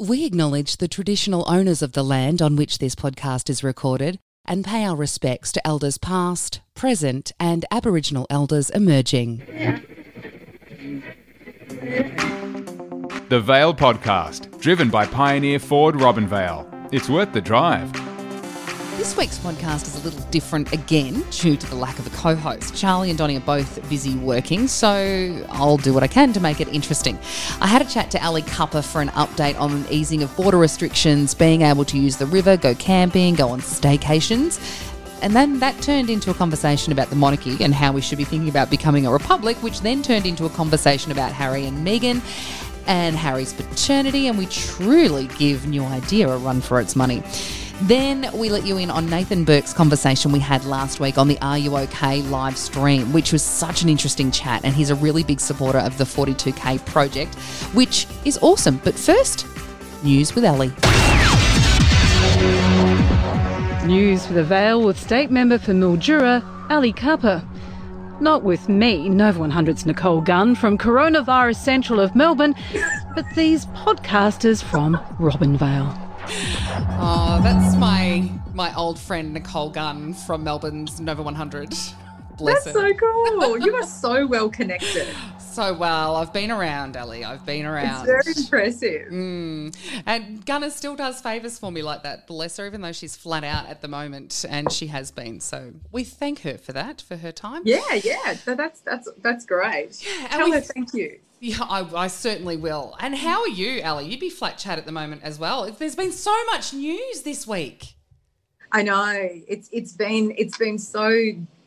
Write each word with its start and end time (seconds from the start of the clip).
We 0.00 0.24
acknowledge 0.24 0.76
the 0.76 0.86
traditional 0.86 1.44
owners 1.50 1.82
of 1.82 1.90
the 1.90 2.04
land 2.04 2.40
on 2.40 2.54
which 2.54 2.78
this 2.78 2.94
podcast 2.94 3.50
is 3.50 3.64
recorded 3.64 4.20
and 4.44 4.64
pay 4.64 4.84
our 4.84 4.94
respects 4.94 5.50
to 5.50 5.66
elders 5.66 5.98
past, 5.98 6.60
present, 6.76 7.32
and 7.40 7.66
Aboriginal 7.72 8.24
elders 8.30 8.70
emerging. 8.70 9.38
The 13.28 13.40
Vale 13.40 13.74
Podcast, 13.74 14.60
driven 14.60 14.88
by 14.88 15.04
Pioneer 15.04 15.58
Ford 15.58 15.96
Robinvale. 15.96 16.88
It's 16.92 17.08
worth 17.08 17.32
the 17.32 17.40
drive. 17.40 17.90
This 18.98 19.16
week's 19.16 19.38
podcast 19.38 19.86
is 19.86 19.94
a 19.94 20.00
little 20.00 20.28
different 20.32 20.72
again 20.72 21.24
due 21.30 21.56
to 21.56 21.66
the 21.68 21.76
lack 21.76 22.00
of 22.00 22.08
a 22.08 22.10
co 22.10 22.34
host. 22.34 22.74
Charlie 22.74 23.10
and 23.10 23.16
Donny 23.16 23.36
are 23.36 23.40
both 23.40 23.88
busy 23.88 24.16
working, 24.16 24.66
so 24.66 25.46
I'll 25.50 25.76
do 25.76 25.94
what 25.94 26.02
I 26.02 26.08
can 26.08 26.32
to 26.32 26.40
make 26.40 26.60
it 26.60 26.66
interesting. 26.66 27.16
I 27.60 27.68
had 27.68 27.80
a 27.80 27.84
chat 27.84 28.10
to 28.10 28.26
Ali 28.26 28.42
Cupper 28.42 28.82
for 28.82 29.00
an 29.00 29.10
update 29.10 29.56
on 29.60 29.86
easing 29.88 30.24
of 30.24 30.36
border 30.36 30.58
restrictions, 30.58 31.32
being 31.32 31.62
able 31.62 31.84
to 31.84 31.96
use 31.96 32.16
the 32.16 32.26
river, 32.26 32.56
go 32.56 32.74
camping, 32.74 33.36
go 33.36 33.50
on 33.50 33.60
staycations. 33.60 34.58
And 35.22 35.36
then 35.36 35.60
that 35.60 35.80
turned 35.80 36.10
into 36.10 36.32
a 36.32 36.34
conversation 36.34 36.92
about 36.92 37.08
the 37.08 37.16
monarchy 37.16 37.56
and 37.62 37.72
how 37.72 37.92
we 37.92 38.00
should 38.00 38.18
be 38.18 38.24
thinking 38.24 38.48
about 38.48 38.68
becoming 38.68 39.06
a 39.06 39.12
republic, 39.12 39.62
which 39.62 39.80
then 39.80 40.02
turned 40.02 40.26
into 40.26 40.44
a 40.44 40.50
conversation 40.50 41.12
about 41.12 41.30
Harry 41.30 41.66
and 41.66 41.86
Meghan 41.86 42.20
and 42.88 43.14
Harry's 43.14 43.52
paternity. 43.52 44.26
And 44.26 44.36
we 44.36 44.46
truly 44.46 45.28
give 45.38 45.68
New 45.68 45.84
Idea 45.84 46.28
a 46.28 46.36
run 46.36 46.60
for 46.60 46.80
its 46.80 46.96
money. 46.96 47.22
Then 47.82 48.28
we 48.34 48.50
let 48.50 48.66
you 48.66 48.76
in 48.76 48.90
on 48.90 49.08
Nathan 49.08 49.44
Burke's 49.44 49.72
conversation 49.72 50.32
we 50.32 50.40
had 50.40 50.64
last 50.64 50.98
week 50.98 51.16
on 51.16 51.28
the 51.28 51.38
R 51.40 51.58
U 51.58 51.76
OK 51.76 52.22
live 52.22 52.58
stream, 52.58 53.12
which 53.12 53.32
was 53.32 53.42
such 53.42 53.82
an 53.82 53.88
interesting 53.88 54.32
chat. 54.32 54.64
And 54.64 54.74
he's 54.74 54.90
a 54.90 54.96
really 54.96 55.22
big 55.22 55.38
supporter 55.38 55.78
of 55.78 55.96
the 55.96 56.04
42K 56.04 56.84
project, 56.86 57.36
which 57.74 58.08
is 58.24 58.36
awesome. 58.42 58.80
But 58.82 58.94
first, 58.94 59.46
news 60.02 60.34
with 60.34 60.44
Ali. 60.44 60.72
News 63.86 64.26
for 64.26 64.32
the 64.32 64.44
Vale 64.44 64.82
with 64.82 64.98
State 64.98 65.30
Member 65.30 65.58
for 65.58 65.72
Mildura, 65.72 66.42
Ali 66.70 66.92
Cupper. 66.92 67.44
Not 68.20 68.42
with 68.42 68.68
me, 68.68 69.08
Nova 69.08 69.38
100's 69.38 69.86
Nicole 69.86 70.20
Gunn 70.20 70.56
from 70.56 70.76
Coronavirus 70.76 71.56
Central 71.56 72.00
of 72.00 72.16
Melbourne, 72.16 72.56
but 73.14 73.24
these 73.36 73.66
podcasters 73.66 74.64
from 74.64 74.96
Robinvale. 75.20 76.07
Oh, 77.00 77.40
that's 77.42 77.76
my 77.76 78.28
my 78.54 78.74
old 78.74 78.98
friend 78.98 79.32
Nicole 79.32 79.70
Gunn 79.70 80.14
from 80.14 80.42
Melbourne's 80.42 81.00
Nova 81.00 81.22
100. 81.22 81.70
Bless 82.36 82.64
That's 82.64 82.76
her. 82.76 82.90
so 82.90 82.94
cool. 82.94 83.58
You 83.58 83.74
are 83.76 83.82
so 83.86 84.26
well 84.26 84.48
connected. 84.48 85.08
So 85.38 85.74
well. 85.74 86.16
I've 86.16 86.32
been 86.32 86.50
around, 86.50 86.96
Ali. 86.96 87.24
I've 87.24 87.44
been 87.44 87.66
around. 87.66 88.08
It's 88.08 88.48
very 88.48 88.64
impressive. 88.68 89.12
Mm. 89.12 90.02
And 90.06 90.46
Gunner 90.46 90.70
still 90.70 90.94
does 90.96 91.20
favours 91.20 91.58
for 91.58 91.72
me 91.72 91.82
like 91.82 92.02
that, 92.04 92.26
bless 92.28 92.56
her, 92.58 92.66
even 92.66 92.80
though 92.80 92.92
she's 92.92 93.16
flat 93.16 93.42
out 93.44 93.66
at 93.66 93.80
the 93.80 93.88
moment, 93.88 94.44
and 94.48 94.70
she 94.70 94.86
has 94.88 95.10
been. 95.10 95.40
So 95.40 95.72
we 95.90 96.04
thank 96.04 96.40
her 96.42 96.58
for 96.58 96.72
that, 96.72 97.00
for 97.00 97.16
her 97.16 97.32
time. 97.32 97.62
Yeah, 97.64 97.94
yeah. 97.94 98.34
So 98.34 98.54
that's 98.54 98.80
that's 98.80 99.08
that's 99.22 99.46
great. 99.46 100.06
and 100.20 100.30
Tell 100.30 100.52
her 100.52 100.60
thank 100.60 100.94
you. 100.94 101.18
Yeah, 101.40 101.58
I, 101.62 101.80
I 101.94 102.06
certainly 102.08 102.56
will. 102.56 102.96
And 102.98 103.14
how 103.14 103.42
are 103.42 103.48
you, 103.48 103.80
Ali? 103.82 104.06
You'd 104.06 104.20
be 104.20 104.30
flat 104.30 104.58
chat 104.58 104.78
at 104.78 104.86
the 104.86 104.92
moment 104.92 105.22
as 105.22 105.38
well. 105.38 105.70
There's 105.70 105.94
been 105.94 106.12
so 106.12 106.34
much 106.46 106.72
news 106.74 107.22
this 107.22 107.46
week. 107.46 107.94
I 108.72 108.82
know 108.82 109.12
it's 109.46 109.68
it's 109.72 109.92
been 109.92 110.34
it's 110.36 110.58
been 110.58 110.78
so 110.78 111.08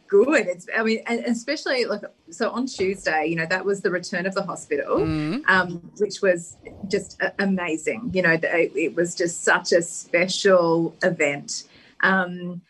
good. 0.08 0.46
It's 0.48 0.68
I 0.78 0.84
mean, 0.84 1.02
and 1.08 1.22
especially 1.22 1.86
like 1.86 2.02
so 2.30 2.52
on 2.52 2.68
Tuesday, 2.68 3.26
you 3.28 3.36
know, 3.38 3.46
that 3.48 3.64
was 3.66 3.82
the 3.82 3.90
return 3.90 4.26
of 4.26 4.36
the 4.36 4.44
hospital, 4.44 4.98
Mm. 5.00 5.44
um, 5.48 5.92
which 5.98 6.22
was 6.22 6.58
just 6.90 7.20
amazing. 7.40 8.12
You 8.14 8.22
know, 8.24 8.38
the- 8.38 8.78
it 8.78 8.94
was 8.96 9.16
just 9.16 9.44
such 9.44 9.72
a 9.72 9.82
special 9.82 10.96
event. 11.02 11.64
Um, 12.02 12.62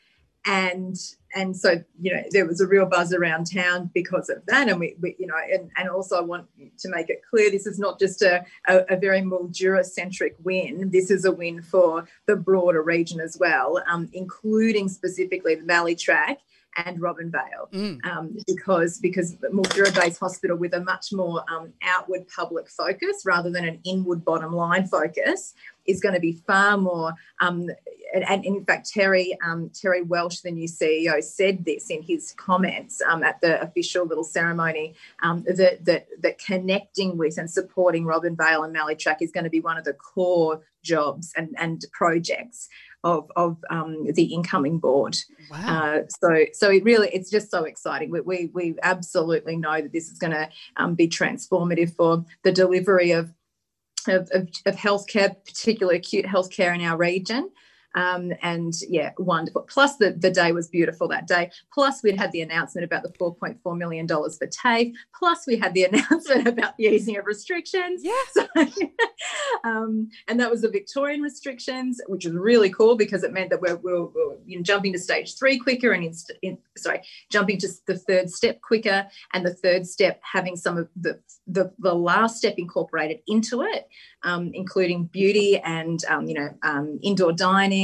and 0.45 0.95
and 1.35 1.55
so 1.55 1.83
you 2.01 2.13
know 2.13 2.23
there 2.31 2.45
was 2.45 2.61
a 2.61 2.67
real 2.67 2.85
buzz 2.85 3.13
around 3.13 3.51
town 3.51 3.89
because 3.93 4.29
of 4.29 4.45
that. 4.47 4.69
And 4.69 4.79
we, 4.79 4.95
we 5.01 5.15
you 5.19 5.27
know 5.27 5.35
and, 5.51 5.69
and 5.77 5.89
also 5.89 6.17
i 6.17 6.21
want 6.21 6.47
to 6.79 6.89
make 6.89 7.09
it 7.09 7.21
clear 7.29 7.49
this 7.49 7.65
is 7.65 7.79
not 7.79 7.99
just 7.99 8.21
a, 8.21 8.43
a, 8.67 8.79
a 8.89 8.97
very 8.97 9.21
mildura 9.21 9.83
centric 9.85 10.35
win. 10.43 10.89
This 10.91 11.11
is 11.11 11.25
a 11.25 11.31
win 11.31 11.61
for 11.61 12.07
the 12.27 12.35
broader 12.35 12.81
region 12.81 13.19
as 13.19 13.37
well 13.39 13.81
um, 13.89 14.09
including 14.13 14.89
specifically 14.89 15.55
the 15.55 15.63
Mallee 15.63 15.95
Track 15.95 16.39
and 16.77 16.99
robinvale 16.99 17.69
Mm. 17.73 18.05
um, 18.05 18.37
because 18.47 18.97
because 18.99 19.35
Mildura 19.35 19.93
based 19.93 20.19
hospital 20.19 20.57
with 20.57 20.73
a 20.73 20.81
much 20.81 21.11
more 21.11 21.43
um, 21.51 21.73
outward 21.83 22.27
public 22.27 22.69
focus 22.69 23.23
rather 23.25 23.49
than 23.49 23.65
an 23.65 23.79
inward 23.83 24.23
bottom 24.25 24.53
line 24.53 24.87
focus 24.87 25.53
is 25.85 25.99
going 25.99 26.15
to 26.15 26.21
be 26.21 26.33
far 26.33 26.77
more 26.77 27.13
um, 27.39 27.69
and, 28.13 28.29
and 28.29 28.45
in 28.45 28.63
fact 28.65 28.89
Terry 28.89 29.37
um, 29.45 29.69
Terry 29.73 30.01
Welch 30.01 30.41
the 30.41 30.51
new 30.51 30.67
CEO 30.67 31.23
said 31.23 31.65
this 31.65 31.89
in 31.89 32.01
his 32.01 32.33
comments 32.33 33.01
um, 33.07 33.23
at 33.23 33.39
the 33.41 33.61
official 33.61 34.05
little 34.05 34.23
ceremony 34.23 34.95
um, 35.23 35.43
that, 35.47 35.85
that 35.85 36.07
that 36.19 36.37
connecting 36.37 37.17
with 37.17 37.37
and 37.37 37.49
supporting 37.49 38.05
Robinvale 38.05 38.65
and 38.65 38.99
Track 38.99 39.21
is 39.21 39.31
going 39.31 39.43
to 39.43 39.49
be 39.49 39.59
one 39.59 39.77
of 39.77 39.83
the 39.83 39.93
core 39.93 40.61
jobs 40.83 41.31
and, 41.35 41.55
and 41.57 41.85
projects 41.91 42.67
of, 43.03 43.31
of 43.35 43.57
um, 43.69 44.05
the 44.13 44.33
incoming 44.33 44.79
board. 44.79 45.17
Wow. 45.49 45.57
Uh, 45.65 46.01
so, 46.07 46.45
so 46.53 46.69
it 46.69 46.83
really, 46.83 47.09
it's 47.11 47.29
just 47.29 47.49
so 47.49 47.63
exciting. 47.63 48.11
We, 48.11 48.21
we, 48.21 48.49
we 48.53 48.75
absolutely 48.83 49.57
know 49.57 49.81
that 49.81 49.91
this 49.91 50.09
is 50.09 50.17
going 50.17 50.33
to 50.33 50.49
um, 50.77 50.95
be 50.95 51.07
transformative 51.07 51.95
for 51.95 52.23
the 52.43 52.51
delivery 52.51 53.11
of, 53.11 53.33
of, 54.07 54.29
of, 54.33 54.49
of 54.65 54.75
healthcare, 54.75 55.35
particularly 55.45 55.97
acute 55.97 56.25
healthcare 56.25 56.73
in 56.73 56.81
our 56.81 56.97
region. 56.97 57.51
Um, 57.95 58.31
and 58.41 58.73
yeah, 58.87 59.11
wonderful. 59.17 59.63
Plus, 59.63 59.97
the, 59.97 60.11
the 60.11 60.31
day 60.31 60.51
was 60.51 60.67
beautiful 60.67 61.07
that 61.09 61.27
day. 61.27 61.51
Plus, 61.73 62.01
we'd 62.03 62.17
had 62.17 62.31
the 62.31 62.41
announcement 62.41 62.85
about 62.85 63.03
the 63.03 63.09
$4.4 63.09 63.77
million 63.77 64.07
for 64.07 64.47
TAFE. 64.47 64.93
Plus, 65.17 65.45
we 65.47 65.57
had 65.57 65.73
the 65.73 65.83
announcement 65.91 66.47
about 66.47 66.77
the 66.77 66.85
easing 66.85 67.17
of 67.17 67.25
restrictions. 67.25 68.01
yeah. 68.03 68.13
So, 68.31 68.47
um, 69.63 70.09
and 70.27 70.39
that 70.39 70.49
was 70.49 70.61
the 70.61 70.69
Victorian 70.69 71.21
restrictions, 71.21 72.01
which 72.07 72.25
was 72.25 72.33
really 72.33 72.69
cool 72.69 72.95
because 72.95 73.23
it 73.23 73.33
meant 73.33 73.49
that 73.49 73.61
we're, 73.61 73.77
we're, 73.77 74.05
we're 74.05 74.37
you 74.45 74.57
know, 74.57 74.63
jumping 74.63 74.93
to 74.93 74.99
stage 74.99 75.37
three 75.37 75.57
quicker 75.57 75.91
and 75.91 76.03
inst- 76.03 76.33
in, 76.41 76.57
sorry, 76.77 77.01
jumping 77.29 77.57
to 77.59 77.67
the 77.87 77.97
third 77.97 78.29
step 78.29 78.61
quicker, 78.61 79.07
and 79.33 79.45
the 79.45 79.53
third 79.53 79.85
step 79.85 80.21
having 80.23 80.55
some 80.55 80.77
of 80.77 80.87
the 80.95 81.19
the, 81.47 81.71
the 81.79 81.93
last 81.93 82.37
step 82.37 82.55
incorporated 82.57 83.19
into 83.27 83.61
it, 83.61 83.89
um, 84.23 84.51
including 84.53 85.05
beauty 85.05 85.57
and 85.59 86.03
um, 86.05 86.25
you 86.27 86.33
know 86.33 86.49
um, 86.63 86.99
indoor 87.01 87.33
dining. 87.33 87.80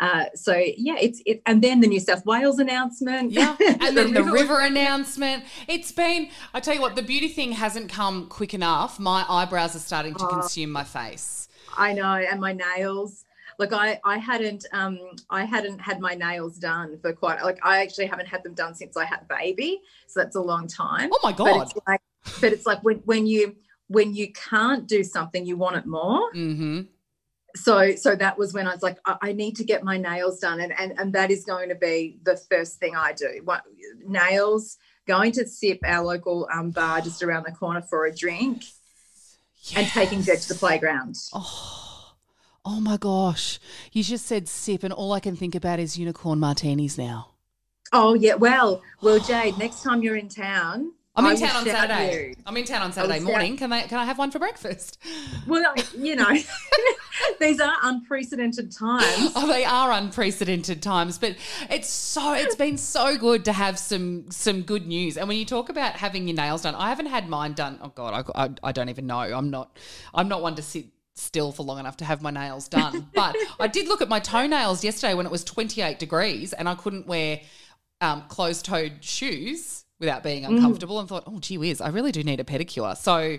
Uh, 0.00 0.24
so 0.34 0.54
yeah, 0.88 0.96
it's 0.98 1.20
it, 1.26 1.42
and 1.44 1.62
then 1.62 1.80
the 1.80 1.86
New 1.86 2.00
South 2.00 2.24
Wales 2.24 2.58
announcement. 2.58 3.32
Yeah, 3.32 3.56
and 3.80 3.96
then 3.96 4.12
the 4.14 4.24
river 4.24 4.58
announcement. 4.60 5.44
It's 5.68 5.92
been, 5.92 6.28
I 6.54 6.60
tell 6.60 6.74
you 6.74 6.80
what, 6.80 6.96
the 6.96 7.02
beauty 7.02 7.28
thing 7.28 7.52
hasn't 7.52 7.90
come 7.90 8.26
quick 8.28 8.54
enough. 8.54 8.98
My 8.98 9.24
eyebrows 9.28 9.76
are 9.76 9.80
starting 9.90 10.14
to 10.14 10.26
consume 10.26 10.70
my 10.70 10.84
face. 10.84 11.48
I 11.76 11.92
know, 11.92 12.14
and 12.14 12.40
my 12.40 12.52
nails. 12.52 13.24
Look, 13.58 13.74
I, 13.74 14.00
I 14.04 14.16
hadn't 14.16 14.64
um 14.72 14.98
I 15.28 15.44
hadn't 15.44 15.80
had 15.80 16.00
my 16.00 16.14
nails 16.14 16.56
done 16.56 16.98
for 17.02 17.12
quite 17.12 17.42
like 17.42 17.58
I 17.62 17.82
actually 17.82 18.06
haven't 18.06 18.26
had 18.26 18.42
them 18.42 18.54
done 18.54 18.74
since 18.74 18.96
I 18.96 19.04
had 19.04 19.28
baby, 19.28 19.82
so 20.06 20.20
that's 20.20 20.36
a 20.36 20.40
long 20.40 20.66
time. 20.66 21.10
Oh 21.12 21.20
my 21.22 21.32
But 21.32 21.44
God. 21.44 21.62
it's 21.62 21.74
like, 21.86 22.00
but 22.40 22.52
it's 22.54 22.66
like 22.66 22.82
when 22.82 22.96
when 23.04 23.26
you 23.26 23.56
when 23.88 24.14
you 24.14 24.32
can't 24.32 24.86
do 24.86 25.04
something, 25.04 25.44
you 25.44 25.56
want 25.58 25.76
it 25.76 25.84
more. 25.84 26.32
Mm-hmm. 26.32 26.82
So 27.56 27.94
so 27.96 28.16
that 28.16 28.38
was 28.38 28.52
when 28.52 28.66
I 28.66 28.72
was 28.72 28.82
like, 28.82 28.98
I, 29.04 29.16
I 29.22 29.32
need 29.32 29.56
to 29.56 29.64
get 29.64 29.82
my 29.82 29.96
nails 29.96 30.40
done, 30.40 30.60
and, 30.60 30.72
and 30.78 30.98
and 30.98 31.12
that 31.14 31.30
is 31.30 31.44
going 31.44 31.68
to 31.68 31.74
be 31.74 32.18
the 32.22 32.36
first 32.36 32.78
thing 32.78 32.94
I 32.96 33.12
do. 33.12 33.40
What 33.44 33.62
nails? 34.06 34.76
Going 35.06 35.32
to 35.32 35.46
sip 35.46 35.80
our 35.84 36.04
local 36.04 36.48
um, 36.52 36.70
bar 36.70 37.00
just 37.00 37.22
around 37.22 37.44
the 37.44 37.52
corner 37.52 37.82
for 37.82 38.06
a 38.06 38.14
drink, 38.14 38.62
and 39.74 39.86
taking 39.88 40.22
Jed 40.22 40.40
to 40.42 40.48
the 40.48 40.54
playground. 40.54 41.16
Oh, 41.32 42.12
oh 42.64 42.80
my 42.80 42.96
gosh. 42.96 43.58
You 43.90 44.04
just 44.04 44.26
said 44.26 44.46
sip, 44.46 44.84
and 44.84 44.92
all 44.92 45.12
I 45.12 45.18
can 45.18 45.34
think 45.34 45.56
about 45.56 45.80
is 45.80 45.98
unicorn 45.98 46.38
martinis 46.38 46.96
now. 46.96 47.30
Oh 47.92 48.14
yeah, 48.14 48.34
well, 48.34 48.82
well, 49.00 49.18
Jade. 49.18 49.58
Next 49.58 49.82
time 49.82 50.02
you're 50.02 50.16
in 50.16 50.28
town, 50.28 50.92
I'm 51.24 51.32
in 51.36 51.40
town 51.40 51.56
on 51.56 51.64
Saturday. 51.64 52.34
I'm 52.46 52.56
in 52.56 52.64
town 52.64 52.82
on 52.82 52.92
Saturday 52.92 53.20
morning. 53.20 53.56
Can 53.56 53.72
I 53.72 53.82
can 53.82 53.98
I 53.98 54.04
have 54.04 54.18
one 54.18 54.30
for 54.30 54.38
breakfast? 54.38 54.98
Well, 55.46 55.74
you 55.96 56.16
know, 56.16 56.30
these 57.40 57.60
are 57.60 57.74
unprecedented 57.82 58.72
times. 58.72 59.32
Oh, 59.36 59.46
they 59.46 59.64
are 59.64 59.92
unprecedented 59.92 60.82
times, 60.82 61.18
but 61.18 61.36
it's 61.68 61.88
so 61.88 62.32
it's 62.32 62.56
been 62.56 62.76
so 62.76 63.16
good 63.16 63.44
to 63.44 63.52
have 63.52 63.78
some 63.78 64.30
some 64.30 64.62
good 64.62 64.86
news. 64.86 65.16
And 65.16 65.28
when 65.28 65.36
you 65.36 65.44
talk 65.44 65.68
about 65.68 65.94
having 65.94 66.28
your 66.28 66.36
nails 66.36 66.62
done, 66.62 66.74
I 66.74 66.88
haven't 66.88 67.06
had 67.06 67.28
mine 67.28 67.52
done. 67.52 67.78
Oh 67.82 67.92
God, 67.94 68.26
I, 68.34 68.44
I, 68.44 68.50
I 68.62 68.72
don't 68.72 68.88
even 68.88 69.06
know. 69.06 69.20
I'm 69.20 69.50
not 69.50 69.76
I'm 70.14 70.28
not 70.28 70.42
one 70.42 70.54
to 70.56 70.62
sit 70.62 70.86
still 71.14 71.52
for 71.52 71.62
long 71.62 71.78
enough 71.78 71.98
to 71.98 72.04
have 72.04 72.22
my 72.22 72.30
nails 72.30 72.68
done. 72.68 73.08
But 73.14 73.36
I 73.58 73.66
did 73.66 73.88
look 73.88 74.00
at 74.00 74.08
my 74.08 74.20
toenails 74.20 74.82
yesterday 74.82 75.14
when 75.14 75.26
it 75.26 75.32
was 75.32 75.44
28 75.44 75.98
degrees 75.98 76.52
and 76.54 76.68
I 76.68 76.74
couldn't 76.74 77.06
wear 77.06 77.40
um, 78.00 78.22
closed-toed 78.28 79.04
shoes 79.04 79.79
without 80.00 80.22
being 80.22 80.44
uncomfortable 80.46 80.98
and 80.98 81.08
thought, 81.08 81.24
oh, 81.26 81.38
gee 81.38 81.58
whiz, 81.58 81.80
I 81.80 81.90
really 81.90 82.10
do 82.10 82.24
need 82.24 82.40
a 82.40 82.44
pedicure. 82.44 82.96
So 82.96 83.36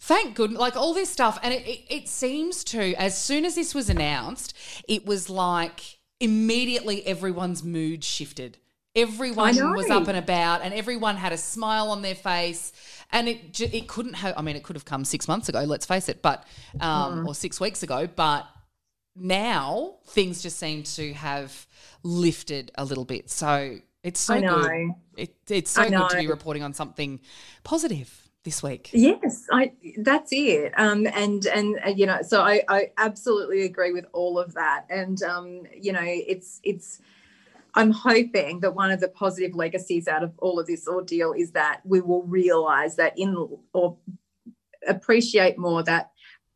thank 0.00 0.34
goodness, 0.34 0.58
like 0.58 0.74
all 0.74 0.94
this 0.94 1.10
stuff. 1.10 1.38
And 1.42 1.54
it, 1.54 1.66
it, 1.66 1.80
it 1.88 2.08
seems 2.08 2.64
to, 2.64 2.94
as 2.94 3.16
soon 3.16 3.44
as 3.44 3.54
this 3.54 3.74
was 3.74 3.90
announced, 3.90 4.54
it 4.88 5.06
was 5.06 5.28
like 5.28 5.98
immediately 6.18 7.06
everyone's 7.06 7.62
mood 7.62 8.02
shifted. 8.02 8.58
Everyone 8.96 9.54
was 9.76 9.90
up 9.90 10.08
and 10.08 10.16
about, 10.16 10.62
and 10.62 10.74
everyone 10.74 11.16
had 11.16 11.32
a 11.32 11.36
smile 11.36 11.90
on 11.90 12.02
their 12.02 12.16
face, 12.16 12.72
and 13.12 13.28
it 13.28 13.60
it 13.60 13.86
couldn't 13.86 14.14
have. 14.14 14.34
I 14.36 14.42
mean, 14.42 14.56
it 14.56 14.64
could 14.64 14.74
have 14.74 14.86
come 14.86 15.04
six 15.04 15.28
months 15.28 15.48
ago. 15.48 15.60
Let's 15.60 15.86
face 15.86 16.08
it, 16.08 16.20
but 16.20 16.44
um, 16.80 17.28
or 17.28 17.34
six 17.34 17.60
weeks 17.60 17.84
ago. 17.84 18.08
But 18.08 18.48
now 19.14 19.96
things 20.06 20.42
just 20.42 20.58
seem 20.58 20.82
to 20.82 21.12
have 21.12 21.66
lifted 22.02 22.72
a 22.74 22.84
little 22.84 23.04
bit. 23.04 23.30
So 23.30 23.78
it's 24.08 24.20
so 24.20 24.34
I 24.34 24.40
know. 24.40 24.62
good. 24.62 24.90
It, 25.16 25.34
it's 25.48 25.70
so 25.70 25.88
good 25.88 26.10
to 26.10 26.16
be 26.16 26.26
reporting 26.26 26.62
on 26.62 26.72
something 26.72 27.20
positive 27.62 28.28
this 28.42 28.62
week. 28.62 28.88
Yes, 28.92 29.46
I 29.52 29.72
that's 29.98 30.32
it. 30.32 30.72
Um, 30.76 31.06
and 31.06 31.44
and 31.46 31.78
uh, 31.86 31.90
you 31.90 32.06
know, 32.06 32.22
so 32.22 32.40
I, 32.40 32.62
I 32.68 32.90
absolutely 32.96 33.62
agree 33.64 33.92
with 33.92 34.06
all 34.12 34.38
of 34.38 34.54
that. 34.54 34.86
And 34.88 35.22
um, 35.22 35.62
you 35.78 35.92
know, 35.92 36.02
it's 36.04 36.60
it's. 36.64 37.00
I'm 37.74 37.90
hoping 37.92 38.60
that 38.60 38.74
one 38.74 38.90
of 38.90 38.98
the 38.98 39.08
positive 39.08 39.54
legacies 39.54 40.08
out 40.08 40.24
of 40.24 40.32
all 40.38 40.58
of 40.58 40.66
this 40.66 40.88
ordeal 40.88 41.32
is 41.32 41.52
that 41.52 41.82
we 41.84 42.00
will 42.00 42.22
realise 42.22 42.94
that 42.94 43.16
in 43.16 43.36
or 43.74 43.98
appreciate 44.88 45.58
more 45.58 45.82
that 45.82 46.10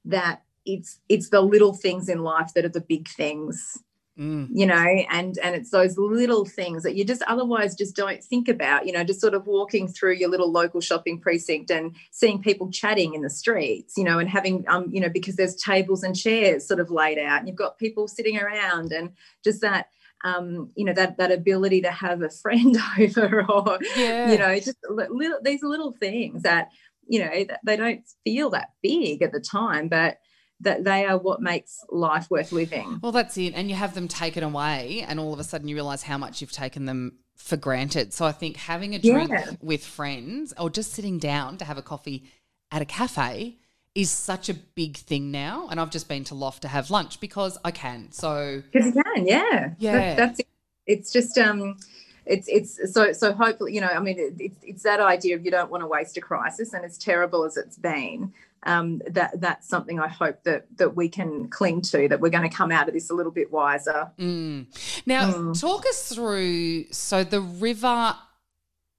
that 0.06 0.42
it's 0.64 1.00
it's 1.08 1.28
the 1.28 1.42
little 1.42 1.74
things 1.74 2.08
in 2.08 2.20
life 2.20 2.54
that 2.54 2.64
are 2.64 2.70
the 2.70 2.80
big 2.80 3.08
things 3.08 3.78
Mm. 4.18 4.48
you 4.52 4.66
know 4.66 4.74
and 5.10 5.38
and 5.38 5.54
it's 5.54 5.70
those 5.70 5.96
little 5.96 6.44
things 6.44 6.82
that 6.82 6.94
you 6.94 7.02
just 7.02 7.22
otherwise 7.22 7.74
just 7.74 7.96
don't 7.96 8.22
think 8.22 8.46
about 8.46 8.84
you 8.86 8.92
know 8.92 9.02
just 9.04 9.22
sort 9.22 9.32
of 9.32 9.46
walking 9.46 9.88
through 9.88 10.12
your 10.16 10.28
little 10.28 10.52
local 10.52 10.82
shopping 10.82 11.18
precinct 11.18 11.70
and 11.70 11.96
seeing 12.10 12.42
people 12.42 12.70
chatting 12.70 13.14
in 13.14 13.22
the 13.22 13.30
streets 13.30 13.94
you 13.96 14.04
know 14.04 14.18
and 14.18 14.28
having 14.28 14.66
um 14.68 14.86
you 14.92 15.00
know 15.00 15.08
because 15.08 15.36
there's 15.36 15.56
tables 15.56 16.02
and 16.02 16.14
chairs 16.14 16.68
sort 16.68 16.78
of 16.78 16.90
laid 16.90 17.16
out 17.18 17.38
and 17.38 17.48
you've 17.48 17.56
got 17.56 17.78
people 17.78 18.06
sitting 18.06 18.36
around 18.38 18.92
and 18.92 19.12
just 19.42 19.62
that 19.62 19.86
um 20.24 20.70
you 20.76 20.84
know 20.84 20.92
that 20.92 21.16
that 21.16 21.32
ability 21.32 21.80
to 21.80 21.90
have 21.90 22.20
a 22.20 22.28
friend 22.28 22.76
over 23.00 23.46
or 23.50 23.78
Yeah. 23.96 24.30
you 24.30 24.36
know 24.36 24.54
just 24.60 24.76
li- 24.90 25.06
little 25.08 25.38
these 25.42 25.62
little 25.62 25.92
things 25.92 26.42
that 26.42 26.68
you 27.08 27.18
know 27.18 27.30
they 27.64 27.76
don't 27.76 28.02
feel 28.24 28.50
that 28.50 28.72
big 28.82 29.22
at 29.22 29.32
the 29.32 29.40
time 29.40 29.88
but 29.88 30.18
that 30.62 30.84
they 30.84 31.04
are 31.04 31.18
what 31.18 31.40
makes 31.42 31.84
life 31.90 32.30
worth 32.30 32.52
living 32.52 32.98
Well, 33.02 33.12
that's 33.12 33.36
it. 33.36 33.52
And 33.54 33.68
you 33.68 33.76
have 33.76 33.94
them 33.94 34.08
taken 34.08 34.42
away, 34.42 35.04
and 35.06 35.20
all 35.20 35.32
of 35.32 35.38
a 35.38 35.44
sudden 35.44 35.68
you 35.68 35.74
realize 35.76 36.02
how 36.02 36.18
much 36.18 36.40
you've 36.40 36.52
taken 36.52 36.86
them 36.86 37.18
for 37.36 37.56
granted. 37.56 38.12
So 38.12 38.24
I 38.24 38.32
think 38.32 38.56
having 38.56 38.94
a 38.94 38.98
drink 38.98 39.30
Yeah. 39.30 39.50
with 39.60 39.84
friends 39.84 40.54
or 40.58 40.70
just 40.70 40.92
sitting 40.92 41.18
down 41.18 41.58
to 41.58 41.64
have 41.64 41.78
a 41.78 41.82
coffee 41.82 42.24
at 42.70 42.80
a 42.82 42.84
cafe 42.84 43.58
is 43.94 44.10
such 44.10 44.48
a 44.48 44.54
big 44.54 44.96
thing 44.96 45.30
now. 45.30 45.68
And 45.70 45.78
I've 45.80 45.90
just 45.90 46.08
been 46.08 46.24
to 46.24 46.34
Loft 46.34 46.62
to 46.62 46.68
have 46.68 46.90
lunch 46.90 47.20
because 47.20 47.58
I 47.64 47.70
can. 47.72 48.10
So 48.12 48.62
Because 48.72 48.86
you 48.94 49.02
can, 49.02 49.26
yeah, 49.26 49.70
Yeah. 49.78 49.92
That, 49.92 50.16
that's 50.16 50.40
it. 50.40 50.46
It's 50.86 51.12
just 51.12 51.36
um, 51.38 51.76
it's 52.24 52.48
it's 52.48 52.92
so 52.92 53.12
so 53.12 53.32
hopefully 53.32 53.74
you 53.74 53.80
know 53.80 53.88
I 53.88 53.98
mean 54.00 54.18
it, 54.18 54.34
it's 54.38 54.56
it's 54.62 54.82
that 54.84 55.00
idea 55.00 55.34
of 55.36 55.44
you 55.44 55.50
don't 55.50 55.70
want 55.70 55.82
to 55.82 55.86
waste 55.86 56.16
a 56.16 56.20
crisis, 56.20 56.72
and 56.72 56.84
as 56.84 56.96
terrible 56.98 57.44
as 57.44 57.56
it's 57.56 57.76
been, 57.76 58.32
um, 58.64 59.02
that 59.10 59.40
that's 59.40 59.68
something 59.68 59.98
I 60.00 60.08
hope 60.08 60.44
that 60.44 60.66
that 60.76 60.94
we 60.96 61.08
can 61.08 61.48
cling 61.48 61.80
to. 61.82 62.08
That 62.08 62.20
we're 62.20 62.30
going 62.30 62.48
to 62.48 62.54
come 62.54 62.70
out 62.72 62.88
of 62.88 62.94
this 62.94 63.10
a 63.10 63.14
little 63.14 63.32
bit 63.32 63.50
wiser. 63.52 64.10
Mm. 64.18 64.66
Now, 65.06 65.32
Mm. 65.32 65.60
talk 65.60 65.86
us 65.86 66.12
through. 66.14 66.84
So 66.92 67.24
the 67.24 67.40
river 67.40 68.16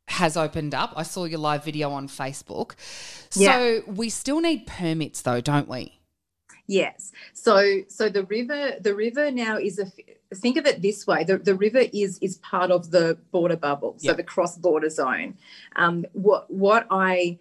has 0.10 0.36
opened 0.36 0.76
up. 0.76 0.94
I 0.98 1.04
saw 1.04 1.26
your 1.26 1.40
live 1.40 1.64
video 1.64 1.90
on 1.92 2.08
Facebook. 2.08 2.74
So 3.30 3.42
Yeah. 3.42 3.80
we 3.88 4.10
still 4.10 4.42
need 4.42 4.68
permits, 4.68 5.22
though, 5.22 5.40
don't 5.42 5.68
we? 5.70 6.00
Yes. 6.68 7.12
So 7.34 7.82
so 7.90 8.10
the 8.10 8.24
river 8.26 8.74
the 8.80 8.96
river 8.96 9.32
now 9.32 9.58
is 9.58 9.80
a 9.80 9.92
think 10.36 10.58
of 10.58 10.66
it 10.66 10.82
this 10.82 11.06
way 11.06 11.24
the, 11.24 11.38
the 11.38 11.54
river 11.54 11.84
is 11.94 12.18
is 12.20 12.38
part 12.38 12.72
of 12.72 12.90
the 12.90 13.18
border 13.32 13.56
bubble 13.58 13.96
so 14.00 14.08
Yeah. 14.10 14.14
the 14.14 14.24
cross 14.24 14.58
border 14.58 14.90
zone 14.90 15.38
um, 15.76 16.06
what 16.14 16.50
what 16.50 16.88
I 16.90 17.38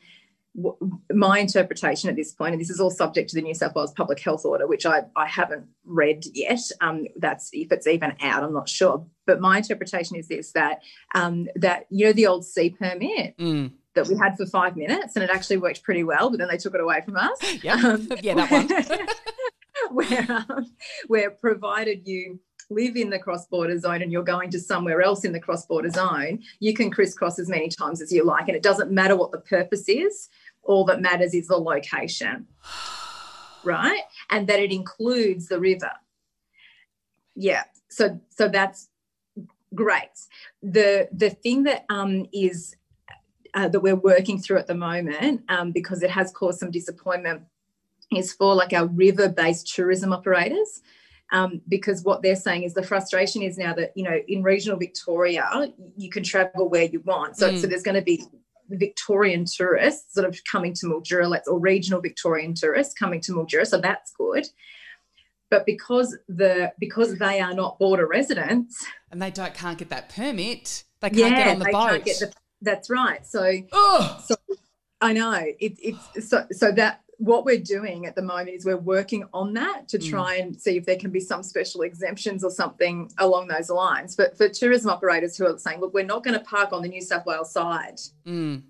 my 1.13 1.39
interpretation 1.39 2.11
at 2.11 2.17
this 2.17 2.33
point, 2.33 2.53
and 2.53 2.61
this 2.61 2.71
is 2.71 2.79
all 2.81 2.91
subject 2.91 3.31
to 3.31 3.37
the 3.37 3.43
New 3.43 3.55
South 3.55 3.75
Wales 3.75 3.93
Public 3.93 4.21
Health 4.21 4.45
Order, 4.45 4.67
which 4.67 4.85
I, 4.85 5.03
I 5.17 5.27
haven't 5.27 5.67
read 5.85 6.25
yet. 6.35 6.61
Um, 6.81 7.07
that's 7.17 7.51
if 7.53 7.73
it's 7.73 7.87
even 7.87 8.15
out, 8.21 8.43
I'm 8.43 8.53
not 8.53 8.69
sure. 8.69 9.07
But 9.27 9.41
my 9.41 9.57
interpretation 9.59 10.17
is 10.17 10.29
this: 10.29 10.53
that 10.53 10.83
um, 11.15 11.49
that 11.57 11.87
you 11.91 12.07
know 12.07 12.13
the 12.13 12.27
old 12.27 12.45
C 12.45 12.71
permit 12.71 13.37
Mm. 13.39 13.73
that 13.95 14.09
we 14.09 14.17
had 14.17 14.37
for 14.37 14.47
five 14.47 14.77
minutes, 14.77 15.17
and 15.17 15.23
it 15.23 15.31
actually 15.31 15.57
worked 15.57 15.83
pretty 15.83 16.05
well, 16.05 16.29
but 16.29 16.39
then 16.39 16.49
they 16.49 16.59
took 16.59 16.75
it 16.75 16.81
away 16.81 17.01
from 17.05 17.17
us. 17.17 17.39
Yeah. 17.63 17.75
Um, 17.75 18.09
yeah, 18.23 18.35
that 18.35 18.51
one. 18.51 19.09
where, 19.91 20.45
um, 20.49 20.67
where 21.07 21.31
provided 21.31 22.07
you 22.07 22.41
live 22.71 22.97
in 22.97 23.11
the 23.11 23.19
cross 23.19 23.47
border 23.47 23.79
zone 23.79 24.03
and 24.03 24.13
you're 24.13 24.23
going 24.23 24.51
to 24.51 24.61
somewhere 24.61 25.03
else 25.03 25.25
in 25.25 25.33
the 25.33 25.41
cross 25.41 25.67
border 25.67 25.91
zone, 25.91 26.43
you 26.61 26.75
can 26.75 26.91
crisscross 26.91 27.39
as 27.39 27.49
many 27.49 27.69
times 27.69 28.01
as 28.01 28.13
you 28.13 28.25
like. 28.25 28.49
And 28.49 28.57
it 28.57 28.63
doesn't 28.63 28.91
matter 28.91 29.17
what 29.17 29.33
the 29.33 29.41
purpose 29.41 29.89
is, 29.89 30.29
all 30.63 30.85
that 30.87 31.01
matters 31.01 31.35
is 31.35 31.49
the 31.49 31.57
location, 31.57 32.47
right? 33.65 34.03
And 34.31 34.47
that 34.49 34.61
it 34.61 34.73
includes 34.73 35.49
the 35.49 35.61
river. 35.61 35.91
Yeah. 37.35 37.65
So, 37.89 38.21
so 38.29 38.49
that's 38.49 38.89
great. 39.75 40.11
The, 40.63 41.09
the 41.13 41.31
thing 41.31 41.65
that 41.65 41.85
um, 41.89 42.27
is 42.33 42.77
uh, 43.55 43.69
that 43.69 43.81
we're 43.81 43.97
working 43.97 44.41
through 44.41 44.59
at 44.59 44.67
the 44.67 44.75
moment, 44.75 45.43
um, 45.49 45.73
because 45.73 46.03
it 46.03 46.11
has 46.11 46.33
caused 46.33 46.59
some 46.59 46.71
disappointment, 46.71 47.43
is 48.17 48.33
for 48.33 48.55
like 48.55 48.73
our 48.73 48.87
river 48.87 49.29
based 49.29 49.75
tourism 49.75 50.13
operators. 50.13 50.83
Um, 51.33 51.63
because 51.67 52.05
what 52.05 52.23
they're 52.23 52.37
saying 52.37 52.65
is 52.65 52.75
the 52.75 52.83
frustration 52.83 53.41
is 53.43 53.57
now 53.57 53.73
that, 53.75 53.93
you 53.97 54.05
know, 54.05 54.19
in 54.29 54.43
regional 54.43 54.79
Victoria, 54.79 55.73
you 55.97 56.11
can 56.11 56.23
travel 56.23 56.69
where 56.69 56.85
you 56.85 57.01
want. 57.01 57.39
So, 57.39 57.51
Mm. 57.51 57.61
so 57.61 57.67
there's 57.67 57.83
going 57.83 57.95
to 57.95 58.03
be 58.03 58.23
Victorian 58.69 59.47
tourists 59.47 60.15
sort 60.15 60.27
of 60.29 60.39
coming 60.51 60.75
to 60.75 60.87
Mildura, 60.87 61.29
let's, 61.29 61.49
or 61.49 61.59
regional 61.59 62.01
Victorian 62.01 62.55
tourists 62.55 62.95
coming 62.95 63.21
to 63.23 63.33
Mildura. 63.33 63.67
So 63.67 63.81
that's 63.81 64.13
good. 64.13 64.47
But 65.51 65.67
because 65.67 66.17
the 66.29 66.73
because 66.79 67.19
they 67.19 67.41
are 67.41 67.53
not 67.53 67.79
border 67.79 68.07
residents, 68.07 68.87
and 69.11 69.21
they 69.21 69.31
don't 69.31 69.53
can't 69.53 69.77
get 69.77 69.91
that 69.91 70.09
permit. 70.09 70.85
They 71.01 71.11
can't 71.11 71.37
get 71.37 71.49
on 71.49 71.59
the 71.59 71.65
they 71.67 71.73
boat. 71.73 71.89
can't 71.91 72.05
get 72.05 72.19
the, 72.21 72.33
that's 72.63 72.89
right. 72.89 73.27
So 73.27 73.61
so 74.25 74.35
I 75.03 75.13
know 75.13 75.33
it, 75.33 75.77
it's 75.79 76.29
so 76.31 76.47
so 76.53 76.73
that 76.73 77.02
what 77.25 77.45
we're 77.45 77.59
doing 77.79 78.05
at 78.07 78.17
the 78.17 78.23
moment 78.23 78.51
is 78.51 78.65
we're 78.65 78.77
working 78.77 79.23
on 79.33 79.55
that 79.55 79.87
to 79.89 79.99
Mm. 79.99 80.11
try 80.11 80.35
and 80.37 80.61
see 80.61 80.77
if 80.77 80.85
there 80.87 80.97
can 80.97 81.11
be 81.11 81.21
some 81.21 81.43
special 81.43 81.83
exemptions 81.83 82.43
or 82.43 82.51
something 82.51 83.11
along 83.19 83.47
those 83.49 83.71
lines. 83.71 84.17
But 84.17 84.37
for 84.37 84.49
tourism 84.49 84.91
operators 84.91 85.37
who 85.37 85.47
are 85.47 85.57
saying, 85.59 85.81
look, 85.81 85.95
we're 85.95 86.05
not 86.05 86.25
going 86.25 86.37
to 86.39 86.45
park 86.45 86.73
on 86.73 86.83
the 86.83 86.89
New 86.89 87.01
South 87.01 87.25
Wales 87.25 87.53
side. 87.53 87.99
Mm. 88.27 88.63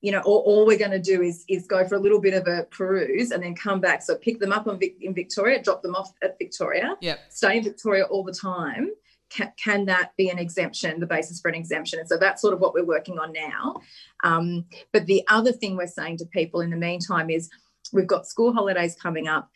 You 0.00 0.10
know, 0.12 0.20
all, 0.20 0.38
all 0.46 0.66
we're 0.66 0.78
going 0.78 0.90
to 0.92 0.98
do 0.98 1.22
is 1.22 1.44
is 1.48 1.66
go 1.66 1.86
for 1.86 1.96
a 1.96 2.00
little 2.00 2.20
bit 2.20 2.34
of 2.34 2.46
a 2.48 2.64
peruse 2.64 3.30
and 3.30 3.42
then 3.42 3.54
come 3.54 3.80
back. 3.80 4.02
So 4.02 4.16
pick 4.16 4.40
them 4.40 4.52
up 4.52 4.66
on 4.66 4.78
Vic, 4.78 4.96
in 5.00 5.12
Victoria, 5.14 5.62
drop 5.62 5.82
them 5.82 5.94
off 5.94 6.12
at 6.22 6.38
Victoria, 6.38 6.96
Yep. 7.02 7.18
stay 7.28 7.58
in 7.58 7.64
Victoria 7.64 8.04
all 8.04 8.24
the 8.24 8.32
time. 8.34 8.90
Can, 9.30 9.50
can 9.56 9.84
that 9.86 10.12
be 10.18 10.28
an 10.28 10.38
exemption, 10.38 10.98
the 11.00 11.06
basis 11.06 11.40
for 11.40 11.48
an 11.48 11.54
exemption? 11.54 11.98
And 12.00 12.08
so 12.08 12.18
that's 12.18 12.42
sort 12.42 12.52
of 12.52 12.60
what 12.60 12.74
we're 12.74 12.84
working 12.84 13.18
on 13.18 13.32
now. 13.32 13.80
Um, 14.24 14.66
but 14.92 15.06
the 15.06 15.22
other 15.28 15.52
thing 15.52 15.76
we're 15.76 15.86
saying 15.86 16.18
to 16.18 16.26
people 16.26 16.60
in 16.62 16.70
the 16.70 16.76
meantime 16.76 17.30
is 17.30 17.48
we've 17.92 18.06
got 18.06 18.26
school 18.26 18.52
holidays 18.52 18.96
coming 19.00 19.28
up. 19.28 19.50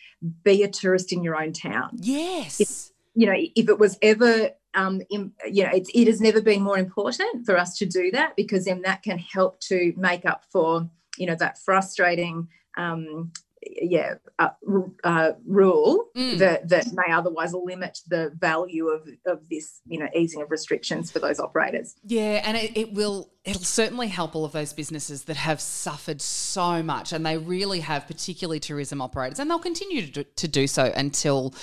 Be 0.44 0.62
a 0.62 0.68
tourist 0.68 1.12
in 1.12 1.22
your 1.22 1.40
own 1.40 1.52
town. 1.52 1.90
Yes. 1.94 2.92
You 3.14 3.26
know, 3.26 3.34
if 3.36 3.68
it 3.68 3.78
was 3.78 3.98
ever, 4.02 4.50
um, 4.74 5.00
in, 5.10 5.32
you 5.50 5.64
know, 5.64 5.70
it's, 5.72 5.90
it 5.94 6.06
has 6.06 6.20
never 6.20 6.40
been 6.40 6.62
more 6.62 6.78
important 6.78 7.46
for 7.46 7.56
us 7.56 7.76
to 7.78 7.86
do 7.86 8.10
that 8.12 8.36
because 8.36 8.66
then 8.66 8.82
that 8.82 9.02
can 9.02 9.18
help 9.18 9.60
to 9.60 9.92
make 9.96 10.26
up 10.26 10.44
for, 10.52 10.88
you 11.16 11.26
know, 11.26 11.36
that 11.36 11.58
frustrating, 11.58 12.48
um, 12.76 13.32
yeah, 13.80 14.14
uh, 14.38 14.48
uh, 15.04 15.32
rule 15.46 16.06
Mm. 16.16 16.38
that 16.38 16.68
that 16.68 16.86
may 16.94 17.12
otherwise 17.12 17.52
limit 17.52 17.98
the 18.08 18.32
value 18.38 18.88
of 18.88 19.06
of 19.26 19.48
this, 19.48 19.80
you 19.86 19.98
know, 19.98 20.08
easing 20.14 20.40
of 20.42 20.50
restrictions 20.50 21.10
for 21.10 21.18
those 21.18 21.38
operators. 21.40 21.94
Yeah, 22.04 22.42
and 22.44 22.56
it, 22.56 22.76
it 22.76 22.92
will 22.92 23.30
it'll 23.44 23.62
certainly 23.62 24.08
help 24.08 24.34
all 24.34 24.44
of 24.44 24.52
those 24.52 24.72
businesses 24.72 25.24
that 25.24 25.36
have 25.36 25.60
suffered 25.60 26.20
so 26.20 26.82
much 26.82 27.12
and 27.12 27.24
they 27.24 27.36
really 27.38 27.80
have 27.80 28.06
particularly 28.06 28.58
tourism 28.60 29.00
operators 29.00 29.38
and 29.38 29.48
they'll 29.50 29.58
continue 29.60 30.02
to 30.04 30.10
do, 30.10 30.24
to 30.24 30.48
do 30.48 30.66
so 30.66 30.92
until 30.96 31.54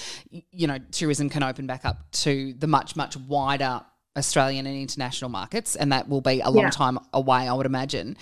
you 0.51 0.67
know 0.67 0.77
tourism 0.91 1.29
can 1.29 1.43
open 1.43 1.67
back 1.67 1.83
up 1.85 2.09
to 2.11 2.53
the 2.59 2.67
much 2.67 2.95
much 2.95 3.17
wider 3.17 3.81
Australian 4.15 4.67
and 4.67 4.75
international 4.79 5.31
markets, 5.31 5.75
and 5.75 5.91
that 5.91 6.07
will 6.07 6.21
be 6.21 6.39
a 6.39 6.49
long 6.51 6.65
Yeah. 6.65 6.69
time 6.69 6.99
away, 7.13 7.47
I 7.47 7.53
would 7.53 7.65
imagine. 7.65 8.15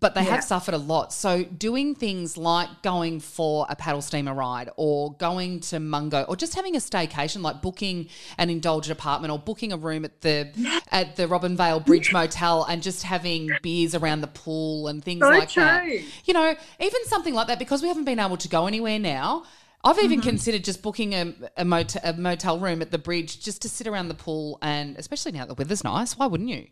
But 0.00 0.16
they 0.16 0.22
Yeah. 0.24 0.32
have 0.36 0.44
suffered 0.44 0.74
a 0.74 0.78
lot. 0.78 1.12
So, 1.12 1.44
doing 1.44 1.94
things 1.94 2.36
like 2.36 2.68
going 2.82 3.20
for 3.20 3.64
a 3.68 3.76
paddle 3.76 4.02
steamer 4.02 4.34
ride 4.34 4.68
or 4.76 5.14
going 5.14 5.60
to 5.60 5.78
Mungo 5.78 6.22
or 6.24 6.34
just 6.34 6.54
having 6.56 6.74
a 6.74 6.80
staycation, 6.80 7.42
like 7.42 7.62
booking 7.62 8.08
an 8.36 8.50
indulgent 8.50 8.98
apartment 8.98 9.30
or 9.32 9.38
booking 9.38 9.72
a 9.72 9.76
room 9.76 10.04
at 10.04 10.20
the 10.22 10.48
at 10.90 11.14
the 11.14 11.28
Robinvale 11.28 11.84
Bridge 11.84 12.12
Motel 12.12 12.64
and 12.64 12.82
just 12.82 13.04
having 13.04 13.50
beers 13.62 13.94
around 13.94 14.22
the 14.22 14.26
pool 14.26 14.88
and 14.88 15.04
things 15.04 15.20
So 15.20 15.28
like 15.30 15.52
that. 15.54 15.84
You 16.24 16.34
know, 16.34 16.56
even 16.80 17.04
something 17.06 17.34
like 17.34 17.46
that 17.46 17.60
because 17.60 17.80
we 17.80 17.86
haven't 17.88 18.04
been 18.04 18.18
able 18.18 18.36
to 18.38 18.48
go 18.48 18.66
anywhere 18.66 18.98
now. 18.98 19.44
I've 19.84 19.98
even 19.98 20.20
Mm-hmm. 20.20 20.28
considered 20.30 20.64
just 20.64 20.82
booking 20.82 21.12
a, 21.12 21.34
a, 21.58 21.64
motel, 21.64 22.00
a 22.04 22.12
motel 22.14 22.58
room 22.58 22.80
at 22.82 22.90
the 22.90 22.98
bridge 22.98 23.40
just 23.40 23.60
to 23.62 23.68
sit 23.68 23.86
around 23.86 24.08
the 24.08 24.14
pool 24.14 24.58
and 24.62 24.96
especially 24.96 25.32
now 25.32 25.44
the 25.44 25.54
weather's 25.54 25.84
nice. 25.84 26.16
Why 26.16 26.26
wouldn't 26.26 26.48
you? 26.48 26.66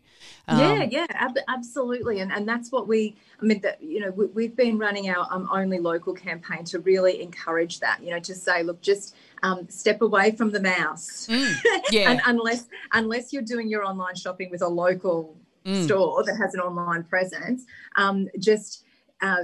Um, 0.47 0.59
yeah, 0.59 0.83
yeah, 0.89 1.05
ab- 1.11 1.37
absolutely, 1.47 2.19
and 2.21 2.31
and 2.31 2.47
that's 2.47 2.71
what 2.71 2.87
we. 2.87 3.15
I 3.41 3.45
mean, 3.45 3.61
that 3.61 3.81
you 3.83 3.99
know, 3.99 4.11
we, 4.11 4.25
we've 4.27 4.55
been 4.55 4.77
running 4.77 5.09
our 5.09 5.27
um, 5.31 5.47
only 5.51 5.79
local 5.79 6.13
campaign 6.13 6.63
to 6.65 6.79
really 6.79 7.21
encourage 7.21 7.79
that. 7.81 8.01
You 8.03 8.11
know, 8.11 8.19
to 8.19 8.33
say, 8.33 8.63
look, 8.63 8.81
just 8.81 9.15
um, 9.43 9.67
step 9.69 10.01
away 10.01 10.31
from 10.31 10.51
the 10.51 10.61
mouse, 10.61 11.27
Mm, 11.29 11.53
yeah. 11.91 12.09
and 12.11 12.21
unless 12.25 12.67
unless 12.93 13.31
you're 13.31 13.41
doing 13.43 13.67
your 13.69 13.83
online 13.83 14.15
shopping 14.15 14.49
with 14.49 14.61
a 14.61 14.67
local 14.67 15.37
Mm. 15.65 15.85
store 15.85 16.23
that 16.25 16.35
has 16.35 16.53
an 16.55 16.59
online 16.59 17.03
presence, 17.05 17.65
um, 17.95 18.27
just. 18.39 18.83
Uh, 19.21 19.43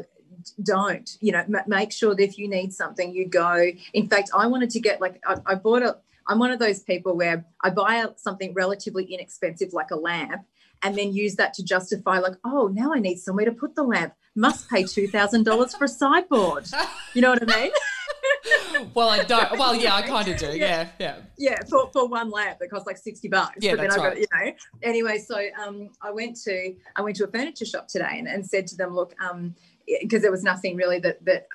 don't 0.63 1.17
you 1.21 1.31
know 1.31 1.39
m- 1.39 1.63
make 1.67 1.91
sure 1.91 2.15
that 2.15 2.23
if 2.23 2.37
you 2.37 2.47
need 2.47 2.73
something 2.73 3.13
you 3.13 3.27
go 3.27 3.71
in 3.93 4.07
fact 4.07 4.29
i 4.35 4.47
wanted 4.47 4.69
to 4.69 4.79
get 4.79 5.01
like 5.01 5.21
i, 5.25 5.35
I 5.45 5.55
bought 5.55 5.83
a 5.83 5.97
i'm 6.27 6.39
one 6.39 6.51
of 6.51 6.59
those 6.59 6.81
people 6.81 7.15
where 7.15 7.45
i 7.63 7.69
buy 7.69 7.95
a, 7.95 8.09
something 8.17 8.53
relatively 8.53 9.05
inexpensive 9.05 9.73
like 9.73 9.91
a 9.91 9.95
lamp 9.95 10.43
and 10.81 10.97
then 10.97 11.13
use 11.13 11.35
that 11.35 11.53
to 11.55 11.63
justify 11.63 12.19
like 12.19 12.35
oh 12.45 12.67
now 12.73 12.93
i 12.93 12.99
need 12.99 13.17
somewhere 13.17 13.45
to 13.45 13.51
put 13.51 13.75
the 13.75 13.83
lamp 13.83 14.13
must 14.35 14.69
pay 14.69 14.83
$2000 14.83 15.77
for 15.77 15.85
a 15.85 15.87
sideboard 15.87 16.65
you 17.13 17.21
know 17.21 17.31
what 17.31 17.49
i 17.51 17.61
mean 17.61 17.71
well, 18.93 19.09
I 19.09 19.23
don't. 19.23 19.57
Well, 19.57 19.75
yeah, 19.75 19.95
I 19.95 20.01
kind 20.01 20.27
of 20.27 20.37
do. 20.37 20.57
Yeah, 20.57 20.87
yeah. 20.99 21.17
yeah 21.37 21.59
for, 21.69 21.89
for 21.91 22.07
one 22.07 22.29
lamp 22.29 22.59
that 22.59 22.69
costs 22.69 22.87
like 22.87 22.97
60 22.97 23.27
bucks 23.27 23.57
Yeah, 23.59 23.71
but 23.71 23.77
then 23.81 23.89
that's 23.89 23.99
i 23.99 24.03
got 24.03 24.09
right. 24.09 24.17
you 24.17 24.27
know 24.33 24.51
anyway 24.83 25.19
so 25.19 25.41
um 25.61 25.89
i 26.01 26.11
went 26.11 26.37
to 26.43 26.75
i 26.95 27.01
went 27.01 27.15
to 27.17 27.25
a 27.25 27.27
furniture 27.27 27.65
shop 27.65 27.87
today 27.87 28.15
and, 28.17 28.27
and 28.27 28.45
said 28.45 28.67
to 28.67 28.75
them 28.75 28.95
look 28.95 29.13
um 29.21 29.55
because 30.01 30.21
there 30.21 30.31
was 30.31 30.43
nothing 30.43 30.75
really 30.75 30.99
that 30.99 31.23
that 31.25 31.47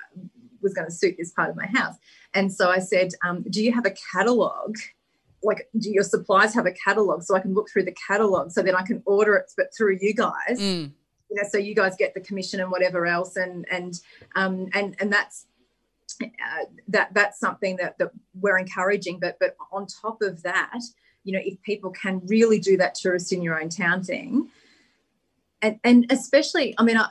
was 0.61 0.73
going 0.73 0.87
to 0.87 0.93
suit 0.93 1.15
this 1.17 1.31
part 1.31 1.49
of 1.49 1.55
my 1.55 1.67
house. 1.67 1.95
And 2.33 2.51
so 2.51 2.69
i 2.69 2.79
said 2.79 3.11
um 3.25 3.43
do 3.49 3.63
you 3.63 3.71
have 3.71 3.85
a 3.85 3.95
catalog 4.13 4.75
like 5.43 5.69
do 5.77 5.91
your 5.91 6.03
suppliers 6.03 6.53
have 6.53 6.65
a 6.65 6.71
catalog 6.71 7.21
so 7.21 7.35
i 7.35 7.39
can 7.39 7.53
look 7.53 7.69
through 7.69 7.85
the 7.85 7.95
catalog 8.07 8.51
so 8.51 8.63
then 8.63 8.75
i 8.75 8.81
can 8.81 9.01
order 9.05 9.35
it 9.35 9.51
but 9.55 9.67
through 9.75 9.97
you 10.01 10.13
guys? 10.13 10.59
Mm, 10.59 10.91
you 11.29 11.41
know, 11.41 11.47
so 11.49 11.57
you 11.57 11.75
guys 11.75 11.95
get 11.97 12.13
the 12.13 12.21
commission 12.21 12.59
and 12.59 12.71
whatever 12.71 13.05
else, 13.05 13.35
and 13.35 13.65
and 13.71 13.99
um, 14.35 14.67
and 14.73 14.95
and 14.99 15.11
that's 15.11 15.47
uh, 16.23 16.65
that 16.87 17.13
that's 17.13 17.39
something 17.39 17.77
that 17.77 17.97
that 17.97 18.11
we're 18.39 18.57
encouraging. 18.57 19.19
But 19.19 19.37
but 19.39 19.55
on 19.71 19.87
top 19.87 20.21
of 20.21 20.43
that, 20.43 20.79
you 21.23 21.33
know, 21.33 21.41
if 21.43 21.61
people 21.63 21.91
can 21.91 22.21
really 22.25 22.59
do 22.59 22.77
that 22.77 22.95
tourist 22.95 23.33
in 23.33 23.41
your 23.41 23.59
own 23.59 23.69
town 23.69 24.03
thing, 24.03 24.49
and 25.61 25.79
and 25.83 26.05
especially, 26.09 26.75
I 26.77 26.83
mean, 26.83 26.97
I, 26.97 27.09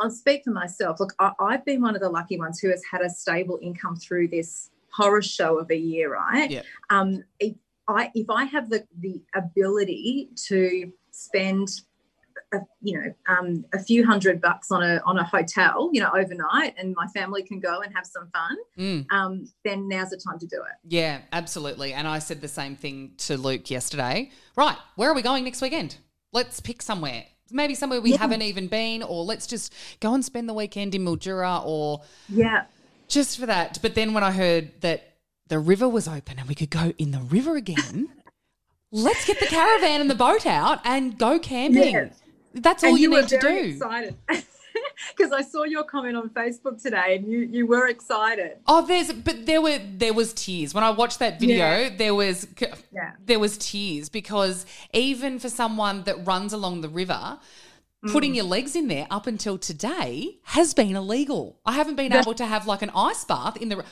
I'll 0.00 0.10
speak 0.10 0.44
for 0.44 0.50
myself. 0.50 1.00
Look, 1.00 1.14
I, 1.18 1.32
I've 1.40 1.64
been 1.64 1.82
one 1.82 1.94
of 1.94 2.00
the 2.00 2.08
lucky 2.08 2.38
ones 2.38 2.60
who 2.60 2.70
has 2.70 2.82
had 2.90 3.00
a 3.00 3.10
stable 3.10 3.58
income 3.62 3.96
through 3.96 4.28
this 4.28 4.70
horror 4.92 5.22
show 5.22 5.58
of 5.58 5.70
a 5.70 5.76
year, 5.76 6.12
right? 6.12 6.50
Yeah. 6.50 6.62
Um, 6.90 7.24
if 7.40 7.54
I 7.88 8.10
if 8.14 8.30
I 8.30 8.44
have 8.44 8.70
the 8.70 8.86
the 9.00 9.22
ability 9.34 10.30
to 10.48 10.92
spend 11.10 11.68
a, 12.52 12.58
you 12.80 12.98
know 12.98 13.14
um, 13.26 13.64
a 13.72 13.82
few 13.82 14.04
hundred 14.06 14.40
bucks 14.40 14.70
on 14.70 14.82
a 14.82 15.00
on 15.04 15.18
a 15.18 15.24
hotel 15.24 15.90
you 15.92 16.00
know 16.00 16.10
overnight 16.14 16.74
and 16.78 16.94
my 16.94 17.06
family 17.08 17.42
can 17.42 17.60
go 17.60 17.80
and 17.80 17.94
have 17.94 18.06
some 18.06 18.28
fun 18.30 18.56
mm. 18.78 19.12
um, 19.12 19.46
then 19.64 19.88
now's 19.88 20.10
the 20.10 20.16
time 20.16 20.38
to 20.38 20.46
do 20.46 20.56
it 20.56 20.76
Yeah, 20.88 21.20
absolutely. 21.32 21.92
And 21.92 22.06
I 22.06 22.18
said 22.18 22.40
the 22.40 22.48
same 22.48 22.76
thing 22.76 23.12
to 23.18 23.36
Luke 23.36 23.70
yesterday. 23.70 24.30
Right, 24.56 24.76
where 24.96 25.10
are 25.10 25.14
we 25.14 25.22
going 25.22 25.44
next 25.44 25.62
weekend? 25.62 25.96
Let's 26.32 26.60
pick 26.60 26.82
somewhere. 26.82 27.24
Maybe 27.52 27.74
somewhere 27.74 28.00
we 28.00 28.12
haven't 28.12 28.42
even 28.42 28.66
been, 28.66 29.02
or 29.02 29.24
let's 29.24 29.46
just 29.46 29.72
go 30.00 30.14
and 30.14 30.24
spend 30.24 30.48
the 30.48 30.54
weekend 30.54 30.94
in 30.94 31.04
Mildura, 31.04 31.64
or 31.64 32.02
yeah 32.28 32.64
just 33.12 33.38
for 33.38 33.46
that. 33.46 33.78
But 33.82 33.94
then 33.94 34.14
when 34.14 34.24
I 34.24 34.32
heard 34.32 34.80
that 34.80 35.16
the 35.48 35.58
river 35.58 35.88
was 35.88 36.08
open 36.08 36.38
and 36.38 36.48
we 36.48 36.54
could 36.54 36.70
go 36.70 36.92
in 36.98 37.12
the 37.12 37.20
river 37.20 37.56
again, 37.56 38.08
let's 38.90 39.24
get 39.26 39.38
the 39.38 39.46
caravan 39.46 40.00
and 40.00 40.10
the 40.10 40.14
boat 40.14 40.46
out 40.46 40.80
and 40.84 41.16
go 41.16 41.38
camping. 41.38 42.10
That's 42.54 42.82
all 42.82 42.90
and 42.90 42.98
you, 42.98 43.10
you, 43.10 43.20
need 43.20 43.28
to 43.28 43.38
do. 43.38 43.56
excited 43.74 44.16
because 45.16 45.32
i 45.32 45.42
saw 45.42 45.64
your 45.64 45.84
comment 45.84 46.16
on 46.16 46.28
facebook 46.30 46.80
today 46.82 47.16
and 47.16 47.26
you 47.26 47.40
you 47.40 47.66
were 47.66 47.88
excited 47.88 48.58
Oh, 48.66 48.84
there's 48.86 49.12
but 49.12 49.46
there 49.46 49.60
were 49.60 49.78
there 49.96 50.14
was 50.14 50.32
tears 50.32 50.74
when 50.74 50.84
I 50.84 50.90
watched 50.90 51.18
that 51.18 51.40
video. 51.40 51.56
Yeah. 51.56 51.96
There 51.96 52.14
was 52.14 52.46
Yeah. 52.92 53.12
there 53.24 53.38
was 53.38 53.58
tears 53.58 54.08
because 54.08 54.66
even 54.92 55.38
for 55.38 55.48
someone 55.48 56.04
that 56.04 56.26
runs 56.26 56.52
along 56.52 56.80
the 56.80 56.88
river, 56.88 57.38
putting 58.08 58.32
mm. 58.32 58.36
your 58.36 58.44
legs 58.44 58.74
in 58.76 58.88
there 58.88 59.06
up 59.10 59.26
until 59.26 59.58
today 59.58 60.38
has 60.44 60.74
been 60.74 60.94
illegal. 60.96 61.58
I 61.64 61.72
haven't 61.72 61.96
been 61.96 62.12
able 62.12 62.34
to 62.34 62.46
have 62.46 62.66
like 62.66 62.82
an 62.82 62.90
ice 62.94 63.24
bath 63.24 63.56
in 63.56 63.68
the. 63.68 63.84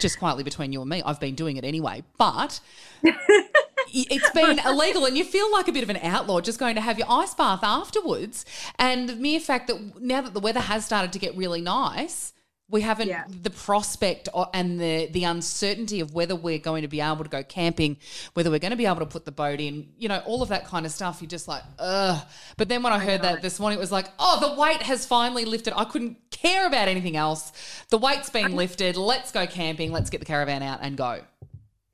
Just 0.00 0.18
quietly 0.18 0.42
between 0.42 0.72
you 0.72 0.80
and 0.80 0.90
me, 0.90 1.02
I've 1.04 1.20
been 1.20 1.36
doing 1.36 1.56
it 1.56 1.64
anyway, 1.64 2.02
but 2.18 2.60
it's 3.94 4.30
been 4.30 4.58
illegal 4.66 5.04
and 5.06 5.16
you 5.16 5.24
feel 5.24 5.50
like 5.52 5.68
a 5.68 5.72
bit 5.72 5.82
of 5.82 5.90
an 5.90 5.98
outlaw 6.02 6.40
just 6.40 6.58
going 6.58 6.74
to 6.74 6.80
have 6.80 6.98
your 6.98 7.10
ice 7.10 7.34
bath 7.34 7.60
afterwards. 7.62 8.44
And 8.78 9.08
the 9.08 9.16
mere 9.16 9.40
fact 9.40 9.68
that 9.68 10.00
now 10.00 10.20
that 10.22 10.34
the 10.34 10.40
weather 10.40 10.60
has 10.60 10.84
started 10.84 11.12
to 11.12 11.18
get 11.18 11.36
really 11.36 11.60
nice, 11.60 12.32
we 12.70 12.80
haven't 12.80 13.08
Yeah. 13.08 13.24
the 13.28 13.50
prospect 13.50 14.28
and 14.54 14.80
the 14.80 15.06
the 15.12 15.24
uncertainty 15.24 16.00
of 16.00 16.14
whether 16.14 16.34
we're 16.34 16.58
going 16.58 16.80
to 16.80 16.88
be 16.88 17.00
able 17.02 17.22
to 17.22 17.28
go 17.28 17.42
camping, 17.42 17.98
whether 18.32 18.50
we're 18.50 18.58
going 18.58 18.70
to 18.70 18.76
be 18.76 18.86
able 18.86 19.00
to 19.00 19.06
put 19.06 19.26
the 19.26 19.32
boat 19.32 19.60
in, 19.60 19.90
you 19.98 20.08
know, 20.08 20.22
all 20.24 20.42
of 20.42 20.48
that 20.48 20.64
kind 20.66 20.86
of 20.86 20.90
stuff. 20.90 21.20
You're 21.20 21.28
just 21.28 21.46
like, 21.46 21.62
ugh. 21.78 22.26
But 22.56 22.70
then 22.70 22.82
when 22.82 22.92
I 22.92 22.98
heard 22.98 23.20
that 23.22 23.42
this 23.42 23.60
morning, 23.60 23.78
it 23.78 23.80
was 23.82 23.92
like, 23.92 24.06
oh, 24.18 24.40
the 24.40 24.58
weight 24.60 24.80
has 24.82 25.04
finally 25.04 25.44
lifted. 25.44 25.74
I 25.76 25.84
couldn't 25.84 26.16
care 26.30 26.66
about 26.66 26.88
anything 26.88 27.16
else. 27.16 27.52
The 27.90 27.98
weight's 27.98 28.30
been 28.30 28.56
lifted. 28.56 28.96
Let's 28.96 29.30
go 29.30 29.46
camping. 29.46 29.92
Let's 29.92 30.08
get 30.08 30.20
the 30.20 30.26
caravan 30.26 30.62
out 30.62 30.78
and 30.80 30.96
go. 30.96 31.20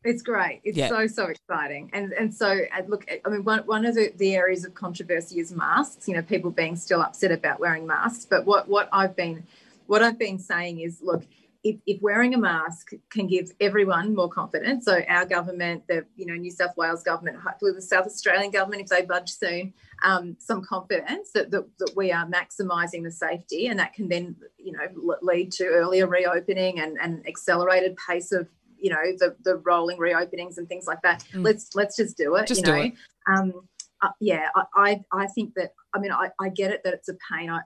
It's 0.03 0.23
great. 0.23 0.61
It's 0.65 0.79
Yeah. 0.79 0.89
so 0.89 1.07
so 1.07 1.27
exciting, 1.27 1.91
and 1.93 2.13
and 2.13 2.33
so 2.33 2.47
uh, 2.49 2.83
look. 2.89 3.07
I 3.25 3.29
mean, 3.29 3.45
one 3.45 3.61
one 3.61 3.85
of 3.85 3.95
the, 3.95 4.13
the 4.17 4.35
areas 4.35 4.65
of 4.65 4.75
controversy 4.75 5.41
is 5.41 5.53
masks. 5.53 6.09
You 6.09 6.15
know, 6.15 6.23
people 6.23 6.51
being 6.51 6.77
still 6.77 7.03
upset 7.03 7.31
about 7.33 7.61
wearing 7.61 7.87
masks. 7.87 8.25
But 8.25 8.47
what 8.47 8.69
what 8.69 8.89
I've 8.93 9.15
been 9.15 9.45
what 9.87 10.03
I've 10.03 10.19
been 10.19 10.39
saying 10.39 10.81
is, 10.81 11.03
look, 11.03 11.25
if, 11.63 11.77
if 11.85 12.01
wearing 12.01 12.33
a 12.33 12.39
mask 12.39 12.93
can 13.11 13.27
give 13.27 13.53
everyone 13.61 14.15
more 14.15 14.29
confidence, 14.29 14.87
so 14.87 15.03
our 15.07 15.27
government, 15.27 15.87
the 15.87 16.07
you 16.17 16.25
know 16.25 16.35
New 16.35 16.51
South 16.51 16.75
Wales 16.79 17.03
government, 17.03 17.37
hopefully 17.37 17.73
the 17.73 17.83
South 17.83 18.07
Australian 18.07 18.51
government, 18.51 18.81
if 18.83 18.89
they 18.89 19.03
budge 19.03 19.31
soon, 19.31 19.75
um, 20.03 20.35
some 20.39 20.63
confidence 20.63 21.33
that, 21.35 21.51
that 21.51 21.67
that 21.79 21.93
we 21.95 22.11
are 22.11 22.27
maximising 22.27 23.03
the 23.03 23.11
safety, 23.11 23.67
and 23.67 23.79
that 23.79 23.93
can 23.93 24.09
then 24.09 24.37
you 24.57 24.73
know 24.73 25.17
lead 25.21 25.53
to 25.53 25.67
earlier 25.67 26.07
reopening 26.07 26.81
and 26.81 26.97
and 26.99 27.27
accelerated 27.29 27.99
pace 28.09 28.33
of 28.33 28.49
you 28.81 28.91
know 28.91 29.03
the 29.19 29.37
the 29.43 29.57
rolling 29.57 29.99
reopenings 29.99 30.59
and 30.59 30.69
things 30.69 30.87
like 30.87 31.03
that. 31.03 31.25
Mm. 31.33 31.45
Let's 31.45 31.75
let's 31.75 31.97
just 31.97 32.17
do 32.17 32.37
it. 32.37 32.47
Just 32.47 32.61
you 32.61 32.67
do 32.67 32.73
know? 32.73 32.83
it. 32.83 32.93
Um, 33.29 33.53
uh, 34.03 34.11
yeah, 34.21 34.49
I, 34.55 34.65
I 34.75 35.05
I 35.13 35.27
think 35.27 35.55
that 35.55 35.75
I 35.95 35.99
mean 35.99 36.13
I, 36.13 36.31
I 36.41 36.49
get 36.49 36.71
it 36.71 36.83
that 36.85 36.95
it's 36.95 37.09
a 37.09 37.17
pain. 37.31 37.51
I 37.51 37.61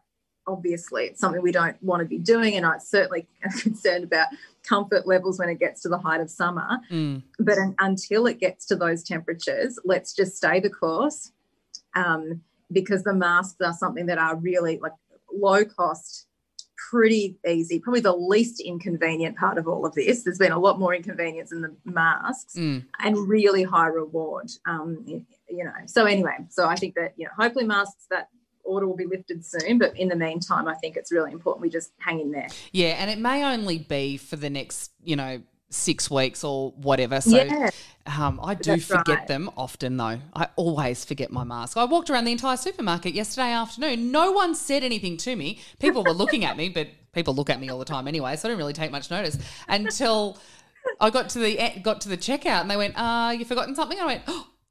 obviously 0.46 1.04
it's 1.04 1.20
something 1.20 1.40
we 1.40 1.52
don't 1.52 1.80
want 1.82 2.00
to 2.00 2.06
be 2.06 2.18
doing, 2.18 2.56
and 2.56 2.66
I 2.66 2.78
certainly 2.78 3.26
am 3.44 3.50
concerned 3.58 4.04
about 4.04 4.28
comfort 4.62 5.06
levels 5.06 5.38
when 5.38 5.48
it 5.48 5.58
gets 5.58 5.82
to 5.82 5.88
the 5.88 5.98
height 5.98 6.20
of 6.20 6.30
summer. 6.30 6.78
Mm. 6.90 7.22
But 7.38 7.58
un, 7.58 7.74
until 7.78 8.26
it 8.26 8.40
gets 8.40 8.66
to 8.66 8.76
those 8.76 9.02
temperatures, 9.02 9.78
let's 9.84 10.14
just 10.14 10.36
stay 10.36 10.60
the 10.60 10.70
course, 10.70 11.32
um, 11.94 12.40
because 12.72 13.04
the 13.04 13.14
masks 13.14 13.60
are 13.60 13.72
something 13.72 14.06
that 14.06 14.18
are 14.18 14.36
really 14.36 14.78
like 14.80 14.92
low 15.32 15.64
cost 15.64 16.26
pretty 16.90 17.38
easy, 17.48 17.78
probably 17.78 18.00
the 18.00 18.14
least 18.14 18.60
inconvenient 18.60 19.36
part 19.36 19.58
of 19.58 19.66
all 19.68 19.84
of 19.86 19.94
this. 19.94 20.22
There's 20.22 20.38
been 20.38 20.52
a 20.52 20.58
lot 20.58 20.78
more 20.78 20.94
inconvenience 20.94 21.52
in 21.52 21.60
the 21.62 21.74
masks 21.84 22.54
Mm. 22.56 22.84
and 23.00 23.28
really 23.28 23.62
high 23.62 23.86
reward. 23.88 24.50
Um, 24.66 25.04
you 25.06 25.64
know, 25.64 25.72
so 25.86 26.04
anyway, 26.06 26.36
so 26.50 26.66
I 26.66 26.76
think 26.76 26.94
that 26.94 27.14
you 27.16 27.24
know, 27.24 27.30
hopefully 27.38 27.64
masks 27.64 28.06
that 28.10 28.28
order 28.64 28.86
will 28.86 28.96
be 28.96 29.06
lifted 29.06 29.44
soon, 29.44 29.78
but 29.78 29.96
in 29.98 30.08
the 30.08 30.16
meantime, 30.16 30.66
I 30.68 30.74
think 30.74 30.96
it's 30.96 31.12
really 31.12 31.32
important 31.32 31.62
we 31.62 31.70
just 31.70 31.92
hang 31.98 32.20
in 32.20 32.30
there. 32.30 32.48
Yeah, 32.72 32.96
and 32.98 33.10
it 33.10 33.18
may 33.18 33.44
only 33.44 33.78
be 33.78 34.16
for 34.16 34.36
the 34.36 34.48
next, 34.50 34.92
you 35.02 35.16
know, 35.16 35.42
six 35.74 36.10
weeks 36.10 36.44
or 36.44 36.70
whatever. 36.72 37.20
So 37.20 37.42
yeah, 37.42 37.70
um, 38.06 38.40
I 38.42 38.54
do 38.54 38.72
That's 38.72 38.84
forget 38.84 39.18
right. 39.18 39.26
them 39.26 39.50
often, 39.56 39.96
though. 39.96 40.18
I 40.34 40.48
always 40.56 41.04
forget 41.04 41.30
my 41.30 41.44
mask. 41.44 41.76
I 41.76 41.84
walked 41.84 42.10
around 42.10 42.24
the 42.24 42.32
entire 42.32 42.56
supermarket 42.56 43.14
yesterday 43.14 43.52
afternoon. 43.52 44.12
No 44.12 44.32
one 44.32 44.54
said 44.54 44.84
anything 44.84 45.16
to 45.18 45.36
me. 45.36 45.60
People 45.78 46.04
were 46.04 46.12
looking 46.12 46.44
at 46.44 46.56
me, 46.56 46.68
but 46.68 46.88
people 47.12 47.34
look 47.34 47.50
at 47.50 47.60
me 47.60 47.68
all 47.68 47.78
the 47.78 47.84
time 47.84 48.08
anyway, 48.08 48.36
so 48.36 48.48
I 48.48 48.50
don't 48.50 48.58
really 48.58 48.72
take 48.72 48.90
much 48.90 49.10
notice 49.10 49.38
until 49.68 50.38
I 51.00 51.10
got 51.10 51.28
to 51.30 51.38
the 51.38 51.80
got 51.82 52.00
to 52.02 52.08
the 52.08 52.18
checkout 52.18 52.60
and 52.60 52.70
they 52.70 52.76
went, 52.76 52.94
"Uh, 52.96 53.34
you've 53.36 53.48
forgotten 53.48 53.74
something?" 53.74 53.98
I 53.98 54.06
went, 54.06 54.22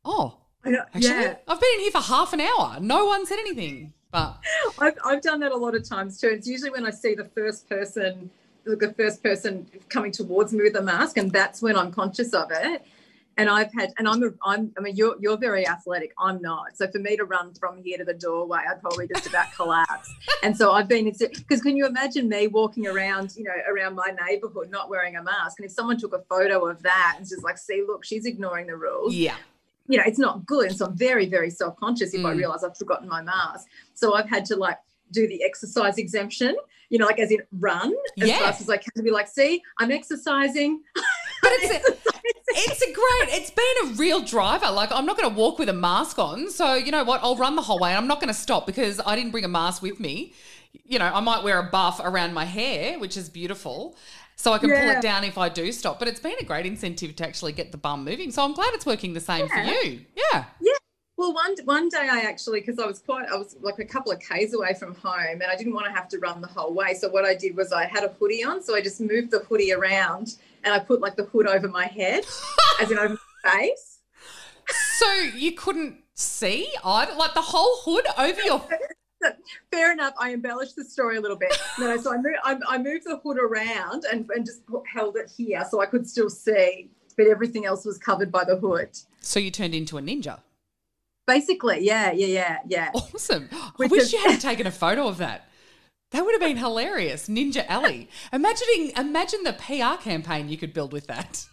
"Oh." 0.05 0.38
Know, 0.65 0.79
Actually, 0.93 1.10
yeah, 1.10 1.36
I've 1.45 1.60
been 1.60 1.69
in 1.74 1.79
here 1.81 1.91
for 1.91 2.00
half 2.00 2.31
an 2.31 2.39
hour. 2.39 2.77
No 2.79 3.05
one 3.05 3.25
said 3.25 3.38
anything. 3.38 3.91
But 4.12 4.38
I've, 4.79 4.93
I've 5.03 5.22
done 5.22 5.41
that 5.41 5.51
a 5.51 5.57
lot 5.57 5.75
of 5.75 5.83
times 5.83 6.22
too. 6.22 6.27
It's 6.27 6.48
usually 6.48 6.69
when 6.69 6.86
I 6.86 6.91
see 6.91 7.15
the 7.15 7.25
first 7.25 7.67
person, 7.67 8.29
the 8.65 8.93
first 8.98 9.22
person 9.24 9.67
coming 9.89 10.12
towards 10.12 10.53
me 10.53 10.63
with 10.63 10.75
a 10.75 10.82
mask, 10.82 11.17
and 11.17 11.32
that's 11.32 11.62
when 11.62 11.75
I'm 11.75 11.91
conscious 11.91 12.34
of 12.34 12.50
it. 12.51 12.86
And 13.36 13.50
I've 13.50 13.74
had, 13.74 13.91
and 13.98 14.08
I'm, 14.08 14.22
a, 14.22 14.29
I'm, 14.46 14.72
I 14.77 14.82
mean, 14.82 14.96
you're, 14.96 15.15
you're 15.20 15.38
very 15.38 15.67
athletic. 15.67 16.13
I'm 16.20 16.39
not. 16.39 16.77
So 16.77 16.88
for 16.88 17.00
me 17.00 17.17
to 17.17 17.25
run 17.25 17.51
from 17.55 17.82
here 17.82 17.98
to 17.98 18.03
the 18.05 18.13
doorway, 18.13 18.60
I'd 18.70 18.79
probably 18.79 19.08
just 19.08 19.25
about 19.25 19.48
collapse. 19.55 20.13
And 20.43 20.55
so 20.55 20.72
I've 20.72 20.88
been, 20.88 21.05
because 21.12 21.62
can 21.62 21.75
you 21.75 21.88
imagine 21.88 22.29
me 22.29 22.46
walking 22.46 22.86
around, 22.86 23.34
you 23.36 23.43
know, 23.43 23.53
around 23.67 23.96
my 23.96 24.13
neighborhood 24.27 24.70
not 24.70 24.88
wearing 24.88 25.15
a 25.15 25.24
mask? 25.24 25.58
And 25.60 25.65
if 25.65 25.72
someone 25.72 25.98
took 25.98 26.13
a 26.13 26.20
photo 26.29 26.67
of 26.67 26.84
that 26.84 27.15
and 27.17 27.27
just 27.27 27.43
like, 27.43 27.58
see, 27.58 27.84
look, 27.88 28.05
she's 28.05 28.27
ignoring 28.27 28.67
the 28.67 28.75
rules. 28.75 29.15
yeah. 29.15 29.38
you 29.88 29.98
know, 29.98 30.03
it's 30.05 30.20
not 30.20 30.46
good. 30.46 30.67
And 30.67 30.77
so 30.77 30.86
I'm 30.86 30.96
very, 30.96 31.25
very 31.27 31.50
self 31.50 31.75
conscious 31.77 32.13
if 32.13 32.24
I 32.24 32.34
Mm. 32.34 32.38
realize 32.38 32.63
I've 32.63 32.77
forgotten 32.77 33.10
my 33.10 33.24
mask. 33.24 33.67
So 33.96 34.13
I've 34.13 34.29
had 34.29 34.46
to 34.46 34.55
like 34.55 34.77
do 35.12 35.27
the 35.27 35.43
exercise 35.43 35.98
exemption, 35.98 36.55
you 36.89 36.98
know, 36.98 37.05
like 37.05 37.19
as 37.19 37.31
in 37.31 37.39
run 37.60 37.93
as 38.22 38.27
Yeah. 38.29 38.39
fast 38.39 38.62
as 38.62 38.69
I 38.69 38.77
can 38.77 38.91
to 38.95 39.03
be 39.03 39.12
like, 39.12 39.27
see, 39.27 39.62
I'm 39.79 39.91
exercising. 39.91 40.81
But 41.43 41.51
it's 41.55 41.74
a, 41.89 41.93
it's 42.51 42.81
a 42.81 42.93
great, 42.93 43.38
it's 43.38 43.51
been 43.51 43.65
a 43.91 43.95
real 43.98 44.22
driver. 44.22 44.72
Like, 44.72 44.93
I'm 44.93 45.05
not 45.05 45.17
going 45.17 45.29
to 45.29 45.36
walk 45.38 45.60
with 45.60 45.67
a 45.67 45.74
mask 45.74 46.17
on. 46.17 46.50
So, 46.50 46.75
you 46.75 46.89
know 46.89 47.03
what? 47.03 47.19
I'll 47.22 47.36
run 47.36 47.57
the 47.57 47.62
whole 47.62 47.79
way 47.79 47.89
and 47.89 47.98
I'm 47.98 48.07
not 48.07 48.22
going 48.22 48.29
to 48.29 48.33
stop 48.33 48.65
because 48.65 49.01
I 49.05 49.17
didn't 49.17 49.31
bring 49.31 49.43
a 49.43 49.50
mask 49.50 49.81
with 49.81 50.00
me. 50.00 50.31
You 50.86 51.00
know, 51.00 51.05
I 51.13 51.19
might 51.19 51.43
wear 51.43 51.60
a 51.60 51.63
buff 51.69 52.00
around 52.01 52.33
my 52.33 52.45
hair, 52.45 52.98
which 52.98 53.17
is 53.17 53.27
beautiful. 53.27 53.98
So 54.38 54.53
I 54.53 54.57
can 54.57 54.69
pull 54.69 54.89
it 54.89 55.01
down 55.01 55.25
if 55.25 55.38
I 55.38 55.50
do 55.50 55.69
stop. 55.74 56.00
But 56.00 56.07
it's 56.07 56.22
been 56.22 56.36
a 56.39 56.45
great 56.45 56.65
incentive 56.65 57.13
to 57.17 57.27
actually 57.27 57.51
get 57.51 57.74
the 57.74 57.77
bum 57.77 58.05
moving. 58.05 58.31
So 58.31 58.41
I'm 58.45 58.53
glad 58.53 58.74
it's 58.74 58.86
working 58.86 59.12
the 59.13 59.19
same 59.19 59.48
Yeah. 59.50 59.65
for 59.65 59.69
you. 59.86 60.05
Yeah. 60.15 60.45
Yeah. 60.62 60.74
Well, 61.24 61.34
one 61.34 61.56
one 61.63 61.88
day 61.88 62.10
I 62.12 62.20
actually, 62.20 62.60
because 62.60 62.80
I 62.80 62.86
was 62.86 63.00
quite, 63.00 63.30
I 63.30 63.38
was 63.38 63.56
like 63.62 63.80
a 63.80 63.86
couple 63.86 64.12
of 64.12 64.20
k's 64.20 64.53
away 64.53 64.74
from 64.74 64.94
home, 64.94 65.42
and 65.42 65.46
I 65.46 65.56
didn't 65.56 65.74
want 65.74 65.86
to 65.86 65.94
have 65.94 66.10
to 66.10 66.20
run 66.20 66.42
the 66.42 66.48
whole 66.48 66.74
way. 66.74 66.96
So 66.96 67.08
what 67.08 67.24
I 67.24 67.34
did 67.34 67.56
was 67.56 67.72
I 67.72 67.86
had 67.86 68.03
a 68.03 68.10
hoodie 68.10 68.44
on, 68.44 68.62
so 68.62 68.75
I 68.75 68.82
just 68.82 69.00
moved 69.00 69.32
the 69.32 69.39
hoodie 69.39 69.72
around, 69.72 70.36
and 70.65 70.74
I 70.74 70.80
put 70.80 71.00
like 71.00 71.15
the 71.15 71.24
hood 71.24 71.48
over 71.48 71.70
my 71.70 71.86
head, 71.86 72.25
as 72.82 72.92
in 72.92 72.98
over 72.98 73.18
my 73.46 73.51
face. 73.51 74.01
So 74.98 75.10
you 75.34 75.53
couldn't 75.53 76.00
see 76.13 76.68
either, 76.84 77.13
like 77.15 77.36
the 77.36 77.42
whole 77.42 77.77
hood 77.86 78.06
over 78.18 78.42
your. 78.42 78.60
Face? 78.60 79.32
Fair 79.72 79.94
enough. 79.94 80.15
I 80.20 80.34
embellished 80.34 80.75
the 80.75 80.84
story 80.84 81.15
a 81.15 81.22
little 81.22 81.38
bit. 81.38 81.58
No, 81.80 81.96
so 81.96 82.13
I 82.13 82.18
moved, 82.18 82.38
I, 82.44 82.58
I 82.68 82.77
moved 82.77 83.06
the 83.06 83.15
hood 83.24 83.38
around 83.38 84.03
and, 84.12 84.30
and 84.36 84.46
just 84.46 84.65
put, 84.65 84.84
held 84.94 85.15
it 85.15 85.32
here 85.38 85.63
so 85.72 85.80
I 85.80 85.86
could 85.86 86.06
still 86.06 86.30
see, 86.30 86.89
but 87.15 87.27
everything 87.27 87.65
else 87.65 87.86
was 87.86 87.98
covered 87.98 88.30
by 88.30 88.44
the 88.44 88.58
hood. 88.58 88.89
So 89.22 89.39
you 89.39 89.51
turned 89.51 89.74
into 89.74 89.98
a 89.98 90.01
ninja. 90.01 90.42
Basically, 91.27 91.86
yeah, 91.86 92.12
yeah, 92.12 92.27
yeah, 92.27 92.58
yeah. 92.68 92.92
Awesome. 92.94 93.50
I 93.51 93.88
wish 93.88 94.03
is- 94.03 94.13
you 94.13 94.20
had 94.20 94.39
taken 94.50 94.68
a 94.68 94.72
photo 94.72 95.08
of 95.08 95.18
that. 95.18 95.48
That 96.12 96.24
would 96.24 96.34
have 96.34 96.42
been 96.42 96.58
hilarious. 96.58 97.27
Ninja 97.27 97.65
Ali. 97.70 98.08
Imagining 98.32 98.92
imagine 98.98 99.44
the 99.44 99.53
PR 99.53 100.01
campaign 100.01 100.48
you 100.48 100.58
could 100.58 100.74
build 100.74 100.92
with 100.94 101.08
that. 101.08 101.46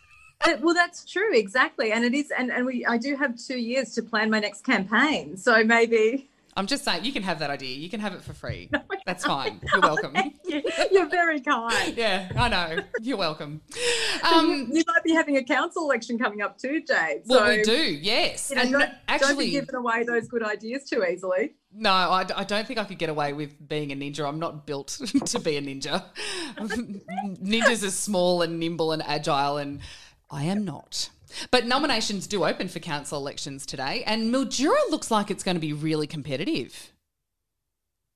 Uh, 0.42 0.56
well, 0.60 0.74
that's 0.74 1.04
true, 1.04 1.34
exactly, 1.34 1.92
and 1.92 2.02
it 2.04 2.14
is, 2.14 2.30
and 2.30 2.50
and 2.50 2.64
we, 2.64 2.84
I 2.86 2.96
do 2.96 3.14
have 3.16 3.38
two 3.38 3.58
years 3.58 3.94
to 3.94 4.02
plan 4.02 4.30
my 4.30 4.40
next 4.40 4.64
campaign, 4.64 5.36
so 5.36 5.62
maybe. 5.64 6.29
I'm 6.56 6.66
just 6.66 6.84
saying 6.84 7.04
you 7.04 7.12
can 7.12 7.22
have 7.22 7.38
that 7.38 7.50
idea. 7.50 7.76
You 7.76 7.88
can 7.88 8.00
have 8.00 8.12
it 8.14 8.22
for 8.22 8.32
free. 8.32 8.70
That's 9.06 9.24
fine. 9.24 9.60
You're 9.72 9.82
welcome. 9.82 10.14
You're 10.90 11.08
very 11.08 11.40
kind. 11.40 11.94
Yeah, 12.00 12.30
I 12.36 12.48
know. 12.48 12.82
You're 13.00 13.16
welcome. 13.16 13.60
Um, 14.22 14.70
you 14.72 14.82
might 14.86 15.04
be 15.04 15.12
having 15.12 15.36
a 15.36 15.44
council 15.44 15.84
election 15.84 16.18
coming 16.18 16.40
up 16.40 16.56
too, 16.56 16.80
Jade. 16.80 17.22
well, 17.26 17.40
so, 17.40 17.48
we 17.48 17.62
do, 17.62 17.72
yes. 17.72 18.50
You 18.50 18.56
know, 18.56 18.62
and 18.62 18.72
don't, 18.72 18.80
don't 18.80 18.90
be 18.90 18.96
actually, 19.08 19.50
giving 19.50 19.74
away 19.74 20.04
those 20.04 20.28
good 20.28 20.42
ideas 20.42 20.88
too 20.88 21.04
easily. 21.04 21.54
No, 21.74 21.90
I, 21.90 22.24
I 22.34 22.44
don't 22.44 22.66
think 22.66 22.78
I 22.78 22.84
could 22.84 22.98
get 22.98 23.10
away 23.10 23.32
with 23.32 23.68
being 23.68 23.92
a 23.92 23.96
ninja. 23.96 24.26
I'm 24.26 24.38
not 24.38 24.66
built 24.66 24.88
to 25.26 25.38
be 25.38 25.56
a 25.56 25.62
ninja. 25.62 26.04
Ninjas 26.56 27.86
are 27.86 27.90
small 27.90 28.42
and 28.42 28.58
nimble 28.58 28.92
and 28.92 29.02
agile, 29.02 29.58
and 29.58 29.80
I 30.30 30.44
am 30.44 30.64
not. 30.64 31.10
But 31.50 31.66
nominations 31.66 32.26
do 32.26 32.44
open 32.44 32.68
for 32.68 32.78
council 32.78 33.18
elections 33.18 33.66
today, 33.66 34.02
and 34.06 34.32
Mildura 34.34 34.76
looks 34.90 35.10
like 35.10 35.30
it's 35.30 35.42
going 35.42 35.56
to 35.56 35.60
be 35.60 35.72
really 35.72 36.06
competitive. 36.06 36.92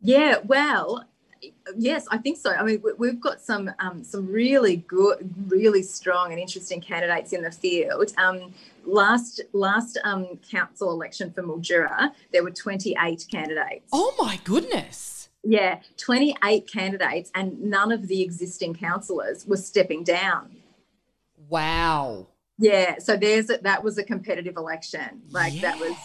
Yeah, 0.00 0.38
well, 0.44 1.06
yes, 1.76 2.06
I 2.11 2.18
think 2.18 2.37
so. 2.38 2.50
I 2.50 2.62
mean, 2.62 2.83
we- 2.83 2.92
we've 2.94 3.21
got 3.21 3.40
some 3.40 3.71
um, 3.78 4.04
some 4.04 4.26
really 4.26 4.76
good, 4.76 5.33
really 5.49 5.83
strong 5.83 6.30
and 6.30 6.40
interesting 6.40 6.80
candidates 6.80 7.33
in 7.33 7.42
the 7.42 7.50
field. 7.50 8.12
Um, 8.18 8.52
last 8.85 9.40
last 9.52 9.99
um, 10.04 10.38
council 10.50 10.90
election 10.90 11.33
for 11.33 11.42
Mildura, 11.42 12.12
there 12.33 12.42
were 12.42 12.50
28 12.50 13.27
candidates. 13.31 13.88
Oh 13.92 14.14
my 14.18 14.38
goodness. 14.44 15.29
Yeah, 15.46 15.81
28 15.98 16.66
candidates, 16.70 17.31
and 17.35 17.61
none 17.62 17.92
of 17.92 18.09
the 18.09 18.22
existing 18.22 18.74
councillors 18.74 19.46
were 19.46 19.59
stepping 19.59 20.03
down. 20.03 20.57
Wow. 21.48 22.29
Yeah, 22.59 22.99
so 22.99 23.17
there's 23.17 23.51
a, 23.51 23.59
that 23.59 23.83
was 23.83 23.99
a 23.99 24.05
competitive 24.05 24.57
election. 24.57 25.23
Like 25.31 25.61
that 25.61 25.79
was 25.79 25.97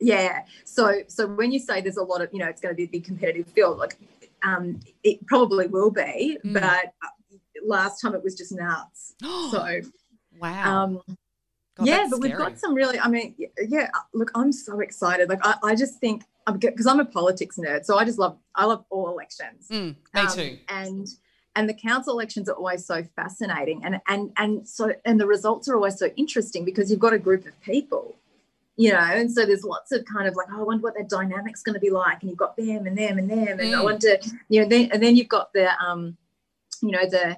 yeah. 0.00 0.44
So 0.64 1.02
so 1.08 1.26
when 1.26 1.52
you 1.52 1.58
say 1.58 1.80
there's 1.80 1.96
a 1.96 2.02
lot 2.02 2.20
of, 2.20 2.28
you 2.32 2.38
know, 2.40 2.46
it's 2.48 2.60
going 2.60 2.74
to 2.74 2.76
be 2.76 2.84
a 2.84 2.88
big 2.88 3.04
competitive 3.04 3.46
field, 3.52 3.78
like 3.78 3.96
um 4.42 4.80
it 5.02 5.26
probably 5.26 5.66
will 5.68 5.90
be, 5.90 6.38
Mm. 6.44 6.54
but 6.54 6.92
uh, 7.02 7.36
last 7.64 8.00
time 8.00 8.14
it 8.14 8.22
was 8.22 8.34
just 8.34 8.52
nuts. 8.52 9.14
So 9.22 9.80
wow. 10.40 10.82
um 10.84 11.00
God, 11.76 11.86
yeah, 11.86 12.06
but 12.10 12.20
we've 12.20 12.36
got 12.36 12.58
some 12.58 12.74
really. 12.74 13.00
I 13.00 13.08
mean, 13.08 13.34
yeah. 13.66 13.88
uh, 13.94 14.00
Look, 14.12 14.30
I'm 14.34 14.52
so 14.52 14.80
excited. 14.80 15.30
Like, 15.30 15.38
I, 15.42 15.54
I 15.62 15.74
just 15.74 15.98
think 16.00 16.22
because 16.46 16.86
I'm 16.86 17.00
a 17.00 17.04
politics 17.06 17.56
nerd, 17.56 17.86
so 17.86 17.96
I 17.96 18.04
just 18.04 18.18
love. 18.18 18.36
I 18.54 18.66
love 18.66 18.84
all 18.90 19.08
elections. 19.08 19.68
Mm, 19.70 19.96
me 20.14 20.20
Um, 20.20 20.28
too. 20.28 20.58
And 20.68 21.08
and 21.54 21.68
the 21.68 21.74
council 21.74 22.14
elections 22.14 22.48
are 22.48 22.54
always 22.54 22.86
so 22.86 23.04
fascinating, 23.16 23.84
and 23.84 24.00
and 24.08 24.32
and 24.36 24.68
so 24.68 24.92
and 25.04 25.20
the 25.20 25.26
results 25.26 25.68
are 25.68 25.74
always 25.76 25.98
so 25.98 26.06
interesting 26.16 26.64
because 26.64 26.90
you've 26.90 27.00
got 27.00 27.12
a 27.12 27.18
group 27.18 27.46
of 27.46 27.60
people, 27.62 28.16
you 28.76 28.90
know, 28.90 28.98
and 28.98 29.30
so 29.30 29.44
there's 29.44 29.64
lots 29.64 29.92
of 29.92 30.04
kind 30.04 30.26
of 30.26 30.34
like, 30.34 30.46
oh, 30.52 30.60
I 30.60 30.62
wonder 30.64 30.82
what 30.82 30.94
their 30.94 31.04
dynamic's 31.04 31.62
going 31.62 31.74
to 31.74 31.80
be 31.80 31.90
like, 31.90 32.18
and 32.22 32.30
you've 32.30 32.38
got 32.38 32.56
them 32.56 32.86
and 32.86 32.96
them 32.96 33.18
and 33.18 33.30
them, 33.30 33.60
and 33.60 33.74
I 33.74 33.78
Mm. 33.80 33.84
wonder, 33.84 34.16
you 34.48 34.62
know, 34.62 34.68
then 34.68 34.88
and 34.92 35.02
then 35.02 35.14
you've 35.16 35.28
got 35.28 35.52
the 35.52 35.68
um, 35.82 36.16
you 36.82 36.90
know, 36.90 37.06
the 37.08 37.36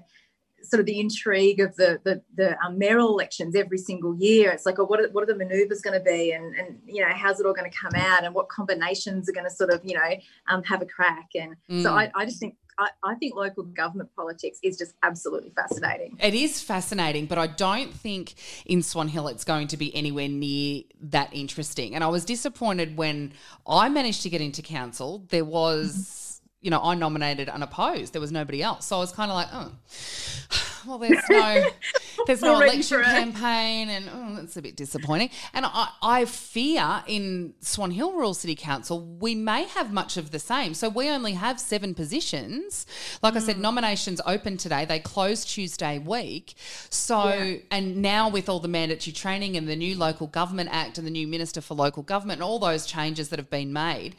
sort 0.63 0.81
of 0.81 0.87
the 0.87 0.99
intrigue 0.99 1.61
of 1.61 1.77
the 1.77 2.01
the, 2.05 2.23
the 2.37 2.59
um, 2.65 2.79
mayoral 2.79 3.09
elections 3.09 3.55
every 3.55 3.77
single 3.77 4.15
year. 4.17 4.51
It's 4.51 4.65
like, 4.65 4.79
oh, 4.79 4.85
what 4.85 4.99
are, 5.01 5.09
what 5.11 5.23
are 5.23 5.27
the 5.27 5.35
manoeuvres 5.37 5.83
going 5.83 5.99
to 5.99 6.05
be, 6.05 6.33
and 6.33 6.55
and 6.55 6.79
you 6.87 7.03
know, 7.03 7.13
how's 7.13 7.41
it 7.41 7.47
all 7.47 7.53
going 7.53 7.71
to 7.71 7.77
come 7.77 7.95
out, 7.97 8.25
and 8.25 8.33
what 8.35 8.49
combinations 8.49 9.29
are 9.29 9.33
going 9.33 9.45
to 9.45 9.51
sort 9.51 9.71
of 9.71 9.85
you 9.85 9.95
know 9.95 10.11
um, 10.49 10.63
have 10.63 10.81
a 10.83 10.87
crack, 10.87 11.31
and 11.35 11.57
so 11.83 11.91
Mm. 11.91 11.99
I, 11.99 12.11
I 12.15 12.25
just 12.25 12.39
think 12.39 12.57
I, 12.79 12.89
I 13.03 13.15
think 13.15 13.35
local 13.35 13.65
government 13.65 14.11
politics 14.17 14.59
is 14.63 14.77
just 14.77 14.95
absolutely 15.03 15.51
fascinating. 15.51 16.17
It 16.21 16.35
is 16.35 16.61
fascinating, 16.61 17.27
but 17.27 17.39
I 17.39 17.47
don't 17.47 17.93
think 17.93 18.35
in 18.67 18.83
Swan 18.83 19.09
Hill 19.09 19.29
it's 19.29 19.45
going 19.45 19.69
to 19.69 19.77
be 19.77 19.95
anywhere 19.95 20.29
near 20.29 20.83
that 21.03 21.31
interesting. 21.33 21.95
And 21.95 22.03
I 22.03 22.09
was 22.09 22.25
disappointed 22.25 22.97
when 22.97 23.33
I 23.67 23.89
managed 23.89 24.23
to 24.23 24.31
get 24.31 24.41
into 24.41 24.63
council. 24.63 25.25
There 25.29 25.45
was, 25.45 25.93
mm-hmm. 25.93 26.24
You 26.65 26.71
know, 26.71 26.81
I 26.83 26.95
nominated 26.95 27.49
unopposed. 27.51 28.15
There 28.15 28.21
was 28.21 28.33
nobody 28.33 28.63
else. 28.63 28.87
So 28.87 28.97
I 28.97 29.01
was 29.01 29.13
kind 29.13 29.31
of 29.31 29.35
like, 29.37 29.49
oh, 29.53 29.73
well, 30.87 30.99
there's 30.99 31.29
no, 31.29 31.63
there's 32.27 32.41
no 32.43 32.61
election 32.61 33.03
campaign, 33.03 33.91
and 33.91 34.09
oh, 34.13 34.37
that's 34.37 34.57
a 34.57 34.63
bit 34.63 34.75
disappointing. 34.77 35.29
And 35.53 35.67
I, 35.67 35.91
I 36.03 36.25
fear 36.25 37.03
in 37.07 37.53
Swan 37.61 37.91
Hill 37.91 38.13
Rural 38.13 38.33
City 38.35 38.55
Council 38.55 39.01
we 39.21 39.35
may 39.35 39.65
have 39.65 39.93
much 39.93 40.17
of 40.17 40.31
the 40.31 40.39
same. 40.39 40.73
So 40.75 40.89
we 40.89 41.09
only 41.11 41.33
have 41.33 41.61
seven 41.61 41.95
positions. 41.95 42.87
Like 43.23 43.35
I 43.37 43.41
Hmm. 43.41 43.45
said, 43.45 43.59
nominations 43.59 44.21
open 44.27 44.57
today. 44.57 44.85
They 44.87 44.99
close 45.01 45.45
Tuesday 45.45 45.99
week. 45.99 46.55
So 46.89 47.29
Yeah. 47.29 47.57
and 47.71 47.97
now 47.99 48.29
with 48.31 48.49
all 48.49 48.61
the 48.61 48.69
mandatory 48.69 49.13
training 49.13 49.57
and 49.59 49.69
the 49.69 49.77
new 49.77 49.97
Local 49.97 50.27
Government 50.29 50.71
Act 50.73 50.97
and 50.97 51.07
the 51.07 51.11
new 51.11 51.27
Minister 51.27 51.61
for 51.61 51.75
Local 51.75 52.03
Government 52.03 52.39
and 52.41 52.43
all 52.45 52.59
those 52.59 52.87
changes 52.87 53.29
that 53.29 53.39
have 53.39 53.51
been 53.51 53.73
made, 53.73 54.17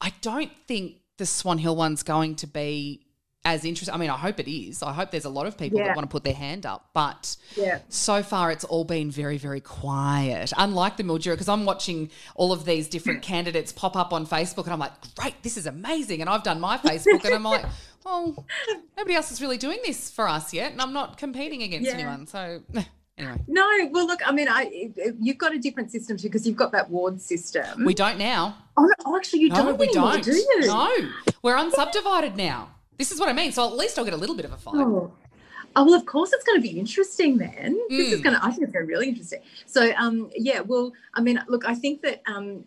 I 0.00 0.12
don't 0.22 0.52
think 0.68 0.96
the 1.20 1.26
Swan 1.26 1.58
Hill 1.58 1.76
one's 1.76 2.02
going 2.02 2.34
to 2.36 2.46
be 2.48 3.06
as 3.44 3.64
interesting. 3.64 3.94
I 3.94 3.98
mean, 3.98 4.10
I 4.10 4.16
hope 4.18 4.38
it 4.38 4.50
is. 4.50 4.82
I 4.82 4.92
hope 4.92 5.10
there's 5.12 5.24
a 5.24 5.30
lot 5.30 5.46
of 5.46 5.56
people 5.56 5.78
Yeah. 5.78 5.86
that 5.86 5.96
want 5.96 6.06
to 6.08 6.12
put 6.12 6.24
their 6.24 6.34
hand 6.34 6.66
up, 6.66 6.90
but 6.92 7.36
Yeah. 7.56 7.78
so 7.88 8.22
far 8.22 8.50
it's 8.50 8.64
all 8.64 8.84
been 8.84 9.10
very, 9.10 9.38
very 9.38 9.62
quiet. 9.62 10.52
Unlike 10.58 10.98
the 10.98 11.04
Mildura, 11.04 11.32
because 11.32 11.48
I'm 11.48 11.64
watching 11.64 12.10
all 12.34 12.52
of 12.52 12.66
these 12.66 12.86
different 12.88 13.22
candidates 13.32 13.72
pop 13.72 13.96
up 13.96 14.12
on 14.12 14.26
Facebook, 14.26 14.64
and 14.64 14.72
I'm 14.74 14.78
like, 14.78 14.92
great, 15.14 15.42
this 15.42 15.56
is 15.56 15.66
amazing. 15.66 16.20
And 16.20 16.28
I've 16.28 16.42
done 16.42 16.60
my 16.60 16.76
Facebook, 16.76 17.24
and 17.24 17.34
I'm 17.34 17.42
like, 17.44 17.64
well, 18.04 18.44
nobody 18.98 19.14
else 19.14 19.30
is 19.32 19.40
really 19.40 19.56
doing 19.56 19.78
this 19.86 20.10
for 20.10 20.28
us 20.28 20.52
yet, 20.52 20.72
and 20.72 20.82
I'm 20.82 20.92
not 20.92 21.16
competing 21.16 21.62
against 21.62 21.86
Yeah. 21.88 21.94
anyone. 21.94 22.26
So 22.26 22.60
anyway, 23.20 23.40
No, 23.46 23.66
well, 23.90 24.06
look, 24.06 24.20
I 24.26 24.32
mean, 24.32 24.48
I 24.48 24.90
you've 25.20 25.38
got 25.38 25.54
a 25.54 25.58
different 25.58 25.90
system 25.90 26.16
too 26.16 26.28
because 26.28 26.46
you've 26.46 26.56
got 26.56 26.72
that 26.72 26.90
ward 26.90 27.20
system. 27.20 27.84
we 27.84 27.94
don't 27.94 28.18
now. 28.18 28.56
oh, 28.76 28.82
no, 28.82 28.94
oh, 29.06 29.16
actually, 29.16 29.40
you 29.40 29.48
No, 29.48 29.56
don't 29.56 29.78
we 29.78 29.88
anymore, 29.88 30.12
don't. 30.12 30.24
do 30.24 30.32
you? 30.32 30.60
No, 30.66 30.90
we're 31.42 31.56
unsubdivided 31.56 32.36
now. 32.36 32.70
This 32.98 33.12
is 33.12 33.20
what 33.20 33.28
I 33.28 33.32
mean. 33.32 33.52
So 33.52 33.66
at 33.66 33.76
least 33.76 33.98
I'll 33.98 34.04
get 34.04 34.14
a 34.14 34.18
little 34.18 34.36
bit 34.36 34.44
of 34.44 34.52
a 34.52 34.56
fight. 34.56 34.74
Oh. 34.76 35.12
Oh 35.76 35.84
well, 35.84 35.94
of 35.94 36.04
course 36.04 36.32
it's 36.32 36.44
going 36.44 36.60
to 36.60 36.62
be 36.62 36.78
interesting, 36.78 37.38
then. 37.38 37.78
Mm. 37.90 37.96
This 37.96 38.12
is 38.12 38.20
going 38.20 38.34
to. 38.34 38.44
I 38.44 38.50
think 38.50 38.64
it's 38.64 38.72
going 38.72 38.84
to 38.84 38.86
be 38.88 38.92
really 38.92 39.08
interesting. 39.08 39.40
So, 39.66 39.92
um, 39.92 40.28
yeah. 40.34 40.60
Well, 40.60 40.92
I 41.14 41.20
mean, 41.20 41.40
look, 41.46 41.64
I 41.64 41.74
think 41.74 42.02
that 42.02 42.22
um, 42.26 42.64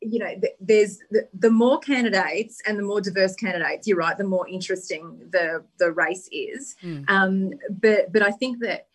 you 0.00 0.18
know, 0.18 0.30
there's 0.60 0.98
the, 1.10 1.26
the, 1.34 1.50
more 1.50 1.78
candidates 1.78 2.60
and 2.66 2.78
the 2.78 2.82
more 2.82 3.00
diverse 3.00 3.34
candidates. 3.34 3.86
You're 3.86 3.96
right. 3.96 4.16
The 4.16 4.24
more 4.24 4.46
interesting 4.48 5.18
the 5.30 5.64
the 5.78 5.92
race 5.92 6.28
is. 6.30 6.76
Mm. 6.82 7.08
Um, 7.08 7.52
but 7.70 8.12
but 8.12 8.22
I 8.22 8.30
think 8.30 8.60
that 8.60 8.86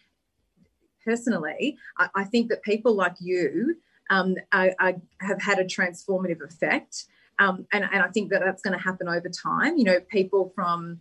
personally, 1.04 1.78
I, 1.98 2.10
I 2.16 2.24
think 2.24 2.50
that 2.50 2.64
people 2.64 2.94
like 2.96 3.16
you 3.20 3.78
um, 4.10 4.36
are, 4.52 4.74
are, 4.80 4.94
have 5.22 5.42
had 5.42 5.60
a 5.60 5.66
transformative 5.66 6.42
effect. 6.42 7.06
Um, 7.40 7.66
and, 7.72 7.84
and 7.92 8.04
I 8.04 8.08
think 8.10 8.30
that 8.30 8.42
that's 8.44 8.62
going 8.62 8.78
to 8.78 8.84
happen 8.84 9.08
over 9.08 9.30
time. 9.30 9.78
You 9.78 9.86
know, 9.86 10.00
people 10.12 10.52
from 10.54 11.00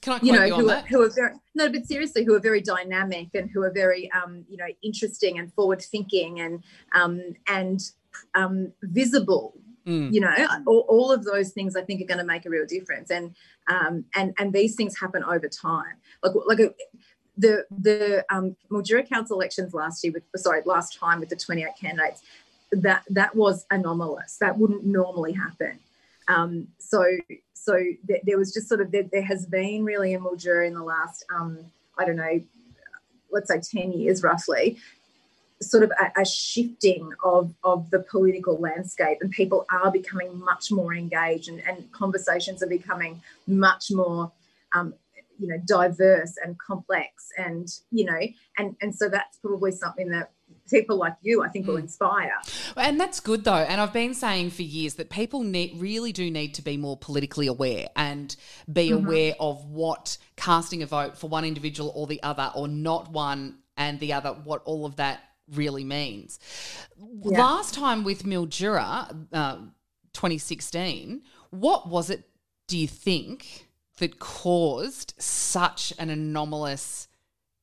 can 0.00 0.14
I 0.14 0.18
you 0.22 0.32
know 0.32 0.44
you 0.44 0.54
who 0.54 0.70
are, 0.70 0.80
who 0.82 1.02
are 1.02 1.10
very 1.10 1.34
no, 1.54 1.70
but 1.70 1.84
seriously, 1.86 2.24
who 2.24 2.34
are 2.34 2.40
very 2.40 2.62
dynamic 2.62 3.28
and 3.34 3.50
who 3.50 3.62
are 3.62 3.72
very 3.72 4.10
um, 4.12 4.44
you 4.48 4.56
know 4.56 4.68
interesting 4.82 5.38
and 5.38 5.52
forward 5.52 5.82
thinking 5.82 6.40
and 6.40 6.62
um, 6.94 7.20
and 7.46 7.80
um, 8.34 8.72
visible. 8.82 9.54
Mm. 9.86 10.12
You 10.12 10.20
know, 10.20 10.34
all, 10.66 10.84
all, 10.88 11.10
of 11.10 11.24
those 11.24 11.52
things 11.52 11.74
I 11.74 11.82
think 11.82 12.02
are 12.02 12.06
going 12.06 12.18
to 12.18 12.24
make 12.24 12.44
a 12.44 12.50
real 12.50 12.66
difference, 12.66 13.10
and 13.10 13.34
um, 13.68 14.04
and 14.14 14.34
and 14.38 14.52
these 14.52 14.74
things 14.74 14.98
happen 14.98 15.24
over 15.24 15.48
time. 15.48 15.96
Like 16.22 16.32
like 16.46 16.60
a, 16.60 16.74
the 17.40 17.64
the 17.70 18.24
um, 18.30 18.56
Mildura 18.70 19.08
Council 19.08 19.36
elections 19.36 19.74
last 19.74 20.04
year 20.04 20.12
with 20.12 20.24
sorry 20.40 20.62
last 20.64 20.98
time 20.98 21.20
with 21.20 21.28
the 21.28 21.36
28 21.36 21.68
candidates 21.80 22.22
that 22.72 23.04
that 23.08 23.34
was 23.34 23.66
anomalous. 23.70 24.36
That 24.38 24.58
wouldn't 24.58 24.84
normally 24.84 25.32
happen. 25.32 25.78
Um, 26.28 26.68
so 26.78 27.04
so 27.54 27.74
th- 28.06 28.22
there 28.24 28.38
was 28.38 28.52
just 28.52 28.68
sort 28.68 28.80
of 28.80 28.92
there, 28.92 29.04
there, 29.10 29.22
has 29.22 29.46
been 29.46 29.84
really 29.84 30.12
in 30.12 30.22
Mildura 30.22 30.66
in 30.66 30.74
the 30.74 30.82
last 30.82 31.24
um, 31.34 31.58
I 31.98 32.04
don't 32.04 32.16
know, 32.16 32.40
let's 33.30 33.48
say 33.48 33.60
10 33.60 33.92
years 33.92 34.22
roughly, 34.22 34.78
sort 35.60 35.82
of 35.82 35.92
a, 36.00 36.20
a, 36.22 36.24
shifting 36.24 37.12
of, 37.22 37.52
of 37.62 37.90
the 37.90 38.00
political 38.00 38.56
landscape 38.58 39.18
and 39.20 39.30
people 39.30 39.66
are 39.70 39.90
becoming 39.90 40.38
much 40.38 40.72
more 40.72 40.94
engaged 40.94 41.48
and, 41.50 41.60
and 41.68 41.92
conversations 41.92 42.62
are 42.62 42.66
becoming 42.66 43.20
much 43.46 43.90
more 43.90 44.32
um, 44.72 44.94
you 45.40 45.48
know 45.48 45.56
diverse 45.64 46.34
and 46.44 46.58
complex 46.58 47.28
and 47.38 47.68
you 47.90 48.04
know 48.04 48.20
and 48.58 48.76
and 48.80 48.94
so 48.94 49.08
that's 49.08 49.38
probably 49.38 49.72
something 49.72 50.10
that 50.10 50.30
people 50.70 50.96
like 50.96 51.16
you, 51.22 51.42
I 51.42 51.48
think, 51.48 51.66
will 51.66 51.74
hmm. 51.74 51.82
inspire. 51.82 52.32
And 52.76 53.00
that's 53.00 53.20
good, 53.20 53.44
though. 53.44 53.54
And 53.54 53.80
I've 53.80 53.92
been 53.92 54.14
saying 54.14 54.50
for 54.50 54.62
years 54.62 54.94
that 54.94 55.10
people 55.10 55.42
need, 55.42 55.80
really 55.80 56.12
do 56.12 56.30
need 56.30 56.54
to 56.54 56.62
be 56.62 56.76
more 56.76 56.96
politically 56.96 57.46
aware 57.46 57.88
and 57.96 58.34
be 58.72 58.90
mm-hmm. 58.90 59.06
aware 59.06 59.34
of 59.40 59.64
what 59.66 60.16
casting 60.36 60.82
a 60.82 60.86
vote 60.86 61.18
for 61.18 61.28
one 61.28 61.44
individual 61.44 61.92
or 61.94 62.06
the 62.06 62.22
other, 62.22 62.50
or 62.54 62.68
not 62.68 63.10
one 63.10 63.58
and 63.76 63.98
the 64.00 64.12
other, 64.12 64.30
what 64.30 64.62
all 64.64 64.86
of 64.86 64.96
that 64.96 65.20
really 65.52 65.84
means. 65.84 66.38
Yeah. 66.98 67.38
Last 67.38 67.74
time 67.74 68.04
with 68.04 68.24
Mildura, 68.24 69.26
uh, 69.32 69.56
2016, 70.12 71.22
what 71.50 71.88
was 71.88 72.10
it, 72.10 72.28
do 72.68 72.78
you 72.78 72.86
think, 72.86 73.68
that 74.00 74.18
caused 74.18 75.14
such 75.18 75.92
an 75.98 76.10
anomalous 76.10 77.08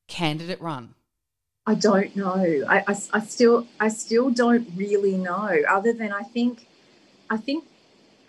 candidate 0.07 0.61
run? 0.61 0.95
I 1.65 1.75
don't 1.75 2.15
know. 2.15 2.63
I, 2.69 2.79
I, 2.87 2.95
I, 3.13 3.19
still 3.25 3.67
I 3.79 3.89
still 3.89 4.29
don't 4.29 4.69
really 4.75 5.17
know. 5.17 5.57
Other 5.69 5.91
than 5.91 6.13
I 6.13 6.23
think 6.23 6.65
I 7.29 7.35
think 7.35 7.65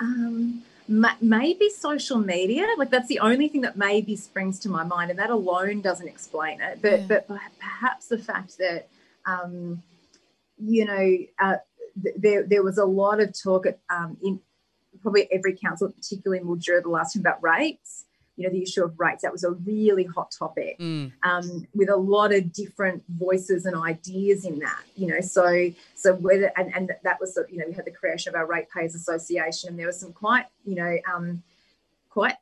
um, 0.00 0.64
maybe 0.88 1.70
social 1.70 2.18
media. 2.18 2.66
Like 2.76 2.90
that's 2.90 3.08
the 3.08 3.20
only 3.20 3.48
thing 3.48 3.60
that 3.62 3.76
maybe 3.76 4.16
springs 4.16 4.58
to 4.60 4.68
my 4.68 4.84
mind, 4.84 5.10
and 5.10 5.18
that 5.18 5.30
alone 5.30 5.80
doesn't 5.80 6.08
explain 6.08 6.60
it. 6.60 6.80
But 6.82 7.00
yeah. 7.00 7.06
but 7.06 7.28
perhaps 7.60 8.08
the 8.08 8.18
fact 8.18 8.58
that 8.58 8.88
um, 9.26 9.82
you 10.58 10.84
know 10.84 11.18
uh, 11.40 11.56
th- 12.02 12.16
there 12.18 12.42
there 12.44 12.62
was 12.62 12.78
a 12.78 12.84
lot 12.84 13.20
of 13.20 13.32
talk 13.40 13.66
at, 13.66 13.78
um, 13.90 14.16
in 14.22 14.40
probably 15.08 15.32
every 15.32 15.56
council, 15.56 15.88
particularly 15.88 16.42
in 16.42 16.46
Mildura, 16.46 16.82
the 16.82 16.88
last 16.90 17.14
time 17.14 17.20
about 17.22 17.42
rates 17.42 18.04
you 18.36 18.44
know, 18.44 18.52
the 18.52 18.62
issue 18.62 18.84
of 18.84 18.98
rates. 19.00 19.22
That 19.22 19.32
was 19.32 19.42
a 19.42 19.50
really 19.50 20.04
hot 20.04 20.30
topic 20.30 20.78
mm. 20.78 21.10
um, 21.24 21.66
with 21.74 21.88
a 21.88 21.96
lot 21.96 22.32
of 22.32 22.52
different 22.52 23.02
voices 23.08 23.66
and 23.66 23.74
ideas 23.76 24.44
in 24.44 24.60
that, 24.60 24.80
you 24.94 25.08
know. 25.08 25.20
So, 25.20 25.72
so 25.96 26.14
whether, 26.14 26.52
and, 26.56 26.72
and 26.72 26.92
that 27.02 27.18
was, 27.20 27.36
you 27.50 27.58
know, 27.58 27.64
we 27.66 27.74
had 27.74 27.84
the 27.84 27.90
creation 27.90 28.32
of 28.32 28.36
our 28.36 28.46
Ratepayers 28.46 28.94
Association, 28.94 29.70
and 29.70 29.78
there 29.78 29.88
was 29.88 29.98
some 29.98 30.12
quite, 30.12 30.44
you 30.64 30.76
know, 30.76 30.98
um, 31.12 31.42
quite 32.10 32.36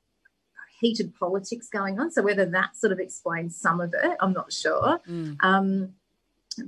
heated 0.81 1.15
politics 1.19 1.69
going 1.71 1.99
on. 1.99 2.11
So 2.11 2.21
whether 2.21 2.45
that 2.45 2.77
sort 2.77 2.93
of 2.93 3.01
explains 3.01 3.57
some 3.57 3.81
of 3.81 3.95
it, 3.95 4.19
I'm 4.21 4.35
not 4.35 4.53
sure. 4.53 5.01
Mm. 5.09 5.39
Um, 5.41 5.95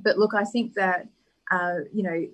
but 0.03 0.17
look, 0.17 0.33
I 0.33 0.45
think 0.45 0.73
that 0.73 1.07
uh, 1.51 1.79
you 1.93 2.03
know, 2.03 2.27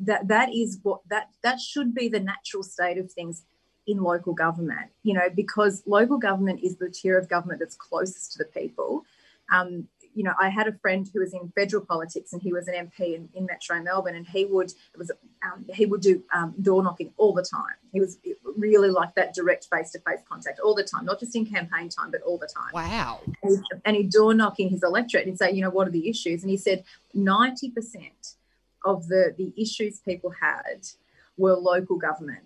that 0.00 0.28
that 0.28 0.54
is 0.54 0.78
what 0.82 1.00
that 1.08 1.28
that 1.42 1.60
should 1.60 1.94
be 1.94 2.08
the 2.08 2.20
natural 2.20 2.62
state 2.62 2.98
of 2.98 3.10
things 3.12 3.44
in 3.86 4.02
local 4.02 4.32
government, 4.32 4.90
you 5.02 5.14
know, 5.14 5.28
because 5.34 5.82
local 5.86 6.18
government 6.18 6.60
is 6.62 6.76
the 6.76 6.88
tier 6.88 7.18
of 7.18 7.28
government 7.28 7.58
that's 7.58 7.76
closest 7.76 8.32
to 8.32 8.38
the 8.38 8.44
people. 8.44 9.04
Um, 9.52 9.88
you 10.14 10.24
know, 10.24 10.32
I 10.38 10.48
had 10.48 10.66
a 10.66 10.72
friend 10.72 11.08
who 11.12 11.20
was 11.20 11.32
in 11.32 11.52
federal 11.54 11.84
politics 11.84 12.32
and 12.32 12.42
he 12.42 12.52
was 12.52 12.68
an 12.68 12.74
MP 12.74 13.14
in, 13.14 13.28
in 13.34 13.46
Metro 13.46 13.80
Melbourne, 13.82 14.16
and 14.16 14.26
he 14.26 14.44
would 14.44 14.70
it 14.70 14.98
was 14.98 15.10
um, 15.44 15.64
he 15.72 15.86
would 15.86 16.00
do 16.00 16.22
um, 16.34 16.54
door 16.60 16.82
knocking 16.82 17.12
all 17.16 17.32
the 17.32 17.42
time. 17.44 17.74
He 17.92 18.00
was 18.00 18.18
really 18.56 18.90
like 18.90 19.14
that 19.14 19.34
direct 19.34 19.68
face 19.72 19.90
to 19.92 20.00
face 20.00 20.20
contact 20.28 20.60
all 20.60 20.74
the 20.74 20.84
time, 20.84 21.04
not 21.04 21.20
just 21.20 21.36
in 21.36 21.46
campaign 21.46 21.88
time, 21.88 22.10
but 22.10 22.22
all 22.22 22.38
the 22.38 22.48
time. 22.48 22.70
Wow! 22.72 23.20
And, 23.42 23.64
and 23.84 23.96
he 23.96 24.02
door 24.02 24.34
knocking 24.34 24.68
his 24.68 24.82
electorate 24.82 25.26
and 25.26 25.38
say, 25.38 25.52
you 25.52 25.62
know, 25.62 25.70
what 25.70 25.86
are 25.86 25.92
the 25.92 26.08
issues? 26.08 26.42
And 26.42 26.50
he 26.50 26.56
said 26.56 26.84
ninety 27.14 27.70
percent 27.70 28.34
of 28.84 29.08
the 29.08 29.34
the 29.36 29.52
issues 29.56 30.00
people 30.00 30.32
had 30.40 30.88
were 31.36 31.54
local 31.54 31.96
government 31.96 32.44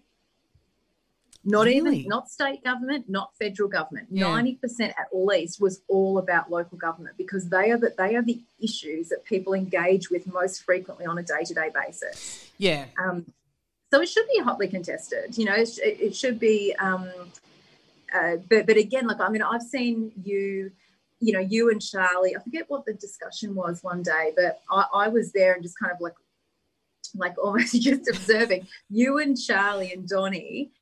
not 1.44 1.66
really? 1.66 1.98
even 1.98 2.08
not 2.08 2.30
state 2.30 2.64
government, 2.64 3.06
not 3.08 3.34
federal 3.38 3.68
government. 3.68 4.10
Ninety 4.10 4.50
yeah. 4.50 4.56
percent 4.60 4.94
at 4.98 5.08
least 5.12 5.60
was 5.60 5.82
all 5.88 6.18
about 6.18 6.50
local 6.50 6.78
government 6.78 7.16
because 7.18 7.48
they 7.48 7.70
are 7.70 7.78
that 7.78 7.96
they 7.96 8.16
are 8.16 8.22
the 8.22 8.40
issues 8.60 9.08
that 9.10 9.24
people 9.24 9.52
engage 9.52 10.10
with 10.10 10.26
most 10.32 10.62
frequently 10.62 11.06
on 11.06 11.18
a 11.18 11.22
day 11.22 11.44
to 11.44 11.54
day 11.54 11.70
basis. 11.74 12.50
Yeah. 12.58 12.86
Um, 12.98 13.26
so 13.92 14.00
it 14.00 14.08
should 14.08 14.26
be 14.34 14.42
hotly 14.42 14.68
contested. 14.68 15.36
You 15.36 15.44
know, 15.44 15.54
it, 15.54 15.78
it 15.78 16.16
should 16.16 16.40
be. 16.40 16.74
Um, 16.78 17.10
uh, 18.14 18.36
but 18.48 18.66
but 18.66 18.76
again, 18.76 19.06
like 19.06 19.20
I 19.20 19.28
mean, 19.28 19.42
I've 19.42 19.62
seen 19.62 20.12
you. 20.24 20.72
You 21.20 21.32
know, 21.32 21.40
you 21.40 21.70
and 21.70 21.80
Charlie. 21.80 22.36
I 22.36 22.42
forget 22.42 22.64
what 22.68 22.84
the 22.84 22.92
discussion 22.92 23.54
was 23.54 23.82
one 23.82 24.02
day, 24.02 24.32
but 24.36 24.60
I, 24.70 24.84
I 24.94 25.08
was 25.08 25.32
there 25.32 25.54
and 25.54 25.62
just 25.62 25.78
kind 25.78 25.92
of 25.92 26.00
like 26.00 26.14
like 27.14 27.38
almost 27.42 27.80
just 27.80 28.08
observing 28.08 28.66
you 28.90 29.18
and 29.18 29.38
Charlie 29.38 29.92
and 29.92 30.08
Donny 30.08 30.72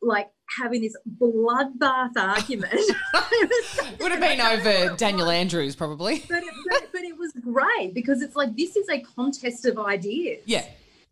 like 0.00 0.30
having 0.58 0.82
this 0.82 0.96
bloodbath 1.20 2.16
argument. 2.16 2.72
Would 4.00 4.12
have 4.12 4.20
been 4.20 4.40
over 4.40 4.96
Daniel 4.96 5.30
Andrews, 5.30 5.76
probably. 5.76 6.24
but, 6.28 6.42
it, 6.42 6.54
but, 6.70 6.88
but, 6.92 7.02
it 7.02 7.16
was 7.16 7.32
great 7.32 7.92
because 7.94 8.22
it's 8.22 8.36
like 8.36 8.56
this 8.56 8.76
is 8.76 8.88
a 8.88 9.00
contest 9.00 9.66
of 9.66 9.78
ideas. 9.78 10.42
Yeah. 10.46 10.64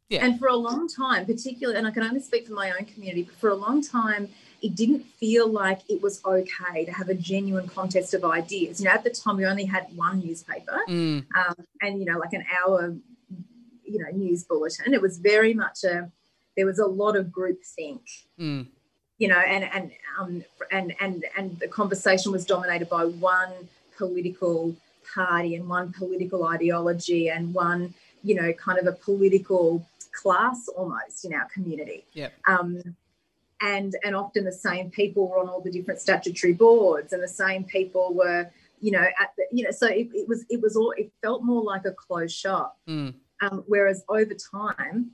Yeah. 0.08 0.24
And 0.24 0.38
for 0.38 0.46
a 0.46 0.54
long 0.54 0.86
time, 0.86 1.26
particularly, 1.26 1.76
and 1.76 1.86
I 1.86 1.90
can 1.90 2.04
only 2.04 2.20
speak 2.20 2.46
for 2.46 2.52
my 2.52 2.70
own 2.70 2.84
community, 2.84 3.24
but 3.24 3.34
for 3.34 3.50
a 3.50 3.56
long 3.56 3.82
time, 3.82 4.28
it 4.62 4.76
didn't 4.76 5.00
feel 5.00 5.48
like 5.48 5.80
it 5.88 6.00
was 6.00 6.24
okay 6.24 6.84
to 6.84 6.92
have 6.92 7.08
a 7.08 7.14
genuine 7.14 7.66
contest 7.66 8.14
of 8.14 8.24
ideas. 8.24 8.80
You 8.80 8.86
know, 8.86 8.92
at 8.92 9.02
the 9.02 9.10
time, 9.10 9.36
we 9.36 9.44
only 9.46 9.64
had 9.64 9.88
one 9.96 10.20
newspaper 10.20 10.80
mm. 10.88 11.26
um, 11.36 11.54
and, 11.82 11.98
you 11.98 12.04
know, 12.04 12.18
like 12.18 12.32
an 12.34 12.44
hour, 12.56 12.94
you 13.84 13.98
know, 13.98 14.08
news 14.12 14.44
bulletin. 14.44 14.94
It 14.94 15.02
was 15.02 15.18
very 15.18 15.52
much 15.52 15.82
a, 15.82 16.08
there 16.56 16.66
was 16.66 16.78
a 16.78 16.86
lot 16.86 17.16
of 17.16 17.26
groupthink. 17.26 18.02
Mm 18.38 18.68
you 19.18 19.28
know, 19.28 19.38
and 19.38 19.64
and 19.64 19.92
um, 20.18 20.44
and 20.70 20.94
and 21.00 21.24
and 21.36 21.58
the 21.58 21.68
conversation 21.68 22.32
was 22.32 22.44
dominated 22.44 22.88
by 22.88 23.04
one 23.04 23.50
political 23.96 24.74
party 25.14 25.54
and 25.54 25.68
one 25.68 25.92
political 25.92 26.46
ideology 26.46 27.28
and 27.28 27.54
one, 27.54 27.94
you 28.22 28.34
know, 28.34 28.52
kind 28.52 28.78
of 28.78 28.86
a 28.86 28.92
political 28.92 29.86
class 30.12 30.68
almost 30.68 31.24
in 31.24 31.32
our 31.32 31.46
community. 31.46 32.04
Yeah. 32.12 32.28
Um, 32.46 32.82
and 33.62 33.96
and 34.04 34.14
often 34.14 34.44
the 34.44 34.52
same 34.52 34.90
people 34.90 35.28
were 35.28 35.38
on 35.38 35.48
all 35.48 35.60
the 35.60 35.70
different 35.70 36.00
statutory 36.00 36.52
boards, 36.52 37.12
and 37.12 37.22
the 37.22 37.28
same 37.28 37.64
people 37.64 38.12
were, 38.12 38.50
you 38.80 38.90
know, 38.90 39.02
at 39.02 39.32
the, 39.36 39.46
you 39.50 39.64
know, 39.64 39.70
so 39.70 39.86
it, 39.86 40.08
it 40.12 40.28
was 40.28 40.44
it 40.50 40.60
was 40.60 40.76
all 40.76 40.92
it 40.92 41.10
felt 41.22 41.42
more 41.42 41.62
like 41.62 41.86
a 41.86 41.92
closed 41.92 42.36
shop. 42.36 42.76
Mm. 42.86 43.14
Um, 43.40 43.64
whereas 43.66 44.04
over 44.08 44.34
time, 44.34 45.10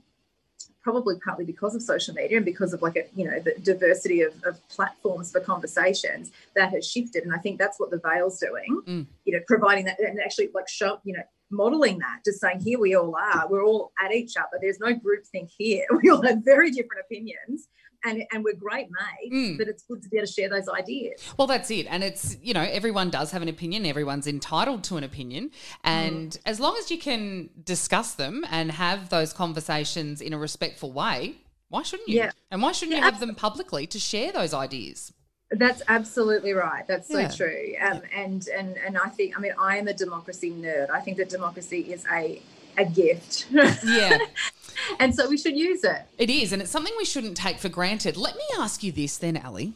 probably 0.83 1.15
partly 1.23 1.45
because 1.45 1.75
of 1.75 1.81
social 1.81 2.13
media 2.13 2.37
and 2.37 2.45
because 2.45 2.73
of 2.73 2.81
like 2.81 2.95
a 2.95 3.03
you 3.15 3.25
know 3.25 3.39
the 3.39 3.55
diversity 3.63 4.21
of, 4.21 4.33
of 4.45 4.67
platforms 4.69 5.31
for 5.31 5.39
conversations 5.39 6.31
that 6.55 6.71
has 6.71 6.87
shifted. 6.87 7.23
And 7.23 7.33
i 7.33 7.37
think 7.37 7.57
that's 7.57 7.79
what 7.79 7.89
the 7.89 7.99
Vale's 7.99 8.39
doing 8.39 8.81
mm. 8.85 9.05
you 9.25 9.33
know 9.33 9.39
providing 9.47 9.85
that 9.85 9.99
and 9.99 10.19
actually 10.19 10.49
like 10.53 10.67
show 10.67 10.99
you 11.03 11.13
know 11.13 11.23
modeling 11.53 11.99
that 11.99 12.19
just 12.25 12.41
saying 12.41 12.59
here 12.59 12.79
we 12.79 12.95
all 12.95 13.15
are. 13.15 13.47
We're 13.47 13.63
all 13.63 13.91
at 14.03 14.11
each 14.11 14.35
other. 14.37 14.57
There's 14.59 14.79
no 14.79 14.93
group 14.93 15.25
think 15.31 15.49
here. 15.55 15.85
We 16.01 16.09
all 16.09 16.21
have 16.23 16.43
very 16.43 16.71
different 16.71 17.05
opinions 17.05 17.67
and 18.03 18.23
and 18.31 18.43
we're 18.43 18.53
great 18.55 18.87
mates, 18.89 19.33
Mm. 19.35 19.57
but 19.57 19.67
it's 19.67 19.83
good 19.83 20.01
to 20.03 20.09
be 20.09 20.17
able 20.17 20.27
to 20.27 20.33
share 20.33 20.49
those 20.49 20.67
ideas. 20.69 21.21
Well, 21.37 21.47
that's 21.47 21.69
it. 21.71 21.87
And 21.89 22.03
it's, 22.03 22.37
you 22.41 22.53
know, 22.53 22.61
everyone 22.61 23.09
does 23.09 23.31
have 23.31 23.41
an 23.41 23.47
opinion. 23.49 23.85
Everyone's 23.85 24.27
entitled 24.27 24.83
to 24.85 24.97
an 24.97 25.03
opinion. 25.03 25.51
And 25.83 26.31
Mm. 26.31 26.39
as 26.45 26.59
long 26.59 26.75
as 26.77 26.91
you 26.91 26.97
can 26.97 27.49
discuss 27.63 28.13
them 28.13 28.45
and 28.51 28.71
have 28.71 29.09
those 29.09 29.33
conversations 29.33 30.21
in 30.21 30.33
a 30.33 30.37
respectful 30.37 30.91
way, 30.91 31.37
why 31.69 31.81
shouldn't 31.83 32.09
you? 32.09 32.17
Yeah. 32.17 32.31
And 32.51 32.61
why 32.61 32.71
shouldn't 32.71 32.91
Yeah, 32.97 33.05
you 33.05 33.11
have 33.11 33.19
them 33.19 33.35
publicly 33.35 33.87
to 33.87 33.99
share 33.99 34.31
those 34.31 34.53
ideas? 34.53 35.13
That's 35.51 35.81
absolutely 35.87 36.53
right. 36.53 36.85
That's 36.87 37.09
Yeah. 37.09 37.27
so 37.29 37.37
true. 37.37 37.75
Um, 37.81 38.01
and 38.15 38.47
and 38.47 38.75
and 38.77 38.97
I 38.97 39.09
think 39.09 39.37
I 39.37 39.41
mean 39.41 39.53
I 39.59 39.77
am 39.77 39.87
a 39.87 39.93
democracy 39.93 40.51
nerd. 40.51 40.89
I 40.89 40.99
think 40.99 41.17
that 41.17 41.29
democracy 41.29 41.81
is 41.93 42.05
a 42.11 42.41
a 42.77 42.85
gift, 42.85 43.47
Yeah, 43.51 44.17
and 44.99 45.13
so 45.15 45.29
we 45.29 45.37
should 45.37 45.55
use 45.57 45.83
it. 45.83 46.01
it 46.17 46.29
is. 46.29 46.51
And 46.53 46.61
it's 46.61 46.71
something 46.71 46.93
we 46.97 47.05
shouldn't 47.05 47.37
take 47.37 47.57
for 47.59 47.69
granted. 47.69 48.17
Let 48.17 48.35
me 48.35 48.43
ask 48.59 48.83
you 48.83 48.91
this 48.91 49.17
then, 49.17 49.37
Ali. 49.37 49.73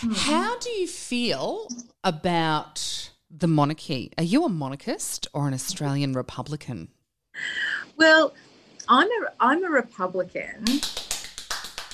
Hmm. 0.00 0.12
How 0.12 0.58
do 0.58 0.70
you 0.70 0.86
feel 0.86 1.68
about 2.02 3.10
the 3.30 3.46
monarchy? 3.48 4.12
Are 4.18 4.24
you 4.24 4.44
a 4.44 4.48
monarchist 4.48 5.26
or 5.32 5.46
an 5.48 5.54
Australian 5.54 6.12
Republican? 6.12 6.88
Well, 7.96 8.34
I'm 8.88 9.08
a 9.08 9.26
I'm 9.40 9.64
a 9.64 9.70
Republican. 9.70 10.64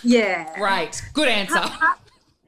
Yeah. 0.03 0.55
Great. 0.59 1.03
Good 1.13 1.29
answer. 1.29 1.55
Pa- 1.61 1.99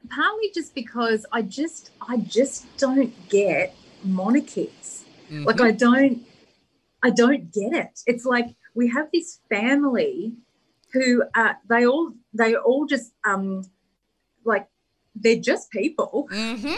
partly 0.09 0.51
just 0.53 0.73
because 0.75 1.25
I 1.31 1.41
just 1.43 1.91
I 2.07 2.17
just 2.17 2.65
don't 2.77 3.13
get 3.29 3.75
monarchies. 4.03 5.05
Mm-hmm. 5.31 5.43
Like 5.45 5.61
I 5.61 5.71
don't 5.71 6.25
I 7.03 7.09
don't 7.09 7.51
get 7.51 7.73
it. 7.73 7.99
It's 8.07 8.25
like 8.25 8.47
we 8.73 8.89
have 8.89 9.09
this 9.13 9.39
family 9.49 10.33
who 10.93 11.23
uh, 11.35 11.53
they 11.69 11.85
all 11.85 12.13
they 12.33 12.55
all 12.55 12.85
just 12.85 13.11
um 13.25 13.65
like 14.45 14.67
they're 15.15 15.35
just 15.39 15.69
people. 15.69 16.27
Mm-hmm. 16.31 16.75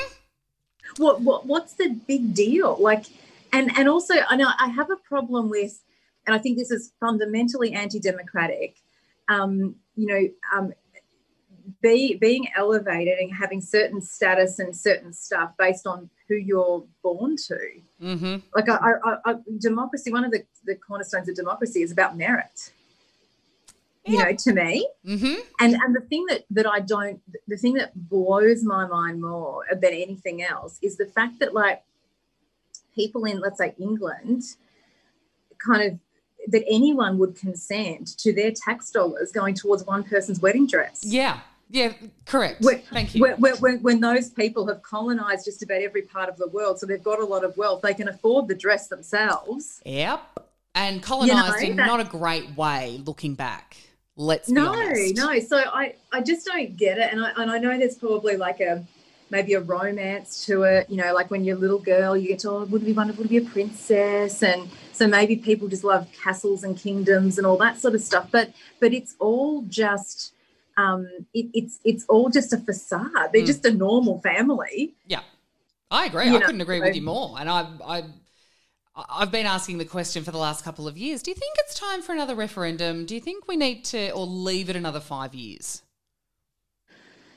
What 0.97 1.21
what 1.21 1.45
what's 1.45 1.73
the 1.73 1.89
big 1.89 2.33
deal? 2.33 2.77
Like 2.79 3.05
and 3.53 3.71
and 3.77 3.87
also 3.87 4.15
I 4.29 4.35
know 4.35 4.49
I 4.59 4.67
have 4.67 4.89
a 4.89 4.97
problem 4.97 5.49
with 5.49 5.79
and 6.25 6.35
I 6.35 6.39
think 6.39 6.57
this 6.57 6.71
is 6.71 6.91
fundamentally 6.99 7.73
anti-democratic. 7.73 8.77
Um, 9.27 9.75
you 9.95 10.07
know, 10.07 10.27
um, 10.55 10.73
be, 11.81 12.15
being 12.15 12.47
elevated 12.55 13.19
and 13.19 13.33
having 13.33 13.61
certain 13.61 14.01
status 14.01 14.59
and 14.59 14.75
certain 14.75 15.13
stuff 15.13 15.51
based 15.57 15.87
on 15.87 16.09
who 16.27 16.35
you're 16.35 16.83
born 17.03 17.35
to. 17.47 17.57
hmm 17.99 18.37
Like 18.55 18.69
I, 18.69 18.75
I, 18.75 19.15
I, 19.25 19.35
democracy, 19.59 20.11
one 20.11 20.25
of 20.25 20.31
the, 20.31 20.43
the 20.65 20.75
cornerstones 20.75 21.29
of 21.29 21.35
democracy 21.35 21.81
is 21.81 21.91
about 21.91 22.17
merit. 22.17 22.71
You 24.07 24.23
know, 24.23 24.31
to 24.33 24.53
me, 24.53 24.87
hmm 25.03 25.33
and 25.59 25.73
and 25.73 25.95
the 25.95 26.01
thing 26.01 26.25
that 26.27 26.45
that 26.51 26.67
I 26.67 26.79
don't, 26.79 27.19
the 27.47 27.57
thing 27.57 27.73
that 27.73 27.91
blows 27.95 28.63
my 28.63 28.85
mind 28.85 29.19
more 29.19 29.63
than 29.71 29.93
anything 29.93 30.43
else 30.43 30.77
is 30.83 30.97
the 30.97 31.07
fact 31.07 31.39
that 31.39 31.55
like 31.55 31.81
people 32.93 33.25
in, 33.25 33.39
let's 33.39 33.57
say, 33.57 33.73
England, 33.79 34.43
kind 35.57 35.91
of 35.91 35.99
that 36.47 36.63
anyone 36.69 37.17
would 37.17 37.35
consent 37.35 38.17
to 38.19 38.31
their 38.31 38.51
tax 38.51 38.91
dollars 38.91 39.31
going 39.31 39.55
towards 39.55 39.83
one 39.83 40.03
person's 40.03 40.39
wedding 40.39 40.67
dress. 40.67 41.03
Yeah. 41.03 41.39
Yeah. 41.69 41.93
Correct. 42.25 42.61
When- 42.61 42.81
Thank 42.91 43.15
you. 43.15 43.21
When, 43.21 43.81
when, 43.81 43.99
those 43.99 44.29
people 44.29 44.67
have 44.67 44.81
colonized 44.83 45.45
just 45.45 45.63
about 45.63 45.81
every 45.81 46.03
part 46.03 46.29
of 46.29 46.37
the 46.37 46.47
world, 46.47 46.79
so 46.79 46.85
they've 46.85 47.03
got 47.03 47.19
a 47.19 47.25
lot 47.25 47.43
of 47.43 47.57
wealth, 47.57 47.81
they 47.81 47.93
can 47.93 48.07
afford 48.07 48.47
the 48.47 48.55
dress 48.55 48.87
themselves. 48.87 49.81
yep. 49.85 50.21
And 50.77 51.01
colonized 51.01 51.63
in 51.63 51.77
not 51.77 52.01
a 52.01 52.03
great 52.03 52.55
way. 52.57 53.01
Looking 53.05 53.33
back, 53.33 53.77
let's 54.17 54.49
be 54.49 54.55
No, 54.55 54.73
no. 54.73 55.39
So 55.39 55.57
I, 55.57 55.95
I 56.11 56.19
just 56.21 56.45
don't 56.45 56.75
get 56.75 56.97
it, 56.97 57.13
and 57.13 57.25
I, 57.25 57.31
and 57.37 57.49
I 57.49 57.59
know 57.59 57.77
there's 57.77 57.95
probably 57.95 58.35
like 58.35 58.59
a 58.59 58.85
maybe 59.29 59.53
a 59.53 59.61
romance 59.61 60.45
to 60.47 60.63
it. 60.63 60.89
You 60.89 60.97
know, 60.97 61.13
like 61.13 61.31
when 61.31 61.45
you're 61.45 61.55
a 61.55 61.59
little 61.59 61.79
girl, 61.79 62.17
you 62.17 62.27
get 62.27 62.39
to, 62.39 62.49
oh, 62.49 62.65
would 62.65 62.81
it 62.81 62.85
be 62.85 62.91
wonderful 62.91 63.23
to 63.23 63.29
be 63.29 63.37
a 63.37 63.41
princess, 63.41 64.43
and 64.43 64.69
so 64.91 65.07
maybe 65.07 65.37
people 65.37 65.69
just 65.69 65.85
love 65.85 66.09
castles 66.21 66.65
and 66.65 66.77
kingdoms 66.77 67.37
and 67.37 67.47
all 67.47 67.57
that 67.59 67.79
sort 67.79 67.95
of 67.95 68.01
stuff. 68.01 68.27
But 68.29 68.51
but 68.81 68.93
it's 68.93 69.15
all 69.17 69.61
just. 69.69 70.33
Um, 70.77 71.07
it, 71.33 71.47
it's 71.53 71.79
it's 71.83 72.05
all 72.09 72.29
just 72.29 72.51
a 72.53 72.57
facade. 72.57 73.29
They're 73.31 73.43
Mm. 73.43 73.47
just 73.47 73.65
a 73.65 73.71
normal 73.71 74.19
family. 74.19 74.93
Yeah, 75.07 75.21
I 75.89 76.05
agree. 76.05 76.25
You 76.25 76.35
I 76.35 76.39
know, 76.39 76.45
couldn't 76.45 76.61
agree 76.61 76.81
with 76.81 76.95
you 76.95 77.01
more. 77.01 77.37
And 77.39 77.49
I, 77.49 77.67
I, 77.85 78.03
I've 79.09 79.31
been 79.31 79.45
asking 79.45 79.77
the 79.77 79.85
question 79.85 80.23
for 80.23 80.31
the 80.31 80.37
last 80.37 80.63
couple 80.63 80.87
of 80.87 80.97
years. 80.97 81.21
Do 81.21 81.31
you 81.31 81.35
think 81.35 81.55
it's 81.59 81.79
time 81.79 82.01
for 82.01 82.13
another 82.13 82.35
referendum? 82.35 83.05
Do 83.05 83.15
you 83.15 83.21
think 83.21 83.47
we 83.47 83.55
need 83.55 83.85
to, 83.85 84.11
or 84.11 84.25
leave 84.25 84.69
it 84.69 84.75
another 84.75 84.99
five 84.99 85.33
years? 85.33 85.81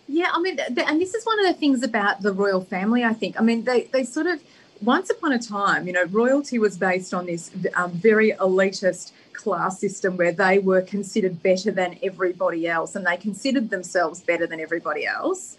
Yeah, 0.07 0.31
I 0.33 0.41
mean, 0.41 0.57
th- 0.57 0.75
th- 0.75 0.87
and 0.89 1.01
this 1.01 1.15
is 1.15 1.25
one 1.25 1.39
of 1.39 1.47
the 1.47 1.53
things 1.53 1.83
about 1.83 2.23
the 2.23 2.33
royal 2.33 2.63
family, 2.65 3.05
I 3.05 3.13
think. 3.13 3.39
I 3.39 3.43
mean, 3.43 3.65
they, 3.65 3.85
they 3.93 4.05
sort 4.05 4.27
of, 4.27 4.43
once 4.81 5.11
upon 5.11 5.33
a 5.33 5.39
time, 5.39 5.87
you 5.87 5.93
know, 5.93 6.05
royalty 6.05 6.59
was 6.59 6.79
based 6.79 7.13
on 7.13 7.27
this 7.27 7.51
um, 7.75 7.91
very 7.93 8.31
elitist 8.33 9.13
class 9.39 9.81
system 9.81 10.17
where 10.17 10.33
they 10.33 10.59
were 10.59 10.83
considered 10.83 11.43
better 11.43 11.71
than 11.71 11.99
everybody 12.03 12.67
else 12.67 12.97
and 12.97 13.07
they 13.07 13.17
considered 13.17 13.71
themselves 13.71 14.21
better 14.21 14.47
than 14.47 14.61
everybody 14.61 15.07
else. 15.07 15.57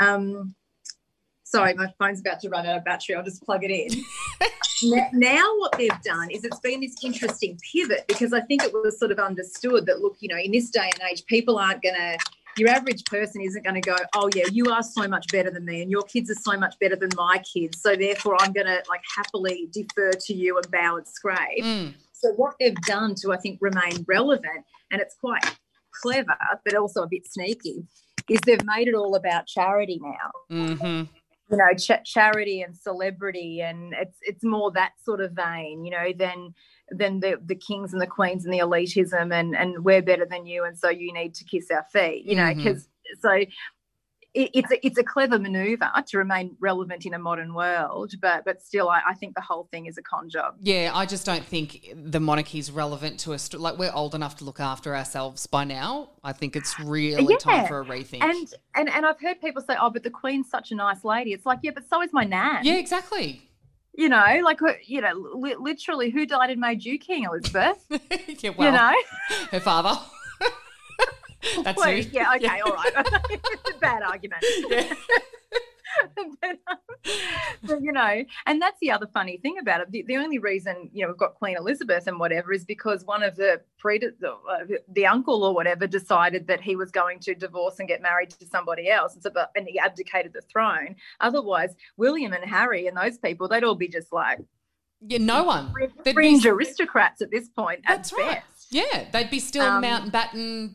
Um, 0.00 0.54
sorry, 1.44 1.74
my 1.74 1.92
phone's 1.98 2.20
about 2.20 2.40
to 2.40 2.48
run 2.48 2.66
out 2.66 2.78
of 2.78 2.84
battery. 2.84 3.14
I'll 3.14 3.22
just 3.22 3.44
plug 3.44 3.62
it 3.64 3.70
in. 3.70 4.02
now, 4.82 5.06
now, 5.12 5.58
what 5.58 5.76
they've 5.78 6.02
done 6.02 6.30
is 6.30 6.44
it's 6.44 6.60
been 6.60 6.80
this 6.80 6.96
interesting 7.04 7.58
pivot 7.72 8.06
because 8.08 8.32
I 8.32 8.40
think 8.40 8.64
it 8.64 8.72
was 8.72 8.98
sort 8.98 9.12
of 9.12 9.18
understood 9.18 9.86
that, 9.86 10.00
look, 10.00 10.16
you 10.20 10.28
know, 10.28 10.38
in 10.38 10.50
this 10.50 10.70
day 10.70 10.90
and 10.92 11.10
age, 11.10 11.24
people 11.26 11.58
aren't 11.58 11.82
going 11.82 11.94
to 11.94 12.18
your 12.58 12.68
average 12.70 13.04
person 13.04 13.40
isn't 13.40 13.62
going 13.62 13.80
to 13.80 13.80
go, 13.80 13.96
oh 14.14 14.28
yeah, 14.34 14.46
you 14.50 14.66
are 14.66 14.82
so 14.82 15.06
much 15.06 15.28
better 15.30 15.50
than 15.50 15.64
me, 15.64 15.80
and 15.80 15.90
your 15.90 16.02
kids 16.02 16.30
are 16.30 16.34
so 16.34 16.58
much 16.58 16.78
better 16.80 16.96
than 16.96 17.10
my 17.16 17.40
kids. 17.52 17.80
So 17.80 17.94
therefore, 17.94 18.36
I'm 18.40 18.52
going 18.52 18.66
to 18.66 18.82
like 18.88 19.02
happily 19.16 19.68
defer 19.72 20.10
to 20.10 20.34
you 20.34 20.56
and 20.56 20.70
bow 20.70 20.96
and 20.96 21.06
scrape. 21.06 21.62
Mm. 21.62 21.94
So 22.18 22.32
what 22.32 22.54
they've 22.58 22.74
done 22.82 23.14
to, 23.22 23.32
I 23.32 23.36
think, 23.36 23.58
remain 23.60 24.04
relevant, 24.08 24.64
and 24.90 25.00
it's 25.00 25.14
quite 25.14 25.44
clever, 26.02 26.36
but 26.64 26.74
also 26.74 27.02
a 27.02 27.08
bit 27.08 27.26
sneaky, 27.30 27.86
is 28.28 28.40
they've 28.44 28.64
made 28.64 28.88
it 28.88 28.94
all 28.94 29.14
about 29.14 29.46
charity 29.46 30.00
now. 30.02 30.30
hmm 30.48 31.02
You 31.50 31.56
know, 31.56 31.74
ch- 31.76 32.04
charity 32.04 32.60
and 32.62 32.76
celebrity, 32.76 33.62
and 33.62 33.94
it's 33.94 34.18
it's 34.22 34.44
more 34.44 34.70
that 34.72 34.92
sort 35.02 35.20
of 35.20 35.32
vein, 35.32 35.84
you 35.84 35.90
know, 35.90 36.12
than 36.16 36.54
than 36.90 37.20
the 37.20 37.40
the 37.44 37.54
kings 37.54 37.92
and 37.92 38.02
the 38.02 38.06
queens 38.06 38.44
and 38.44 38.52
the 38.52 38.58
elitism, 38.58 39.32
and 39.32 39.56
and 39.56 39.84
we're 39.84 40.02
better 40.02 40.26
than 40.26 40.44
you, 40.44 40.64
and 40.64 40.76
so 40.78 40.88
you 40.90 41.12
need 41.12 41.34
to 41.34 41.44
kiss 41.44 41.70
our 41.70 41.86
feet, 41.92 42.24
you 42.26 42.36
know, 42.36 42.52
because 42.54 42.88
so. 43.20 43.40
It, 44.34 44.50
it's 44.54 44.70
a, 44.70 44.86
it's 44.86 44.98
a 44.98 45.02
clever 45.02 45.38
maneuver 45.38 45.90
to 46.06 46.18
remain 46.18 46.56
relevant 46.60 47.06
in 47.06 47.14
a 47.14 47.18
modern 47.18 47.54
world, 47.54 48.12
but 48.20 48.44
but 48.44 48.62
still, 48.62 48.88
I, 48.88 49.00
I 49.08 49.14
think 49.14 49.34
the 49.34 49.40
whole 49.40 49.68
thing 49.70 49.86
is 49.86 49.98
a 49.98 50.02
con 50.02 50.28
job. 50.28 50.56
Yeah, 50.60 50.90
I 50.94 51.06
just 51.06 51.24
don't 51.24 51.44
think 51.44 51.92
the 51.94 52.20
monarchy 52.20 52.58
is 52.58 52.70
relevant 52.70 53.20
to 53.20 53.32
us. 53.32 53.52
Like 53.52 53.78
we're 53.78 53.92
old 53.92 54.14
enough 54.14 54.36
to 54.36 54.44
look 54.44 54.60
after 54.60 54.94
ourselves 54.94 55.46
by 55.46 55.64
now. 55.64 56.10
I 56.22 56.32
think 56.32 56.56
it's 56.56 56.78
really 56.78 57.36
time 57.36 57.66
for 57.66 57.80
a 57.80 57.84
rethink. 57.84 58.22
And 58.22 58.52
and 58.74 58.88
and 58.88 59.06
I've 59.06 59.20
heard 59.20 59.40
people 59.40 59.62
say, 59.62 59.76
"Oh, 59.80 59.90
but 59.90 60.02
the 60.02 60.10
Queen's 60.10 60.50
such 60.50 60.70
a 60.72 60.74
nice 60.74 61.04
lady." 61.04 61.32
It's 61.32 61.46
like, 61.46 61.60
yeah, 61.62 61.72
but 61.74 61.88
so 61.88 62.02
is 62.02 62.12
my 62.12 62.24
nan. 62.24 62.64
yeah, 62.64 62.74
exactly. 62.74 63.42
You 63.94 64.08
know, 64.08 64.40
like 64.44 64.60
you 64.86 65.00
know, 65.00 65.12
li- 65.34 65.56
literally, 65.58 66.10
who 66.10 66.24
died 66.24 66.50
and 66.50 66.60
made 66.60 66.84
you 66.84 66.98
king, 66.98 67.24
Elizabeth? 67.24 67.84
yeah, 68.42 68.50
well, 68.50 68.70
you 68.70 68.76
know. 68.76 68.94
her 69.50 69.60
father. 69.60 69.98
That's 71.62 71.78
Well, 71.78 71.98
yeah, 71.98 72.32
okay, 72.36 72.60
all 72.66 72.72
right. 72.72 72.92
it's 73.30 73.70
a 73.70 73.78
bad 73.78 74.02
argument. 74.02 74.44
Yeah. 74.68 74.92
but, 76.14 76.58
um, 76.68 76.78
but, 77.62 77.82
you 77.82 77.92
know, 77.92 78.24
and 78.46 78.60
that's 78.62 78.78
the 78.80 78.90
other 78.90 79.08
funny 79.12 79.38
thing 79.38 79.56
about 79.58 79.80
it. 79.80 79.90
The, 79.90 80.04
the 80.06 80.16
only 80.16 80.38
reason 80.38 80.90
you 80.92 81.02
know 81.02 81.08
we've 81.08 81.16
got 81.18 81.34
Queen 81.34 81.56
Elizabeth 81.56 82.06
and 82.06 82.20
whatever 82.20 82.52
is 82.52 82.64
because 82.64 83.04
one 83.04 83.22
of 83.22 83.36
the 83.36 83.60
pre 83.78 83.98
the, 83.98 84.12
uh, 84.30 84.76
the 84.88 85.06
uncle 85.06 85.42
or 85.44 85.54
whatever 85.54 85.86
decided 85.86 86.46
that 86.46 86.60
he 86.60 86.76
was 86.76 86.90
going 86.90 87.18
to 87.20 87.34
divorce 87.34 87.78
and 87.78 87.88
get 87.88 88.02
married 88.02 88.30
to 88.30 88.46
somebody 88.46 88.90
else, 88.90 89.14
and 89.14 89.22
so 89.22 89.30
but, 89.30 89.50
and 89.56 89.66
he 89.66 89.78
abdicated 89.78 90.32
the 90.32 90.42
throne. 90.42 90.94
Otherwise, 91.20 91.74
William 91.96 92.32
and 92.32 92.44
Harry 92.44 92.86
and 92.86 92.96
those 92.96 93.18
people, 93.18 93.48
they'd 93.48 93.64
all 93.64 93.74
be 93.74 93.88
just 93.88 94.12
like 94.12 94.38
Yeah, 95.00 95.18
no 95.18 95.44
one. 95.44 95.72
They'd 96.04 96.04
be- 96.04 96.12
fringe 96.12 96.46
aristocrats 96.46 97.22
at 97.22 97.30
this 97.30 97.48
point. 97.48 97.80
That's 97.88 98.12
at 98.12 98.18
right. 98.18 98.42
best. 98.48 98.66
Yeah, 98.70 99.06
they'd 99.12 99.30
be 99.30 99.40
still 99.40 99.64
Um, 99.64 99.82
Mountbatten. 99.82 100.74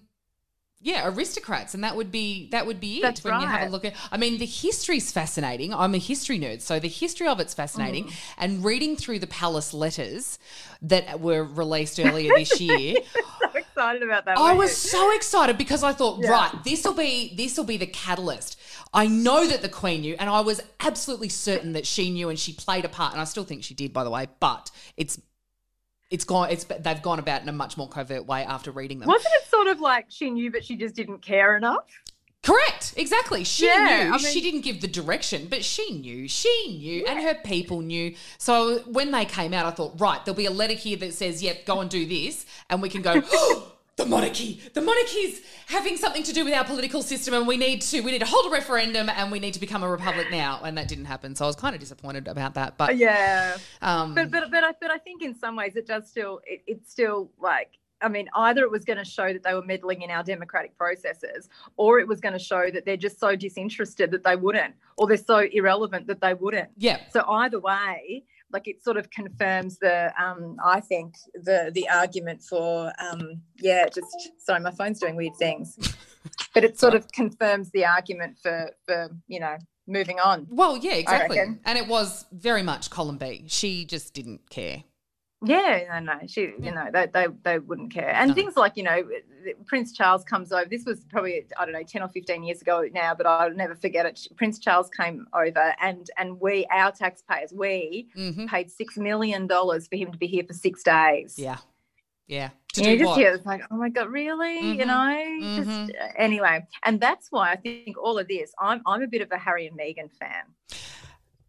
Yeah, 0.83 1.07
aristocrats, 1.07 1.73
and 1.73 1.81
that 1.85 1.95
would 1.95 2.11
be 2.11 2.49
that 2.49 2.67
would 2.67 2.81
be 2.81 2.97
it 2.97 3.03
That's 3.03 3.23
when 3.23 3.39
you 3.39 3.47
have 3.47 3.69
a 3.69 3.71
look 3.71 3.85
at. 3.85 3.95
I 4.11 4.17
mean, 4.17 4.37
the 4.37 4.45
history's 4.45 5.13
fascinating. 5.13 5.73
I'm 5.73 5.95
a 5.95 5.97
history 5.97 6.37
nerd, 6.37 6.59
so 6.59 6.77
the 6.77 6.89
history 6.89 7.25
of 7.25 7.39
it's 7.39 7.53
fascinating. 7.53 8.03
Mm. 8.07 8.13
And 8.37 8.65
reading 8.65 8.97
through 8.97 9.19
the 9.19 9.27
palace 9.27 9.73
letters 9.73 10.39
that 10.81 11.21
were 11.21 11.45
released 11.45 11.99
earlier 12.03 12.33
this 12.35 12.59
year, 12.59 12.97
So 13.13 13.49
excited 13.55 14.03
about 14.03 14.25
that. 14.25 14.37
I 14.37 14.53
was 14.55 14.75
so 14.75 15.15
excited 15.15 15.57
because 15.57 15.83
I 15.83 15.93
thought, 15.93 16.21
Yeah. 16.21 16.31
right, 16.31 16.63
this 16.65 16.83
will 16.83 16.95
be 16.95 17.33
this 17.37 17.57
will 17.57 17.63
be 17.63 17.77
the 17.77 17.87
catalyst. 17.87 18.59
I 18.93 19.07
know 19.07 19.47
that 19.47 19.61
the 19.61 19.69
Queen 19.69 20.01
knew, 20.01 20.17
and 20.19 20.29
I 20.29 20.41
was 20.41 20.61
absolutely 20.81 21.29
certain 21.29 21.71
that 21.73 21.87
she 21.87 22.09
knew, 22.09 22.27
and 22.27 22.37
she 22.37 22.51
played 22.51 22.83
a 22.83 22.89
part, 22.89 23.13
and 23.13 23.21
I 23.21 23.23
still 23.23 23.45
think 23.45 23.63
she 23.63 23.73
did, 23.73 23.93
by 23.93 24.03
the 24.03 24.09
way. 24.09 24.27
But 24.41 24.69
it's 24.97 25.17
it's 26.13 26.23
gone. 26.23 26.49
It's 26.51 26.63
they've 26.63 27.01
gone 27.01 27.19
about 27.19 27.41
in 27.41 27.49
a 27.49 27.51
much 27.51 27.75
more 27.75 27.89
covert 27.89 28.25
way 28.25 28.43
after 28.45 28.71
reading 28.71 28.99
them. 28.99 29.07
Wasn't 29.07 29.33
it 29.41 29.49
sort 29.49 29.67
of 29.67 29.81
like 29.81 30.05
she 30.09 30.29
knew, 30.29 30.51
but 30.51 30.63
she 30.63 30.77
just 30.77 30.95
didn't 30.95 31.21
care 31.21 31.57
enough? 31.57 31.85
Correct. 32.43 32.93
Exactly. 32.97 33.45
She 33.45 33.65
Yeah, 33.65 33.75
knew. 33.85 34.13
I 34.13 34.17
mean- 34.17 34.19
she 34.19 34.41
didn't 34.41 34.61
give 34.61 34.81
the 34.81 34.87
direction, 34.87 35.47
but 35.49 35.63
she 35.63 35.93
knew. 35.93 36.27
She 36.27 36.77
knew, 36.77 37.05
and 37.07 37.19
her 37.21 37.35
people 37.35 37.79
knew. 37.81 38.15
So 38.37 38.79
when 38.79 39.11
they 39.11 39.23
came 39.25 39.53
out, 39.53 39.65
I 39.65 39.71
thought, 39.71 39.93
right, 39.99 40.23
there'll 40.25 40.35
be 40.37 40.45
a 40.45 40.51
letter 40.51 40.73
here 40.73 40.97
that 40.97 41.13
says, 41.13 41.41
"Yep, 41.41 41.65
go 41.65 41.79
and 41.79 41.89
do 41.89 42.05
this," 42.05 42.45
and 42.69 42.81
we 42.81 42.89
can 42.89 43.01
go. 43.01 43.21
Oh, 43.33 43.72
"Oh, 43.99 44.03
The 44.03 44.09
monarchy, 44.09 44.61
the 44.73 44.81
monarchy's 44.81 45.41
having 45.67 45.97
something 45.97 46.23
to 46.23 46.33
do 46.33 46.43
with 46.45 46.53
our 46.53 46.63
political 46.63 47.01
system, 47.01 47.33
and 47.33 47.47
we 47.47 47.57
need 47.57 47.81
to 47.83 48.01
we 48.01 48.11
need 48.11 48.19
to 48.19 48.25
hold 48.25 48.47
a 48.47 48.49
referendum, 48.49 49.09
and 49.09 49.31
we 49.31 49.39
need 49.39 49.53
to 49.53 49.59
become 49.59 49.83
a 49.83 49.89
republic 49.89 50.27
now. 50.31 50.59
And 50.63 50.77
that 50.77 50.87
didn't 50.87 51.05
happen, 51.05 51.35
so 51.35 51.45
I 51.45 51.47
was 51.47 51.55
kind 51.55 51.75
of 51.75 51.79
disappointed 51.79 52.27
about 52.27 52.55
that. 52.55 52.77
But 52.77 52.97
Yeah. 52.97 53.57
um, 53.81 54.15
But 54.15 54.31
but 54.31 54.49
but 54.51 54.63
I 54.63 54.71
but 54.81 54.89
I 54.91 54.97
think 54.97 55.21
in 55.21 55.35
some 55.35 55.55
ways 55.55 55.75
it 55.75 55.85
does 55.87 56.07
still 56.09 56.41
it, 56.45 56.63
it's 56.65 56.91
still 56.91 57.29
like 57.39 57.77
I 58.01 58.09
mean 58.09 58.27
either 58.35 58.63
it 58.63 58.71
was 58.71 58.83
going 58.83 58.97
to 58.97 59.05
show 59.05 59.31
that 59.31 59.43
they 59.43 59.53
were 59.53 59.61
meddling 59.63 60.01
in 60.01 60.09
our 60.09 60.23
democratic 60.23 60.75
processes 60.77 61.47
or 61.77 61.99
it 61.99 62.07
was 62.07 62.19
going 62.19 62.33
to 62.33 62.39
show 62.39 62.69
that 62.71 62.85
they're 62.85 62.97
just 62.97 63.19
so 63.19 63.35
disinterested 63.35 64.11
that 64.11 64.23
they 64.23 64.35
wouldn't 64.35 64.73
or 64.97 65.07
they're 65.07 65.17
so 65.17 65.37
irrelevant 65.39 66.07
that 66.07 66.19
they 66.19 66.33
wouldn't. 66.33 66.69
yeah, 66.77 66.97
So 67.11 67.23
either 67.29 67.59
way, 67.59 68.23
like 68.53 68.67
it 68.67 68.83
sort 68.83 68.97
of 68.97 69.09
confirms 69.09 69.79
the 69.79 70.13
um 70.23 70.55
I 70.63 70.79
think 70.79 71.15
the 71.33 71.71
the 71.73 71.89
argument 71.89 72.43
for 72.43 72.93
um 72.99 73.41
yeah 73.59 73.87
just 73.89 74.15
sorry 74.37 74.61
my 74.61 74.71
phone's 74.71 74.99
doing 74.99 75.15
weird 75.15 75.35
things. 75.37 75.77
But 76.53 76.63
it 76.63 76.79
sort 76.79 76.93
of 76.93 77.11
confirms 77.11 77.71
the 77.71 77.85
argument 77.85 78.37
for 78.41 78.71
for 78.85 79.09
you 79.27 79.39
know 79.41 79.57
moving 79.87 80.19
on. 80.19 80.47
well, 80.49 80.77
yeah, 80.77 80.93
exactly. 80.93 81.39
And 81.39 81.77
it 81.77 81.87
was 81.87 82.25
very 82.31 82.63
much 82.63 82.89
column 82.89 83.17
B. 83.17 83.43
She 83.47 83.83
just 83.83 84.13
didn't 84.13 84.49
care. 84.49 84.83
Yeah, 85.45 85.99
no, 85.99 86.13
no, 86.13 86.19
she, 86.27 86.41
you 86.61 86.71
know, 86.71 86.87
they, 86.91 87.07
they, 87.13 87.27
they 87.43 87.59
wouldn't 87.59 87.91
care. 87.93 88.09
And 88.09 88.29
No. 88.29 88.33
things 88.33 88.55
like, 88.55 88.77
you 88.77 88.83
know, 88.83 89.03
Prince 89.65 89.91
Charles 89.91 90.23
comes 90.23 90.51
over. 90.53 90.65
This 90.69 90.85
was 90.85 91.03
probably, 91.05 91.45
I 91.59 91.65
don't 91.65 91.73
know, 91.73 91.83
10 91.83 92.01
or 92.01 92.07
15 92.07 92.43
years 92.43 92.61
ago 92.61 92.87
now, 92.93 93.13
but 93.13 93.25
I'll 93.25 93.51
never 93.53 93.75
forget 93.75 94.05
it. 94.05 94.25
Prince 94.37 94.57
Charles 94.59 94.89
came 94.89 95.27
over 95.33 95.73
and, 95.81 96.09
and 96.17 96.39
we, 96.39 96.65
our 96.71 96.91
taxpayers, 96.91 97.51
we 97.53 98.07
hmm 98.15 98.45
paid 98.45 98.69
$6 98.69 98.97
million 98.97 99.47
for 99.47 99.95
him 99.95 100.11
to 100.11 100.17
be 100.17 100.27
here 100.27 100.43
for 100.45 100.53
six 100.53 100.81
days. 100.83 101.35
Yeah, 101.37 101.57
yeah. 102.27 102.49
To 102.73 102.81
And 102.81 102.91
you 102.91 102.97
do 102.97 103.03
just 103.03 103.09
what? 103.09 103.19
hear 103.19 103.33
it's 103.33 103.45
like, 103.45 103.61
oh 103.69 103.75
my 103.75 103.89
god, 103.89 104.09
really? 104.09 104.59
Mhm, 104.61 104.77
You 104.79 104.85
know, 104.85 105.41
just 105.53 105.69
mhm. 105.69 105.89
uh, 106.01 106.07
anyway. 106.17 106.65
And 106.83 106.99
that's 107.01 107.27
why 107.31 107.51
I 107.51 107.55
think 107.57 107.97
all 108.01 108.17
of 108.17 108.27
this. 108.27 108.51
I'm 108.59 108.81
I'm 108.85 109.01
a 109.03 109.07
bit 109.07 109.21
of 109.21 109.31
a 109.31 109.37
Harry 109.37 109.67
and 109.67 109.77
Meghan 109.77 110.11
fan. 110.11 110.45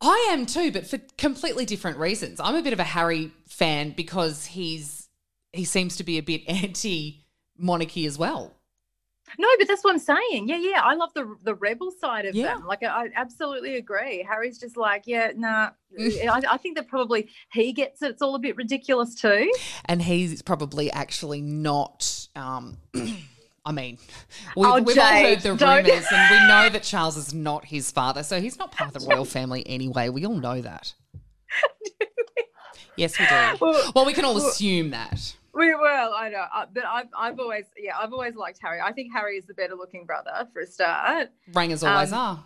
I 0.00 0.28
am 0.32 0.46
too, 0.46 0.70
but 0.72 0.86
for 0.86 0.98
completely 1.18 1.64
different 1.64 1.98
reasons. 1.98 2.40
I'm 2.40 2.54
a 2.56 2.62
bit 2.62 2.72
of 2.72 2.80
a 2.80 2.84
Harry 2.84 3.30
fan 3.48 3.90
because 3.90 4.46
he's 4.46 5.08
he 5.52 5.64
seems 5.64 5.96
to 5.96 6.04
be 6.04 6.18
a 6.18 6.22
bit 6.22 6.42
anti 6.48 7.24
monarchy 7.56 8.06
as 8.06 8.18
well. 8.18 8.52
No, 9.38 9.48
but 9.58 9.66
that's 9.66 9.82
what 9.82 9.92
I'm 9.92 9.98
saying. 9.98 10.48
Yeah, 10.48 10.58
yeah. 10.58 10.80
I 10.82 10.94
love 10.94 11.10
the 11.14 11.34
the 11.42 11.54
rebel 11.54 11.90
side 11.90 12.26
of 12.26 12.34
Yeah. 12.34 12.54
them. 12.54 12.66
Like, 12.66 12.82
I, 12.82 13.04
I 13.04 13.08
absolutely 13.16 13.76
agree. 13.76 14.22
Harry's 14.28 14.58
just 14.58 14.76
like, 14.76 15.04
yeah, 15.06 15.32
nah. 15.34 15.70
I, 15.98 16.42
I 16.50 16.56
think 16.58 16.76
that 16.76 16.88
probably 16.88 17.30
he 17.52 17.72
gets 17.72 18.02
it. 18.02 18.10
It's 18.12 18.22
all 18.22 18.34
a 18.34 18.38
bit 18.38 18.56
ridiculous 18.56 19.14
too. 19.14 19.50
And 19.86 20.02
he's 20.02 20.42
probably 20.42 20.90
actually 20.92 21.40
not 21.40 22.28
um 22.36 22.76
I 23.66 23.72
mean, 23.72 23.98
we've, 24.56 24.66
Oh, 24.66 24.82
we've 24.82 24.98
all 24.98 25.04
heard 25.06 25.40
the 25.40 25.52
rumours, 25.54 26.06
and 26.12 26.30
we 26.30 26.46
know 26.48 26.68
that 26.68 26.82
Charles 26.90 27.16
is 27.16 27.32
not 27.32 27.64
his 27.64 27.90
father, 27.90 28.22
so 28.22 28.40
he's 28.40 28.58
not 28.58 28.72
part 28.72 28.94
of 28.94 29.02
the 29.02 29.08
royal 29.08 29.24
family 29.24 29.66
anyway. 29.66 30.08
We 30.10 30.24
all 30.26 30.36
know 30.36 30.60
that. 30.60 30.92
Yes, 32.96 33.18
we 33.18 33.26
do. 33.26 33.34
Well, 33.60 33.92
Well, 33.96 34.06
we 34.06 34.12
can 34.12 34.24
all 34.24 34.36
assume 34.36 34.90
that. 34.90 35.34
we 35.52 35.74
will. 35.74 36.12
I 36.14 36.28
know, 36.28 36.44
uh, 36.54 36.66
but 36.72 36.84
I've 36.84 37.08
I've 37.18 37.40
always 37.40 37.64
yeah, 37.76 37.96
I've 37.98 38.12
always 38.12 38.36
liked 38.36 38.60
Harry. 38.62 38.80
I 38.80 38.92
think 38.92 39.12
Harry 39.12 39.36
is 39.36 39.46
the 39.46 39.54
better 39.54 39.74
looking 39.74 40.06
brother 40.06 40.46
for 40.52 40.60
a 40.62 40.66
start. 40.66 41.30
Rangers 41.52 41.82
always 41.82 42.12
Um, 42.12 42.18
are. 42.20 42.44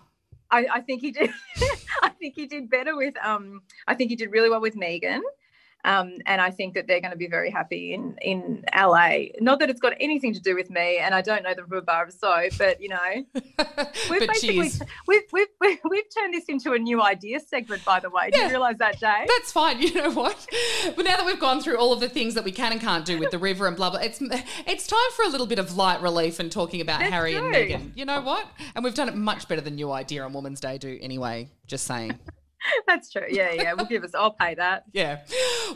I, 0.51 0.67
I 0.73 0.81
think 0.81 1.03
he 1.03 1.11
did. 1.11 1.29
I 2.03 2.09
think 2.19 2.35
he 2.35 2.47
did 2.47 2.71
better 2.71 2.97
with. 2.97 3.15
Um, 3.23 3.61
I 3.87 3.95
think 3.95 4.09
he 4.09 4.17
did 4.17 4.31
really 4.33 4.49
well 4.49 4.63
with 4.63 4.75
Meghan, 4.75 5.21
um, 5.85 6.14
and 6.27 6.41
I 6.41 6.51
think 6.51 6.75
that 6.75 6.87
they're 6.87 7.01
going 7.01 7.12
to 7.12 7.17
be 7.17 7.29
very 7.29 7.51
happy 7.51 7.95
in 7.95 8.17
in 8.21 8.64
LA. 8.77 9.27
Not 9.41 9.61
that 9.61 9.71
it's 9.71 9.81
got 9.81 9.95
anything 10.01 10.35
to 10.35 10.41
do 10.41 10.55
with 10.55 10.71
me, 10.71 10.99
and 10.99 11.14
I 11.14 11.23
don't 11.23 11.43
know 11.43 11.55
the 11.55 11.64
rhubarb 11.64 12.12
so, 12.12 12.49
but 12.59 12.81
you 12.81 12.88
know, 12.88 13.25
we've 14.11 14.27
basically 14.27 14.71
we've, 15.07 15.23
we've 15.33 15.47
we've 15.61 15.79
we've 15.88 16.05
turned 16.17 16.35
this 16.35 16.45
into 16.49 16.73
a 16.73 16.79
new 16.79 17.03
idea 17.03 17.41
segment. 17.41 17.85
By 17.85 18.01
the 18.01 18.11
way, 18.11 18.31
do 18.31 18.38
Yeah. 18.38 18.47
you 18.47 18.51
realise 18.53 18.79
that, 18.79 18.99
Jay? 18.99 19.25
That's 19.27 19.53
fine. 19.53 19.79
You 19.88 19.95
know 19.95 20.11
what? 20.11 20.47
But 20.97 21.05
now 21.05 21.17
that 21.17 21.25
we've 21.25 21.41
gone 21.41 21.61
through 21.62 21.79
all 21.79 21.93
of 21.93 22.01
the 22.01 22.09
things 22.09 22.35
that 22.35 22.45
we 22.45 22.53
can 22.53 22.73
and 22.73 22.81
can't 22.81 23.05
do 23.05 23.19
with 23.19 23.31
the 23.31 23.38
river 23.38 23.67
and 23.67 23.77
blah 23.77 23.91
blah, 23.91 24.01
it's 24.01 24.19
it's 24.67 24.87
time 24.87 25.11
for 25.14 25.25
a 25.25 25.29
little 25.29 25.47
bit 25.47 25.59
of 25.59 25.77
light 25.77 26.03
relief 26.03 26.38
and 26.41 26.51
talking 26.53 26.81
about 26.81 27.01
Let's 27.01 27.12
Harry 27.12 27.35
and. 27.35 27.55
Meghan. 27.55 27.93
You 27.97 28.05
know 28.05 28.21
what? 28.21 28.47
And 28.75 28.85
we've 28.85 28.95
done 28.95 29.09
it 29.09 29.14
much 29.14 29.49
better 29.49 29.61
than 29.61 29.77
New 29.77 29.91
Idea 29.93 30.25
on 30.25 30.33
Women's 30.33 30.61
Day 30.61 30.77
do 30.79 30.99
anyway. 31.01 31.49
Just 31.67 31.87
saying. 31.87 32.19
That's 32.87 33.11
true. 33.11 33.27
Yeah, 33.29 33.53
yeah. 33.53 33.75
We'll 33.75 33.87
give 33.87 34.05
us. 34.05 34.15
I'll 34.15 34.33
pay 34.33 34.55
that. 34.55 34.85
Yeah. 34.93 35.21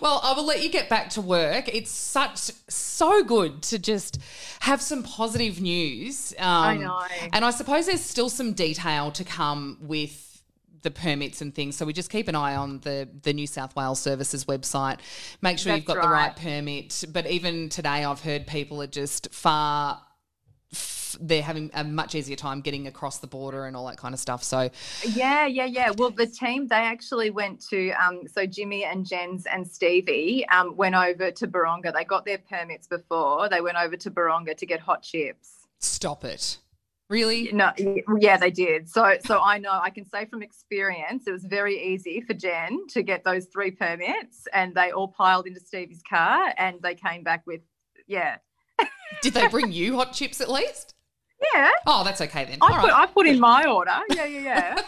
Well, 0.01 0.21
I 0.23 0.33
will 0.33 0.47
let 0.47 0.63
you 0.63 0.71
get 0.71 0.89
back 0.89 1.11
to 1.11 1.21
work. 1.21 1.69
It's 1.73 1.91
such 1.91 2.51
so 2.69 3.23
good 3.23 3.63
to 3.65 3.79
just 3.79 4.19
have 4.61 4.81
some 4.81 5.03
positive 5.03 5.61
news. 5.61 6.35
Um, 6.39 6.47
I 6.47 6.77
know. 6.77 7.03
And 7.33 7.45
I 7.45 7.51
suppose 7.51 7.87
there's 7.87 8.01
still 8.01 8.29
some 8.29 8.53
detail 8.53 9.11
to 9.13 9.25
come 9.25 9.79
with 9.81 10.43
the 10.83 10.91
permits 10.91 11.41
and 11.41 11.55
things. 11.55 11.77
So 11.77 11.87
we 11.87 11.93
just 11.93 12.11
keep 12.11 12.29
an 12.29 12.35
eye 12.35 12.57
on 12.57 12.81
the 12.81 13.09
the 13.23 13.33
New 13.33 13.47
South 13.47 13.75
Wales 13.77 14.01
Services 14.01 14.45
website. 14.45 14.99
Make 15.41 15.59
sure 15.59 15.75
you've 15.75 15.85
got 15.85 15.95
That's 15.95 16.07
the 16.07 16.13
right 16.13 16.27
right. 16.29 16.37
permit. 16.37 17.05
But 17.13 17.27
even 17.27 17.69
today, 17.69 18.05
I've 18.05 18.21
heard 18.21 18.47
people 18.47 18.83
are 18.83 18.89
just 18.89 19.33
far. 19.33 20.03
They're 21.21 21.43
having 21.43 21.71
a 21.75 21.85
much 21.85 22.15
easier 22.15 22.37
time 22.37 22.61
getting 22.61 22.87
across 22.87 23.19
the 23.19 23.27
border 23.27 23.67
and 23.67 23.77
all 23.77 23.87
that 23.87 23.97
kind 23.97 24.15
of 24.15 24.21
stuff. 24.21 24.43
So, 24.43 24.71
Yeah, 25.05 25.47
yeah, 25.47 25.67
yeah. 25.67 25.91
Well, 25.97 26.11
the 26.11 26.27
team 26.27 26.69
they 26.69 26.77
actually 26.77 27.31
went 27.31 27.61
to 27.69 27.91
um, 27.93 28.23
so 28.27 28.47
Jimmy 28.47 28.85
and 28.85 29.07
Jens 29.07 29.47
and 29.47 29.67
Stevie 29.67 30.47
um, 30.49 30.77
went 30.77 30.95
over 30.95 31.31
to 31.31 31.49
Buronga. 31.49 31.93
They 31.93 32.05
got 32.05 32.25
their 32.25 32.39
permits 32.39 32.87
before. 32.87 33.49
They 33.49 33.61
went 33.61 33.77
over 33.77 33.97
to 33.97 34.11
Buronga 34.11 34.57
to 34.57 34.67
get 34.67 34.81
hot 34.81 35.03
chips. 35.03 35.67
stop 35.79 36.25
it. 36.25 36.59
Really? 37.09 37.53
No, 37.53 37.73
yeah, 38.19 38.39
they 38.39 38.51
did. 38.51 38.89
So, 38.89 39.17
so 39.27 39.39
I 39.43 39.59
know 39.59 39.73
I 39.73 39.91
can 39.91 40.07
say 40.07 40.25
from 40.25 40.43
experience, 40.43 41.27
it 41.27 41.33
was 41.33 41.45
very 41.45 41.93
easy 41.93 42.23
for 42.23 42.33
Jen 42.33 42.87
to 42.89 43.03
get 43.03 43.23
those 43.23 43.47
three 43.47 43.71
permits, 43.71 44.49
and 44.55 44.75
they 44.75 44.93
all 44.93 45.09
piled 45.09 45.47
into 45.47 45.61
Stevie's 45.61 46.01
car, 46.09 46.55
and 46.57 46.81
they 46.81 46.95
came 46.95 47.23
back 47.23 47.43
with, 47.47 47.61
yeah, 48.07 48.39
Did 49.21 49.35
they 49.35 49.47
bring 49.49 49.73
you 49.73 49.97
hot 49.97 50.13
chips 50.13 50.41
at 50.41 50.51
least? 50.51 50.95
Yeah. 51.55 51.71
Oh, 51.87 52.05
that's 52.05 52.21
okay 52.21 52.45
then. 52.45 52.59
I 52.61 52.67
All 52.75 52.81
put 52.81 52.91
right. 52.91 53.03
I 53.03 53.07
put 53.07 53.27
in 53.27 53.39
my 53.41 53.67
order. 53.67 53.91
Yeah, 54.15 54.27
yeah, 54.27 54.41
yeah. 54.41 54.83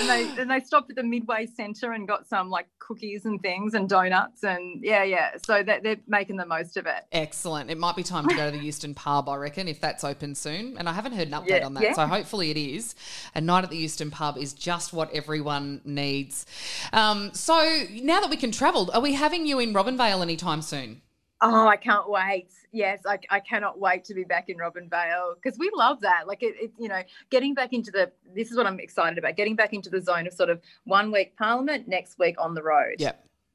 and 0.00 0.08
they 0.08 0.40
and 0.42 0.50
they 0.50 0.60
stopped 0.60 0.90
at 0.90 0.96
the 0.96 1.02
Midway 1.02 1.46
Centre 1.46 1.92
and 1.92 2.06
got 2.06 2.26
some 2.28 2.50
like 2.50 2.66
cookies 2.78 3.24
and 3.24 3.40
things 3.40 3.74
and 3.74 3.88
donuts 3.88 4.44
and 4.44 4.82
yeah, 4.84 5.02
yeah. 5.02 5.30
So 5.44 5.62
that 5.62 5.82
they're 5.82 5.96
making 6.06 6.36
the 6.36 6.46
most 6.46 6.76
of 6.76 6.86
it. 6.86 7.04
Excellent. 7.10 7.70
It 7.70 7.78
might 7.78 7.96
be 7.96 8.02
time 8.02 8.28
to 8.28 8.34
go 8.34 8.50
to 8.50 8.56
the 8.56 8.62
Euston 8.64 8.94
pub, 8.94 9.28
I 9.28 9.36
reckon, 9.36 9.68
if 9.68 9.80
that's 9.80 10.04
open 10.04 10.34
soon. 10.34 10.76
And 10.78 10.88
I 10.88 10.92
haven't 10.92 11.12
heard 11.12 11.28
an 11.28 11.34
update 11.34 11.48
Yeah, 11.60 11.66
on 11.66 11.74
that. 11.74 11.82
yeah. 11.82 11.92
So 11.94 12.06
hopefully 12.06 12.50
it 12.50 12.56
is. 12.56 12.94
A 13.34 13.40
night 13.40 13.64
at 13.64 13.70
the 13.70 13.78
Euston 13.78 14.10
pub 14.10 14.36
is 14.36 14.52
just 14.52 14.92
what 14.92 15.10
everyone 15.12 15.80
needs. 15.84 16.44
Um, 16.92 17.32
so 17.32 17.54
now 17.92 18.20
that 18.20 18.30
we 18.30 18.36
can 18.36 18.52
travel, 18.52 18.90
are 18.92 19.00
we 19.00 19.14
having 19.14 19.46
you 19.46 19.58
in 19.58 19.72
Robinvale 19.72 20.20
anytime 20.22 20.62
soon? 20.62 21.00
Oh, 21.44 21.66
I 21.66 21.76
can't 21.76 22.08
wait. 22.08 22.48
Yes, 22.72 23.00
I, 23.06 23.18
I 23.28 23.40
cannot 23.40 23.78
wait 23.78 24.04
to 24.04 24.14
be 24.14 24.24
back 24.24 24.48
in 24.48 24.56
Robinvale 24.56 25.34
because 25.42 25.58
we 25.58 25.70
love 25.74 26.00
that. 26.02 26.26
Like 26.28 26.42
it, 26.42 26.54
it, 26.58 26.72
you 26.78 26.88
know, 26.88 27.02
getting 27.30 27.52
back 27.54 27.72
into 27.72 27.90
the. 27.90 28.12
This 28.34 28.50
is 28.50 28.56
what 28.56 28.66
I'm 28.66 28.78
excited 28.80 29.18
about. 29.18 29.36
Getting 29.36 29.56
back 29.56 29.72
into 29.72 29.90
the 29.90 30.00
zone 30.00 30.26
of 30.26 30.32
sort 30.32 30.50
of 30.50 30.60
one 30.84 31.10
week 31.12 31.36
Parliament, 31.36 31.88
next 31.88 32.18
week 32.18 32.36
on 32.38 32.54
the 32.54 32.62
road. 32.62 32.96
Yeah. 32.98 33.12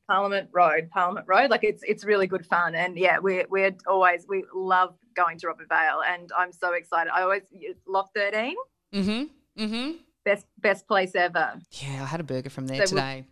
Parliament 0.09 0.49
Road, 0.53 0.89
Parliament 0.91 1.25
Road. 1.27 1.49
Like 1.49 1.63
it's 1.63 1.83
it's 1.83 2.05
really 2.05 2.27
good 2.27 2.45
fun, 2.45 2.75
and 2.75 2.97
yeah, 2.97 3.17
we're 3.19 3.45
we're 3.49 3.75
always 3.87 4.25
we 4.29 4.43
love 4.53 4.93
going 5.15 5.37
to 5.39 5.47
Robinvale, 5.47 5.99
and 6.07 6.31
I'm 6.37 6.51
so 6.53 6.73
excited. 6.73 7.11
I 7.13 7.23
always 7.23 7.43
Lock 7.87 8.11
13, 8.15 8.55
Mm-hmm. 8.93 9.63
Mm-hmm. 9.63 9.91
best 10.23 10.45
best 10.59 10.87
place 10.87 11.13
ever. 11.15 11.59
Yeah, 11.71 12.03
I 12.03 12.05
had 12.05 12.21
a 12.21 12.23
burger 12.23 12.49
from 12.49 12.67
there 12.67 12.85
So 12.87 12.95
we'll- 12.95 13.03
today. 13.03 13.25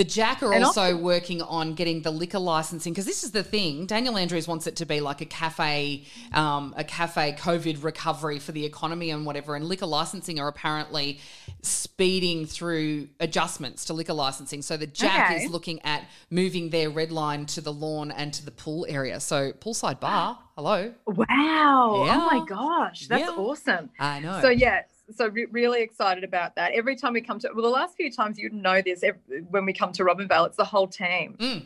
The 0.00 0.04
Jack 0.04 0.42
are 0.42 0.54
And 0.54 0.64
also 0.64 0.80
also- 0.80 0.96
working 0.96 1.42
on 1.42 1.74
getting 1.74 2.00
the 2.00 2.10
liquor 2.10 2.38
licensing 2.38 2.94
because 2.94 3.04
this 3.04 3.22
is 3.22 3.32
the 3.32 3.42
thing. 3.42 3.84
Daniel 3.84 4.16
Andrews 4.16 4.48
wants 4.48 4.66
it 4.66 4.76
to 4.76 4.86
be 4.86 4.98
like 4.98 5.20
a 5.20 5.26
cafe, 5.26 6.04
um, 6.32 6.72
a 6.74 6.84
cafe 6.84 7.36
COVID 7.38 7.84
recovery 7.84 8.38
for 8.38 8.52
the 8.52 8.64
economy 8.64 9.10
and 9.10 9.26
whatever. 9.26 9.56
And 9.56 9.66
liquor 9.66 9.84
licensing 9.84 10.40
are 10.40 10.48
apparently 10.48 11.20
speeding 11.60 12.46
through 12.46 13.08
adjustments 13.20 13.84
to 13.84 13.92
liquor 13.92 14.14
licensing. 14.14 14.62
So 14.62 14.78
the 14.78 14.86
Jack 14.86 15.32
Okay. 15.32 15.44
is 15.44 15.50
looking 15.50 15.82
at 15.84 16.08
moving 16.30 16.70
their 16.70 16.88
red 16.88 17.12
line 17.12 17.44
to 17.46 17.60
the 17.60 17.72
lawn 17.72 18.10
and 18.10 18.32
to 18.32 18.42
the 18.42 18.52
pool 18.52 18.86
area. 18.88 19.20
So 19.20 19.52
poolside 19.52 20.00
bar. 20.00 20.38
Hello. 20.56 20.92
Wow! 21.06 22.04
Yeah. 22.06 22.20
Oh 22.30 22.38
my 22.38 22.44
gosh, 22.46 23.06
that's 23.06 23.20
Yeah. 23.20 23.30
awesome. 23.36 23.90
I 23.98 24.20
know. 24.20 24.40
So 24.40 24.48
yeah, 24.48 24.82
so 25.14 25.28
re- 25.28 25.46
really 25.50 25.82
excited 25.82 26.24
about 26.24 26.56
that. 26.56 26.72
Every 26.72 26.96
time 26.96 27.12
we 27.12 27.20
come 27.20 27.38
to 27.40 27.50
well, 27.54 27.62
the 27.62 27.68
last 27.70 27.96
few 27.96 28.10
times 28.10 28.38
you 28.38 28.50
know 28.50 28.80
this. 28.82 29.02
ev 29.02 29.16
when 29.48 29.64
we 29.64 29.72
come 29.72 29.92
to 29.92 30.04
Robinvale, 30.04 30.46
it's 30.46 30.56
the 30.56 30.64
whole 30.64 30.86
team. 30.88 31.36
Mm. 31.38 31.64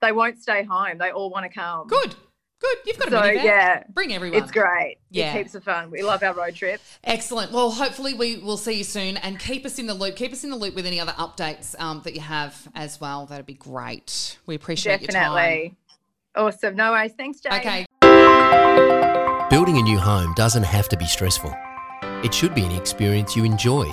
they 0.00 0.12
won't 0.12 0.40
stay 0.40 0.62
home. 0.64 0.98
They 0.98 1.10
all 1.10 1.30
want 1.30 1.44
to 1.44 1.48
come. 1.48 1.86
Good. 1.88 2.14
Good. 2.60 2.78
You've 2.86 2.98
got 2.98 3.08
a 3.08 3.10
So 3.10 3.20
minivan. 3.22 3.42
yeah, 3.44 3.82
Bring 3.92 4.12
everyone. 4.14 4.40
it's 4.40 4.52
great. 4.52 4.98
Yeah. 5.10 5.34
It 5.34 5.38
keeps 5.42 5.54
it 5.56 5.64
fun. 5.64 5.90
We 5.90 6.02
love 6.02 6.22
our 6.22 6.32
road 6.32 6.54
trips. 6.54 6.98
Excellent. 7.02 7.50
Well, 7.50 7.72
hopefully 7.72 8.14
we 8.14 8.36
will 8.38 8.56
see 8.56 8.74
you 8.74 8.84
soon 8.84 9.16
and 9.16 9.36
keep 9.40 9.66
us 9.66 9.80
in 9.80 9.86
the 9.88 9.94
loop. 9.94 10.14
Keep 10.14 10.32
us 10.32 10.44
in 10.44 10.50
the 10.50 10.56
loop 10.56 10.76
with 10.76 10.86
any 10.86 11.00
other 11.00 11.10
updates 11.12 11.74
um, 11.80 12.02
that 12.04 12.14
you 12.14 12.20
have 12.20 12.68
as 12.76 13.00
well. 13.00 13.26
That'd 13.26 13.46
be 13.46 13.54
great. 13.54 14.38
We 14.46 14.54
appreciate 14.54 15.00
your 15.00 15.08
time. 15.10 15.34
Definitely. 15.34 15.74
Awesome. 16.36 16.76
No 16.76 16.92
worries. 16.92 17.12
Thanks, 17.18 17.40
Jane. 17.40 17.52
Okay. 17.54 17.86
Building 19.50 19.78
a 19.78 19.82
new 19.82 19.98
home 19.98 20.32
doesn't 20.34 20.62
have 20.62 20.88
to 20.90 20.96
be 20.96 21.06
stressful. 21.06 21.52
It 22.24 22.32
should 22.32 22.54
be 22.54 22.64
an 22.64 22.72
experience 22.72 23.36
you 23.36 23.44
enjoy, 23.44 23.86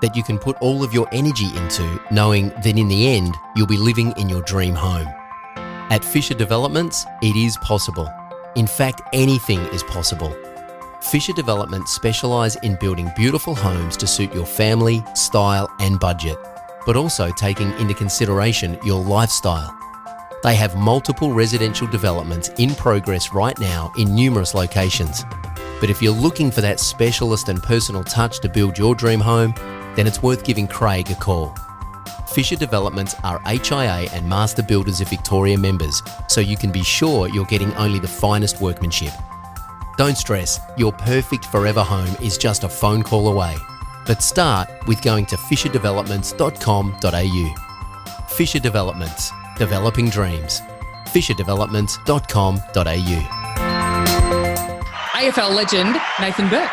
that 0.00 0.16
you 0.16 0.22
can 0.22 0.38
put 0.38 0.56
all 0.62 0.82
of 0.82 0.94
your 0.94 1.06
energy 1.12 1.54
into, 1.56 2.00
knowing 2.10 2.48
that 2.48 2.78
in 2.78 2.88
the 2.88 3.08
end, 3.08 3.34
you'll 3.54 3.66
be 3.66 3.76
living 3.76 4.14
in 4.16 4.30
your 4.30 4.42
dream 4.42 4.74
home. 4.74 5.08
At 5.90 6.02
Fisher 6.02 6.34
Developments, 6.34 7.04
it 7.22 7.36
is 7.36 7.56
possible. 7.58 8.10
In 8.54 8.66
fact, 8.66 9.02
anything 9.12 9.60
is 9.66 9.82
possible. 9.82 10.34
Fisher 11.02 11.34
Developments 11.34 11.92
specialise 11.92 12.56
in 12.56 12.76
building 12.80 13.12
beautiful 13.14 13.54
homes 13.54 13.96
to 13.98 14.06
suit 14.06 14.34
your 14.34 14.46
family, 14.46 15.04
style, 15.14 15.70
and 15.78 16.00
budget, 16.00 16.38
but 16.86 16.96
also 16.96 17.30
taking 17.30 17.70
into 17.72 17.92
consideration 17.92 18.78
your 18.84 19.02
lifestyle. 19.02 19.76
They 20.42 20.54
have 20.54 20.76
multiple 20.76 21.32
residential 21.32 21.86
developments 21.86 22.48
in 22.58 22.74
progress 22.74 23.32
right 23.34 23.58
now 23.58 23.92
in 23.98 24.14
numerous 24.14 24.54
locations. 24.54 25.24
But 25.80 25.90
if 25.90 26.00
you're 26.00 26.12
looking 26.12 26.50
for 26.50 26.62
that 26.62 26.80
specialist 26.80 27.48
and 27.48 27.62
personal 27.62 28.04
touch 28.04 28.40
to 28.40 28.48
build 28.48 28.78
your 28.78 28.94
dream 28.94 29.20
home, 29.20 29.54
then 29.94 30.06
it's 30.06 30.22
worth 30.22 30.44
giving 30.44 30.66
Craig 30.66 31.10
a 31.10 31.14
call. 31.14 31.54
Fisher 32.28 32.56
Developments 32.56 33.14
are 33.24 33.40
HIA 33.46 34.08
and 34.12 34.28
Master 34.28 34.62
Builders 34.62 35.00
of 35.00 35.08
Victoria 35.08 35.56
members, 35.56 36.02
so 36.28 36.40
you 36.40 36.56
can 36.56 36.70
be 36.70 36.82
sure 36.82 37.28
you're 37.28 37.44
getting 37.46 37.72
only 37.74 37.98
the 37.98 38.08
finest 38.08 38.60
workmanship. 38.60 39.12
Don't 39.96 40.18
stress, 40.18 40.60
your 40.76 40.92
perfect 40.92 41.46
forever 41.46 41.82
home 41.82 42.14
is 42.22 42.36
just 42.36 42.64
a 42.64 42.68
phone 42.68 43.02
call 43.02 43.28
away. 43.28 43.56
But 44.06 44.22
start 44.22 44.68
with 44.86 45.00
going 45.02 45.24
to 45.26 45.36
fisherdevelopments.com.au. 45.36 48.26
Fisher 48.28 48.58
Developments, 48.58 49.32
developing 49.56 50.10
dreams. 50.10 50.60
fisherdevelopments.com.au. 51.06 53.45
AFL 55.16 55.54
legend 55.54 55.96
Nathan 56.20 56.46
Burke, 56.50 56.68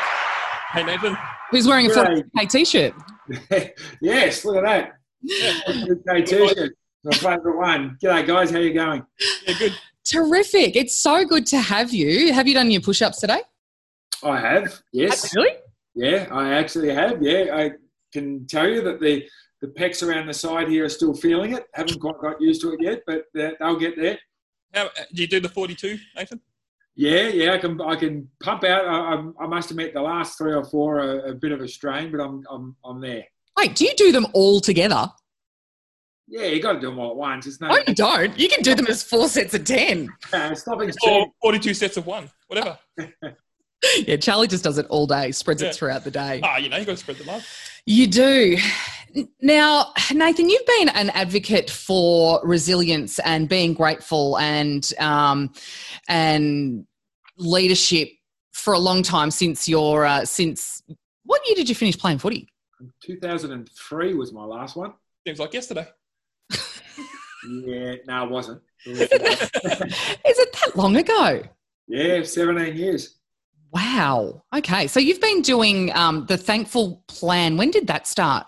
Hey 0.73 0.83
Nathan. 0.83 1.15
who's 1.49 1.65
wearing 1.65 1.85
a 1.85 1.89
G'day. 1.89 2.23
40k 2.35 2.51
t-shirt. 2.51 2.93
yes, 4.01 4.43
look 4.43 4.57
at 4.57 4.63
that. 4.65 4.91
Okay, 5.69 6.21
t-shirt. 6.23 6.73
My 7.05 7.13
favourite 7.13 7.57
one. 7.57 7.97
G'day, 8.03 8.27
guys. 8.27 8.51
How 8.51 8.57
you 8.59 8.73
going? 8.73 9.05
Yeah, 9.47 9.53
good. 9.57 9.73
Terrific. 10.03 10.75
It's 10.75 10.93
so 10.93 11.23
good 11.23 11.45
to 11.47 11.57
have 11.61 11.93
you. 11.93 12.33
Have 12.33 12.45
you 12.45 12.53
done 12.53 12.69
your 12.69 12.81
push-ups 12.81 13.21
today? 13.21 13.43
I 14.23 14.37
have. 14.41 14.81
Yes. 14.91 15.33
Really? 15.33 15.55
Yeah, 15.95 16.27
I 16.29 16.53
actually 16.53 16.93
have. 16.93 17.21
Yeah, 17.21 17.45
I 17.55 17.71
can 18.11 18.45
tell 18.47 18.67
you 18.67 18.81
that 18.81 18.99
the 18.99 19.23
the 19.61 19.67
pecs 19.69 20.05
around 20.05 20.27
the 20.27 20.33
side 20.33 20.67
here 20.67 20.83
are 20.83 20.89
still 20.89 21.13
feeling 21.13 21.53
it. 21.53 21.63
Haven't 21.75 22.01
quite 22.01 22.19
got 22.19 22.41
used 22.41 22.59
to 22.63 22.73
it 22.73 22.81
yet, 22.81 23.03
but 23.07 23.23
uh, 23.41 23.51
they'll 23.57 23.79
get 23.79 23.95
there. 23.95 24.19
How 24.73 24.89
do 25.13 25.21
you 25.21 25.27
do 25.29 25.39
the 25.39 25.47
42, 25.47 25.97
Nathan? 26.17 26.41
Yeah, 26.95 27.27
yeah, 27.29 27.53
I 27.53 27.57
can 27.57 27.81
I 27.81 27.95
can 27.95 28.29
pump 28.41 28.63
out. 28.63 28.85
I, 28.85 29.15
I, 29.15 29.45
I 29.45 29.47
must 29.47 29.71
admit 29.71 29.93
the 29.93 30.01
last 30.01 30.37
three 30.37 30.53
or 30.53 30.63
four 30.63 30.99
are 30.99 31.25
a 31.27 31.33
bit 31.33 31.51
of 31.51 31.59
a 31.61 31.67
strain, 31.67 32.11
but 32.11 32.21
I'm 32.21 32.43
I'm 32.49 32.75
I'm 32.85 33.01
there. 33.01 33.23
Wait, 33.57 33.75
do 33.75 33.85
you 33.85 33.93
do 33.95 34.11
them 34.11 34.27
all 34.33 34.59
together? 34.59 35.07
Yeah, 36.27 36.45
you 36.45 36.61
got 36.61 36.73
to 36.73 36.79
do 36.79 36.87
them 36.87 36.99
all 36.99 37.11
at 37.11 37.17
once. 37.17 37.45
It's 37.47 37.59
no 37.59 37.67
Oh, 37.69 37.79
you 37.87 37.93
don't. 37.93 38.37
You 38.39 38.47
can 38.47 38.61
do 38.61 38.73
them 38.75 38.87
as 38.87 39.03
four 39.03 39.27
sets 39.27 39.53
of 39.53 39.65
10. 39.65 40.07
uh, 40.31 40.55
stopping 40.55 40.89
Or 40.89 41.25
cheap. 41.25 41.29
42 41.41 41.73
sets 41.73 41.97
of 41.97 42.07
one, 42.07 42.29
whatever. 42.47 42.79
Yeah, 44.07 44.15
Charlie 44.17 44.47
just 44.47 44.63
does 44.63 44.77
it 44.77 44.85
all 44.89 45.05
day, 45.07 45.31
spreads 45.31 45.61
Yeah. 45.61 45.69
it 45.69 45.75
throughout 45.75 46.03
the 46.03 46.11
day. 46.11 46.39
Ah, 46.43 46.57
you 46.57 46.69
know, 46.69 46.77
you 46.77 46.85
got 46.85 46.93
to 46.93 46.97
spread 46.97 47.17
the 47.17 47.25
love. 47.25 47.45
You 47.85 48.07
do. 48.07 48.57
Now, 49.41 49.91
Nathan, 50.13 50.49
you've 50.49 50.65
been 50.65 50.89
an 50.89 51.09
advocate 51.11 51.69
for 51.69 52.39
resilience 52.43 53.19
and 53.19 53.47
being 53.49 53.73
grateful 53.73 54.37
and 54.39 54.89
um, 54.99 55.51
and 56.07 56.85
leadership 57.37 58.09
for 58.53 58.73
a 58.73 58.79
long 58.79 59.03
time 59.03 59.29
since 59.31 59.67
your 59.67 60.05
uh, 60.05 60.23
since 60.25 60.81
what 61.25 61.41
year 61.45 61.55
did 61.55 61.67
you 61.69 61.75
finish 61.75 61.97
playing 61.97 62.19
footy? 62.19 62.47
2003 63.03 64.13
was 64.13 64.31
my 64.33 64.43
last 64.45 64.75
one. 64.75 64.93
Seems 65.27 65.39
like 65.39 65.53
yesterday. 65.53 65.87
Yeah, 67.45 67.95
no, 68.07 68.23
it 68.25 68.29
wasn't. 68.29 68.61
Is 68.85 69.01
it 69.01 70.53
that 70.53 70.71
long 70.75 70.95
ago? 70.95 71.43
yeah, 71.89 72.23
17 72.23 72.77
years. 72.77 73.15
Wow. 73.73 74.43
Okay, 74.55 74.85
so 74.85 74.99
you've 74.99 75.21
been 75.21 75.41
doing 75.41 75.91
um, 75.95 76.27
the 76.27 76.37
Thankful 76.37 77.03
Plan. 77.07 77.57
When 77.57 77.71
did 77.71 77.87
that 77.87 78.05
start? 78.07 78.45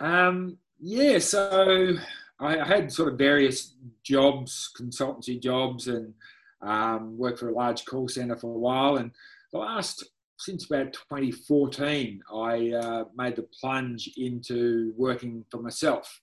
Um, 0.00 0.56
yeah, 0.80 1.18
so 1.18 1.96
I 2.40 2.66
had 2.66 2.90
sort 2.90 3.12
of 3.12 3.18
various 3.18 3.74
jobs, 4.02 4.70
consultancy 4.74 5.40
jobs, 5.40 5.86
and 5.86 6.14
um, 6.62 7.18
worked 7.18 7.40
for 7.40 7.50
a 7.50 7.54
large 7.54 7.84
call 7.84 8.08
center 8.08 8.36
for 8.36 8.54
a 8.54 8.58
while. 8.58 8.96
And 8.96 9.10
the 9.52 9.58
last, 9.58 10.02
since 10.38 10.64
about 10.64 10.94
2014, 10.94 12.22
I 12.34 12.70
uh, 12.70 13.04
made 13.14 13.36
the 13.36 13.46
plunge 13.60 14.10
into 14.16 14.94
working 14.96 15.44
for 15.50 15.60
myself. 15.60 16.21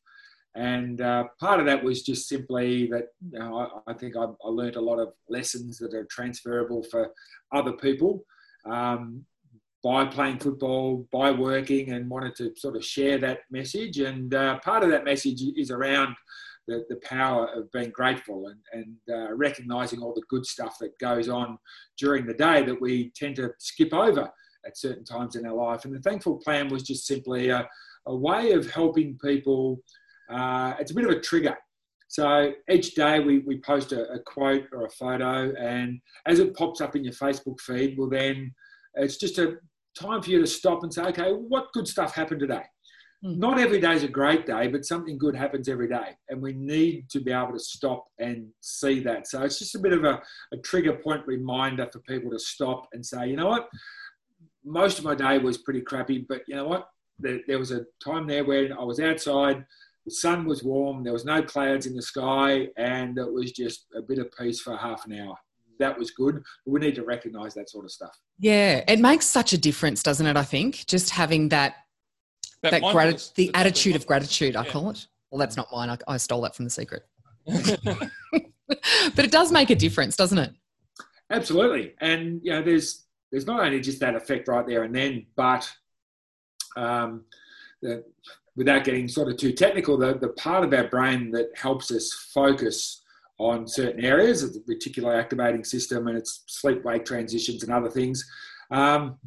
And 0.60 0.99
uh, 0.99 1.24
part 1.39 1.62
of 1.62 1.66
that 1.68 1.82
was 1.82 2.03
just 2.03 2.28
simply 2.28 2.88
that 2.88 3.07
you 3.32 3.39
know, 3.39 3.82
I, 3.88 3.91
I 3.91 3.93
think 3.93 4.18
I, 4.18 4.24
I 4.24 4.49
learned 4.49 4.76
a 4.76 4.82
lot 4.82 4.99
of 4.99 5.14
lessons 5.30 5.78
that 5.78 5.93
are 5.93 6.05
transferable 6.12 6.84
for 6.84 7.12
other 7.53 7.74
people. 7.74 8.26
Um, 8.66 9.26
by 9.82 10.03
playing 10.03 10.39
football, 10.39 11.07
by 11.10 11.32
working, 11.32 11.91
and 11.93 12.10
wanted 12.10 12.36
to 12.36 12.53
sort 12.57 12.76
of 12.76 12.84
share 12.84 13.18
that 13.18 13.39
message. 13.49 13.99
And 13.99 14.34
uh, 14.34 14.60
part 14.60 14.84
of 14.84 14.89
that 14.89 15.05
message 15.05 15.41
is 15.55 15.72
around 15.72 16.14
the, 16.68 16.86
the 16.89 16.97
power 16.97 17.47
of 17.55 17.72
being 17.72 17.89
grateful 17.91 18.47
and, 18.47 18.60
and 18.74 18.97
uh, 19.10 19.34
recognizing 19.34 20.01
all 20.01 20.14
the 20.14 20.26
good 20.28 20.45
stuff 20.45 20.78
that 20.80 20.99
goes 20.99 21.30
on 21.30 21.57
during 21.97 22.26
the 22.26 22.34
day 22.34 22.62
that 22.64 22.82
we 22.82 23.14
tend 23.16 23.38
to 23.38 23.51
skip 23.57 23.93
over 23.93 24.30
at 24.66 24.78
certain 24.78 25.05
times 25.05 25.38
in 25.38 25.45
our 25.45 25.55
life. 25.55 25.86
And 25.86 25.95
the 25.95 26.01
Thankful 26.01 26.38
Plan 26.39 26.68
was 26.68 26.84
just 26.84 27.07
simply 27.07 27.47
a, 27.47 27.66
a 28.05 28.16
way 28.16 28.51
of 28.51 28.70
helping 28.72 29.18
people. 29.24 29.82
Uh, 30.30 30.76
it's 30.80 30.92
a 30.92 30.96
bit 30.96 31.06
of 31.06 31.12
a 31.12 31.20
trigger. 31.20 31.58
So 32.08 32.54
each 32.70 32.96
day 32.96 33.20
we, 33.20 33.40
we 33.40 33.60
post 33.60 33.92
a, 33.92 34.12
a 34.12 34.20
quote 34.20 34.66
or 34.72 34.86
a 34.86 34.90
photo, 34.90 35.54
and 35.56 36.00
as 36.26 36.40
it 36.40 36.56
pops 36.56 36.82
up 36.82 36.96
in 36.96 37.04
your 37.04 37.14
Facebook 37.14 37.60
feed, 37.60 37.98
well, 37.98 38.10
then 38.10 38.54
it's 38.96 39.18
just 39.18 39.38
a 39.38 39.58
time 40.00 40.22
for 40.22 40.30
you 40.30 40.40
to 40.40 40.48
stop 40.48 40.84
and 40.84 40.94
say, 40.94 41.04
okay, 41.04 41.32
what 41.32 41.72
good 41.74 41.88
stuff 41.88 42.16
happened 42.16 42.40
today? 42.40 42.64
Mm. 43.24 43.38
Not 43.38 43.60
every 43.60 43.80
day 43.80 43.94
is 43.94 44.04
a 44.04 44.08
great 44.08 44.46
day, 44.46 44.68
but 44.68 44.86
something 44.86 45.18
good 45.18 45.36
happens 45.36 45.68
every 45.68 45.88
day. 45.90 46.16
And 46.30 46.42
we 46.42 46.54
need 46.54 47.10
to 47.10 47.20
be 47.20 47.32
able 47.32 47.54
to 47.54 47.60
stop 47.60 48.06
and 48.18 48.48
see 48.62 49.02
that. 49.02 49.28
So 49.28 49.44
it's 49.44 49.60
just 49.60 49.76
a 49.76 49.80
bit 49.80 49.94
of 49.94 50.04
a, 50.04 50.22
a 50.54 50.58
trigger 50.64 50.94
point 50.94 51.28
reminder 51.28 51.88
for 51.92 52.00
people 52.00 52.32
to 52.32 52.40
stop 52.40 52.88
and 52.94 53.06
say, 53.06 53.28
you 53.28 53.36
know 53.36 53.48
what? 53.48 53.70
Most 54.64 55.00
of 55.00 55.06
my 55.06 55.16
day 55.16 55.38
was 55.38 55.58
pretty 55.58 55.82
crappy, 55.82 56.26
but 56.28 56.42
you 56.48 56.56
know 56.56 56.68
what? 56.68 56.88
There, 57.20 57.40
there 57.48 57.60
was 57.60 57.72
a 57.72 57.86
time 58.04 58.26
there 58.26 58.46
where 58.46 58.70
I 58.80 58.84
was 58.84 59.00
outside, 59.02 59.66
the 60.06 60.12
sun 60.12 60.45
was 60.45 60.64
warm, 60.64 61.04
there 61.04 61.14
was 61.14 61.26
no 61.26 61.41
clouds 61.43 61.86
in 61.86 61.95
the 61.95 62.02
sky, 62.02 62.68
and 62.78 63.18
it 63.18 63.32
was 63.32 63.52
just 63.52 63.86
a 63.95 64.02
bit 64.02 64.18
of 64.20 64.32
peace 64.38 64.60
for 64.62 64.76
half 64.76 65.06
an 65.06 65.20
hour. 65.20 65.36
That 65.80 65.97
was 65.97 66.12
good. 66.12 66.43
But 66.66 66.72
we 66.72 66.80
need 66.80 66.95
to 66.95 67.04
recognize 67.04 67.54
that 67.54 67.70
sort 67.70 67.86
of 67.86 67.91
stuff. 67.91 68.18
Yeah, 68.39 68.84
it 68.88 69.00
makes 69.00 69.26
such 69.26 69.54
a 69.54 69.58
difference, 69.58 70.04
doesn't 70.04 70.26
it? 70.26 70.36
I 70.36 70.43
think 70.43 70.86
just 70.88 71.10
having 71.12 71.50
that 71.50 71.76
that, 72.64 72.82
mindfulness, 72.82 72.93
gratitude, 72.93 73.36
the 73.36 73.45
that- 73.45 73.54
that- 73.54 73.60
attitude 73.60 73.95
of 73.95 74.06
gratitude, 74.08 74.56
I 74.56 74.66
Yeah. 74.66 74.72
call 74.72 74.89
it. 74.89 75.08
Well, 75.32 75.39
that's 75.39 75.56
not 75.56 75.68
mine. 75.72 75.89
I, 75.89 75.97
I 76.08 76.18
stole 76.18 76.41
that 76.41 76.56
from 76.56 76.66
the 76.66 76.72
secret. 76.72 77.04
but 77.47 79.26
it 79.26 79.32
does 79.32 79.52
make 79.52 79.70
a 79.70 79.76
difference, 79.76 80.16
doesn't 80.16 80.38
it? 80.38 80.52
Absolutely, 81.30 81.93
and 82.02 82.41
you 82.43 82.52
know, 82.52 82.62
there's 82.64 83.06
there's 83.32 83.45
not 83.45 83.60
only 83.62 83.80
just 83.80 84.00
that 84.00 84.16
effect 84.16 84.47
right 84.47 84.66
there 84.66 84.84
and 84.84 84.95
then, 84.95 85.28
but 85.36 85.72
um, 86.76 87.26
the, 87.82 88.04
without 88.60 88.84
getting 88.84 89.07
sort 89.07 89.30
of 89.30 89.38
too 89.38 89.53
technical, 89.53 89.97
the, 89.97 90.16
the 90.16 90.28
part 90.34 90.66
of 90.66 90.74
our 90.74 90.86
brain 90.89 91.32
that 91.32 91.47
helps 91.55 91.91
us 91.91 92.12
focus 92.34 93.01
on 93.38 93.66
certain 93.66 94.03
areas 94.03 94.43
of 94.43 94.53
the 94.53 94.60
reticular 94.70 95.18
activating 95.18 95.64
system 95.64 96.10
and 96.10 96.18
its 96.18 96.43
sleep 96.47 96.84
wake 96.84 97.05
transitions 97.05 97.64
and 97.64 97.72
other 97.72 97.89
things. 97.89 98.30
Um, 98.70 99.18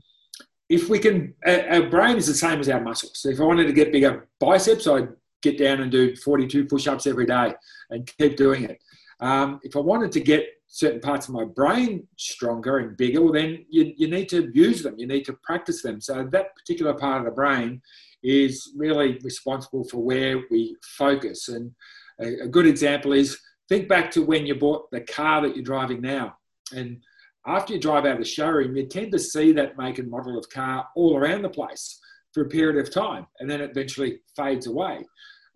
if 0.69 0.91
we 0.91 0.99
can, 0.99 1.33
our 1.47 1.89
brain 1.89 2.19
is 2.19 2.27
the 2.27 2.35
same 2.35 2.61
as 2.61 2.69
our 2.69 2.83
muscles. 2.83 3.21
So 3.21 3.31
if 3.31 3.41
I 3.41 3.45
wanted 3.45 3.69
to 3.69 3.73
get 3.73 3.91
bigger 3.91 4.29
biceps, 4.39 4.87
I'd 4.87 5.09
get 5.41 5.57
down 5.57 5.81
and 5.81 5.91
do 5.91 6.15
42 6.15 6.67
push-ups 6.67 7.07
every 7.07 7.25
day 7.25 7.55
and 7.89 8.07
keep 8.19 8.37
doing 8.37 8.65
it. 8.65 8.83
Um, 9.21 9.61
if 9.63 9.77
I 9.77 9.81
wanted 9.81 10.13
to 10.13 10.21
get 10.21 10.45
certain 10.69 11.01
parts 11.01 11.29
of 11.29 11.35
my 11.35 11.45
brain 11.45 12.07
stronger 12.19 12.79
and 12.79 12.99
bigger, 12.99 13.23
well, 13.23 13.33
then 13.33 13.65
you, 13.71 13.95
you 13.97 14.09
need 14.09 14.29
to 14.29 14.51
use 14.53 14.83
them. 14.83 14.99
You 14.99 15.07
need 15.07 15.25
to 15.25 15.33
practice 15.43 15.81
them. 15.81 16.03
So 16.03 16.29
that 16.33 16.55
particular 16.55 16.93
part 16.93 17.21
of 17.21 17.25
the 17.25 17.31
brain 17.31 17.81
is 18.23 18.73
really 18.77 19.19
responsible 19.23 19.85
for 19.85 19.99
where 19.99 20.43
we 20.51 20.77
focus. 20.97 21.49
And 21.49 21.73
a, 22.21 22.45
a 22.45 22.49
good 22.49 22.67
example 22.67 23.13
is 23.13 23.39
think 23.69 23.89
back 23.89 24.11
to 24.13 24.23
when 24.23 24.47
you 24.47 24.55
bought 24.55 24.91
the 24.91 25.01
car 25.01 25.43
that 25.43 25.57
you're 25.57 25.65
driving 25.65 26.01
now. 26.01 26.37
And 26.75 27.03
after 27.47 27.73
you 27.75 27.81
drive 27.81 28.05
out 28.05 28.13
of 28.13 28.19
the 28.19 28.25
showroom, 28.25 28.77
you 28.77 28.87
tend 28.87 29.13
to 29.13 29.19
see 29.19 29.53
that 29.53 29.77
make 29.77 29.99
and 29.99 30.11
model 30.11 30.39
of 30.39 30.49
car 30.51 30.87
all 30.95 31.17
around 31.17 31.43
the 31.43 31.51
place 31.51 32.01
for 32.33 32.45
a 32.45 32.49
period 32.49 32.79
of 32.83 32.93
time, 32.93 33.27
and 33.41 33.51
then 33.51 33.61
it 33.61 33.71
eventually 33.71 34.21
fades 34.37 34.67
away. 34.67 35.05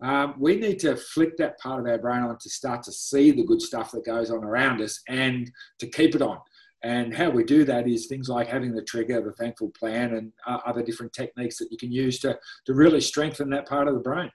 Um, 0.03 0.35
we 0.37 0.57
need 0.57 0.77
to 0.79 0.95
flick 0.95 1.37
that 1.37 1.57
part 1.59 1.79
of 1.79 1.87
our 1.87 1.97
brain 1.97 2.21
on 2.21 2.37
to 2.37 2.49
start 2.49 2.83
to 2.83 2.91
see 2.91 3.31
the 3.31 3.45
good 3.45 3.61
stuff 3.61 3.91
that 3.91 4.05
goes 4.05 4.29
on 4.29 4.43
around 4.43 4.79
us 4.81 5.01
and 5.07 5.49
to 5.79 5.87
keep 5.87 6.13
it 6.13 6.21
on. 6.21 6.39
And 6.83 7.13
how 7.13 7.29
we 7.29 7.43
do 7.43 7.63
that 7.65 7.87
is 7.87 8.05
things 8.05 8.29
like 8.29 8.47
having 8.47 8.73
the 8.73 8.83
trigger, 8.83 9.21
the 9.21 9.31
thankful 9.31 9.71
plan, 9.77 10.13
and 10.13 10.31
uh, 10.45 10.59
other 10.65 10.83
different 10.83 11.11
techniques 11.11 11.57
that 11.57 11.69
you 11.71 11.77
can 11.77 11.91
use 11.91 12.19
to, 12.19 12.37
to 12.65 12.73
really 12.73 13.01
strengthen 13.01 13.49
that 13.49 13.67
part 13.67 13.87
of 13.87 13.95
the 13.95 13.99
brain. 13.99 14.31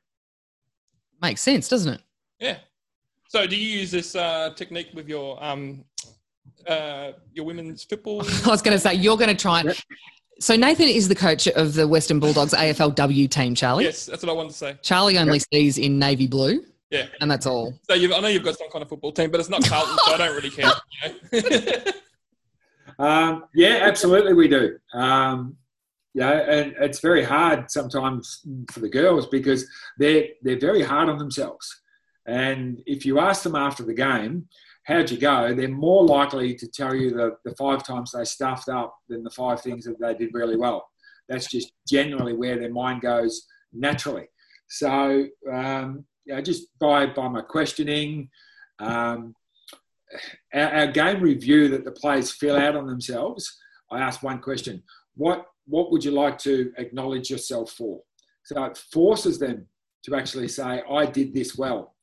Makes 1.21 1.41
sense, 1.43 1.69
doesn't 1.69 1.95
it? 1.95 2.01
Yeah. 2.41 2.57
So, 3.29 3.47
do 3.47 3.57
you 3.57 3.79
use 3.79 3.91
this 3.93 4.17
uh, 4.17 4.51
technique 4.57 4.89
with 4.93 5.09
your 5.09 5.43
um, 5.43 5.85
uh, 6.67 7.13
your 7.33 7.47
women's 7.47 7.85
football? 7.85 8.23
I 8.45 8.49
was 8.49 8.61
going 8.61 8.77
to 8.77 8.81
say 8.81 8.95
you're 8.95 9.17
going 9.17 9.35
to 9.35 9.41
try. 9.41 9.63
Yep. 9.63 9.77
So 10.41 10.57
Nathan 10.57 10.89
is 10.89 11.07
the 11.09 11.15
coach 11.15 11.47
of 11.47 11.75
the 11.75 11.87
Western 11.87 12.19
Bulldogs 12.19 12.53
AFLW 12.53 13.31
team. 13.31 13.55
Charlie. 13.55 13.85
yes, 13.85 14.07
that's 14.07 14.25
what 14.25 14.31
I 14.31 14.35
wanted 14.35 14.49
to 14.51 14.57
say. 14.57 14.77
Charlie 14.83 15.17
only 15.17 15.39
sees 15.39 15.79
in 15.79 16.01
navy 16.01 16.27
blue, 16.27 16.65
Yeah. 16.91 17.07
and 17.21 17.31
that's 17.31 17.47
all. 17.47 17.73
So 17.89 17.95
you've, 17.95 18.11
I 18.11 18.19
know 18.19 18.27
you've 18.27 18.43
got 18.43 18.59
some 18.59 18.69
kind 18.69 18.83
of 18.83 18.89
football 18.89 19.13
team, 19.13 19.31
but 19.31 19.39
it's 19.39 19.49
not 19.49 19.65
Carlton, 19.65 19.97
so 20.05 20.15
I 20.15 20.17
don't 20.17 20.35
really 20.35 20.51
care. 20.51 20.73
You 21.33 21.43
know? 21.43 21.93
Um, 22.99 23.45
yeah, 23.55 23.81
absolutely, 23.83 24.35
we 24.35 24.49
do. 24.49 24.79
Um, 24.95 25.57
yeah, 26.15 26.31
and 26.31 26.75
it's 26.79 27.01
very 27.01 27.25
hard 27.25 27.71
sometimes 27.71 28.43
for 28.71 28.81
the 28.81 28.89
girls 28.89 29.27
because 29.29 29.67
they're 29.99 30.27
they're 30.43 30.59
very 30.59 30.83
hard 30.83 31.09
on 31.09 31.19
themselves. 31.19 31.83
And 32.27 32.83
if 32.87 33.05
you 33.07 33.19
ask 33.19 33.43
them 33.43 33.57
after 33.57 33.83
the 33.83 33.95
game, 33.95 34.47
how'd 34.85 35.11
you 35.11 35.19
go? 35.19 35.55
They're 35.55 35.69
more 35.69 36.05
likely 36.05 36.55
to 36.55 36.69
tell 36.69 36.95
you 36.95 37.11
the, 37.11 37.37
the 37.45 37.55
five 37.57 37.85
times 37.85 38.13
they 38.13 38.25
stuffed 38.25 38.69
up 38.69 38.95
than 39.09 39.23
the 39.23 39.31
five 39.31 39.61
things 39.61 39.85
that 39.85 40.01
they 40.01 40.15
did 40.15 40.35
really 40.35 40.57
well. 40.57 40.89
That's 41.29 41.47
just 41.47 41.73
generally 41.89 42.35
where 42.35 42.59
their 42.59 42.73
mind 42.73 43.01
goes 43.01 43.47
naturally. 43.73 44.27
So, 44.69 45.27
um, 45.51 46.05
know, 46.27 46.41
just 46.41 46.67
by, 46.79 47.07
by 47.07 47.29
my 47.29 47.43
questioning, 47.43 48.29
um, 48.79 49.35
our, 50.55 50.75
our 50.75 50.87
game 50.87 51.21
review 51.21 51.69
that 51.69 51.85
the 51.85 51.93
players 51.93 52.31
fill 52.31 52.57
out 52.57 52.77
on 52.77 52.87
themselves, 52.87 53.59
I 53.91 54.01
ask 54.01 54.23
one 54.23 54.41
question: 54.41 54.83
What 55.15 55.47
what 55.67 55.91
would 55.91 56.05
you 56.05 56.11
like 56.11 56.39
to 56.39 56.73
acknowledge 56.79 57.31
yourself 57.31 57.73
for? 57.73 58.01
So 58.45 58.63
it 58.65 58.77
forces 58.93 59.39
them 59.39 59.67
to 60.05 60.17
actually 60.17 60.49
say, 60.49 60.83
"I 60.91 61.07
did 61.07 61.33
this 61.35 61.57
well," 61.57 61.95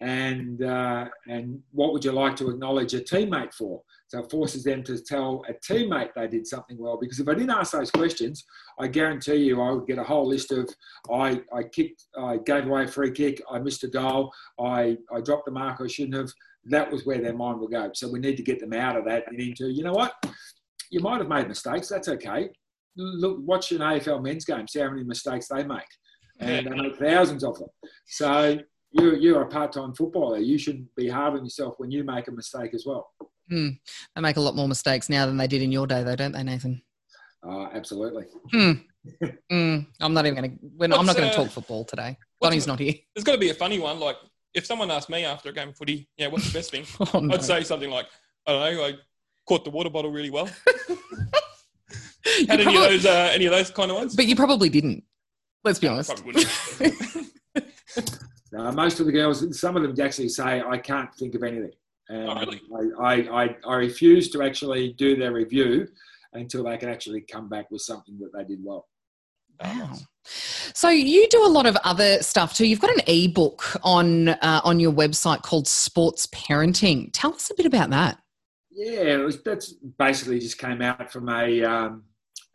and 0.00 0.62
uh, 0.62 1.06
and 1.26 1.60
what 1.72 1.92
would 1.92 2.04
you 2.04 2.12
like 2.12 2.36
to 2.36 2.50
acknowledge 2.50 2.94
a 2.94 3.00
teammate 3.00 3.54
for? 3.54 3.82
So 4.10 4.18
it 4.18 4.30
forces 4.30 4.64
them 4.64 4.82
to 4.84 4.98
tell 4.98 5.44
a 5.48 5.52
teammate 5.52 6.14
they 6.16 6.26
did 6.26 6.44
something 6.44 6.76
well. 6.76 6.98
Because 7.00 7.20
if 7.20 7.28
I 7.28 7.34
didn't 7.34 7.50
ask 7.50 7.72
those 7.72 7.92
questions, 7.92 8.44
I 8.76 8.88
guarantee 8.88 9.36
you 9.36 9.62
I 9.62 9.70
would 9.70 9.86
get 9.86 9.98
a 9.98 10.02
whole 10.02 10.26
list 10.26 10.50
of 10.50 10.68
I, 11.12 11.40
I 11.54 11.62
kicked, 11.62 12.06
I 12.18 12.38
gave 12.38 12.66
away 12.66 12.84
a 12.84 12.88
free 12.88 13.12
kick, 13.12 13.40
I 13.48 13.60
missed 13.60 13.84
a 13.84 13.88
goal, 13.88 14.32
I, 14.58 14.96
I 15.14 15.20
dropped 15.20 15.46
a 15.46 15.52
mark 15.52 15.80
I 15.80 15.86
shouldn't 15.86 16.16
have. 16.16 16.32
That 16.64 16.90
was 16.90 17.06
where 17.06 17.20
their 17.20 17.34
mind 17.34 17.60
will 17.60 17.68
go. 17.68 17.90
So 17.94 18.10
we 18.10 18.18
need 18.18 18.36
to 18.36 18.42
get 18.42 18.60
them 18.60 18.72
out 18.72 18.96
of 18.96 19.04
that 19.06 19.24
and 19.28 19.40
into, 19.40 19.70
you 19.70 19.82
know 19.82 19.92
what? 19.92 20.12
You 20.90 21.00
might 21.00 21.18
have 21.18 21.28
made 21.28 21.48
mistakes. 21.48 21.88
That's 21.88 22.08
okay. 22.08 22.50
Look, 22.96 23.38
watch 23.40 23.72
an 23.72 23.78
AFL 23.78 24.22
men's 24.22 24.44
game, 24.44 24.66
see 24.68 24.80
how 24.80 24.90
many 24.90 25.04
mistakes 25.04 25.48
they 25.48 25.64
make. 25.64 25.86
And 26.40 26.66
they 26.66 26.70
make 26.70 26.96
thousands 26.96 27.44
of 27.44 27.58
them. 27.58 27.68
So 28.06 28.58
you're, 28.92 29.16
you're 29.16 29.42
a 29.42 29.48
part-time 29.48 29.94
footballer. 29.94 30.38
You 30.38 30.58
shouldn't 30.58 30.94
be 30.96 31.08
hard 31.08 31.34
on 31.34 31.44
yourself 31.44 31.74
when 31.78 31.90
you 31.90 32.02
make 32.02 32.28
a 32.28 32.32
mistake 32.32 32.74
as 32.74 32.84
well. 32.86 33.10
Hmm. 33.48 33.68
They 34.14 34.22
make 34.22 34.36
a 34.36 34.40
lot 34.40 34.56
more 34.56 34.68
mistakes 34.68 35.08
now 35.08 35.26
than 35.26 35.36
they 35.36 35.46
did 35.46 35.62
in 35.62 35.72
your 35.72 35.86
day, 35.86 36.02
though, 36.02 36.16
don't 36.16 36.32
they, 36.32 36.42
Nathan? 36.42 36.82
Uh, 37.46 37.68
absolutely. 37.72 38.24
Hmm. 38.52 38.72
Hmm. 39.50 39.78
I'm 40.00 40.12
not 40.12 40.26
even 40.26 40.38
going 40.38 40.58
to. 40.58 40.96
I'm 40.96 41.06
not 41.06 41.16
going 41.16 41.28
to 41.30 41.34
uh, 41.34 41.42
talk 41.42 41.50
football 41.50 41.84
today. 41.84 42.18
Donny's 42.42 42.66
not 42.66 42.78
here. 42.78 42.94
There's 43.14 43.24
got 43.24 43.32
to 43.32 43.38
be 43.38 43.50
a 43.50 43.54
funny 43.54 43.78
one. 43.78 43.98
Like 43.98 44.16
if 44.54 44.66
someone 44.66 44.90
asked 44.90 45.08
me 45.10 45.24
after 45.24 45.50
a 45.50 45.52
game 45.52 45.68
of 45.70 45.76
footy, 45.76 46.08
yeah, 46.16 46.26
what's 46.28 46.46
the 46.52 46.58
best 46.58 46.70
thing? 46.70 46.84
Oh, 47.14 47.20
no. 47.20 47.34
I'd 47.34 47.44
say 47.44 47.62
something 47.62 47.90
like, 47.90 48.06
I 48.46 48.52
don't 48.52 48.76
know, 48.76 48.84
I 48.84 48.92
caught 49.46 49.64
the 49.64 49.70
water 49.70 49.90
bottle 49.90 50.10
really 50.10 50.30
well. 50.30 50.48
You 52.38 52.46
Had 52.46 52.60
any 52.60 52.64
probably- 52.64 52.96
of 52.96 53.02
those? 53.02 53.06
Uh, 53.06 53.30
any 53.34 53.46
of 53.46 53.52
those 53.52 53.70
kind 53.70 53.90
of 53.90 53.96
ones? 53.96 54.14
But 54.14 54.26
you 54.26 54.36
probably 54.36 54.68
didn't. 54.68 55.02
Let's 55.64 55.78
be 55.78 55.88
honest. 55.88 56.10
Probably 56.14 56.44
wouldn't. 56.44 57.30
Uh, 58.56 58.72
most 58.72 58.98
of 58.98 59.06
the 59.06 59.12
girls, 59.12 59.58
some 59.60 59.76
of 59.76 59.82
them 59.82 59.94
actually 60.04 60.28
say, 60.28 60.60
I 60.60 60.76
can't 60.76 61.14
think 61.14 61.36
of 61.36 61.44
anything. 61.44 61.70
And 62.08 62.28
Oh, 62.28 62.34
really? 62.34 62.60
I, 63.00 63.14
I, 63.14 63.42
I, 63.44 63.56
I 63.64 63.74
refuse 63.76 64.28
to 64.30 64.42
actually 64.42 64.92
do 64.94 65.14
their 65.16 65.32
review 65.32 65.86
until 66.32 66.64
they 66.64 66.76
can 66.76 66.88
actually 66.88 67.20
come 67.20 67.48
back 67.48 67.70
with 67.70 67.82
something 67.82 68.18
that 68.18 68.32
they 68.36 68.42
did 68.42 68.58
well. 68.64 68.88
Wow. 69.62 69.94
So 70.74 70.88
you 70.88 71.28
do 71.28 71.44
a 71.44 71.48
lot 71.48 71.66
of 71.66 71.76
other 71.84 72.22
stuff 72.22 72.54
too. 72.54 72.66
You've 72.66 72.80
got 72.80 72.90
an 72.90 73.02
ebook 73.06 73.76
on 73.82 74.28
uh, 74.28 74.60
on 74.64 74.78
your 74.78 74.92
website 74.92 75.42
called 75.42 75.66
Sports 75.66 76.26
Parenting. 76.28 77.10
Tell 77.12 77.34
us 77.34 77.50
a 77.50 77.54
bit 77.54 77.66
about 77.66 77.90
that. 77.90 78.18
Yeah, 78.70 79.14
it 79.14 79.24
was, 79.24 79.42
that's 79.42 79.74
basically 79.98 80.38
just 80.38 80.58
came 80.58 80.80
out 80.80 81.12
from 81.12 81.28
a, 81.28 81.62
um, 81.64 82.04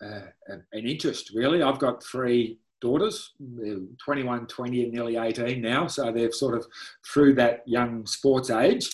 uh, 0.01 0.21
an 0.47 0.63
interest, 0.73 1.31
really. 1.35 1.61
I've 1.61 1.77
got 1.77 2.03
three 2.03 2.57
daughters, 2.81 3.33
they're 3.39 3.77
21, 4.03 4.47
20, 4.47 4.83
and 4.83 4.93
nearly 4.93 5.17
18 5.17 5.61
now. 5.61 5.87
So 5.87 6.11
they're 6.11 6.31
sort 6.31 6.55
of 6.55 6.65
through 7.05 7.35
that 7.35 7.63
young 7.67 8.05
sports 8.05 8.49
age. 8.49 8.89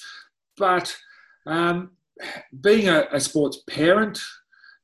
But 0.57 0.95
um, 1.45 1.91
being 2.59 2.89
a, 2.89 3.07
a 3.11 3.19
sports 3.19 3.59
parent, 3.67 4.19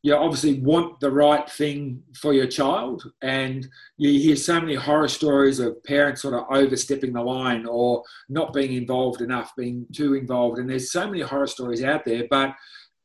you 0.04 0.16
obviously 0.16 0.60
want 0.60 1.00
the 1.00 1.12
right 1.12 1.50
thing 1.50 2.02
for 2.16 2.34
your 2.34 2.48
child. 2.48 3.04
And 3.22 3.68
you 3.98 4.20
hear 4.20 4.36
so 4.36 4.60
many 4.60 4.76
horror 4.76 5.08
stories 5.08 5.60
of 5.60 5.84
parents 5.84 6.22
sort 6.22 6.36
of 6.36 6.46
overstepping 6.52 7.14
the 7.14 7.22
line 7.22 7.66
or 7.66 8.04
not 8.30 8.54
being 8.54 8.74
involved 8.74 9.22
enough, 9.22 9.52
being 9.58 9.86
too 9.94 10.14
involved. 10.14 10.60
And 10.60 10.70
there's 10.70 10.92
so 10.92 11.08
many 11.08 11.22
horror 11.22 11.48
stories 11.48 11.84
out 11.84 12.06
there. 12.06 12.26
But 12.30 12.54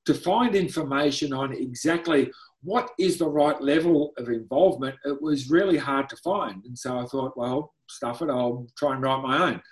to 0.06 0.14
find 0.14 0.54
information 0.54 1.32
on 1.32 1.52
exactly 1.52 2.30
what 2.62 2.90
is 2.98 3.18
the 3.18 3.28
right 3.28 3.60
level 3.60 4.12
of 4.18 4.28
involvement, 4.28 4.96
it 5.04 5.20
was 5.20 5.50
really 5.50 5.78
hard 5.78 6.08
to 6.10 6.16
find. 6.16 6.64
And 6.64 6.78
so 6.78 6.98
I 6.98 7.06
thought, 7.06 7.36
well, 7.36 7.72
stuff 7.88 8.22
it, 8.22 8.30
I'll 8.30 8.66
try 8.76 8.94
and 8.94 9.02
write 9.02 9.22
my 9.22 9.50
own. 9.50 9.62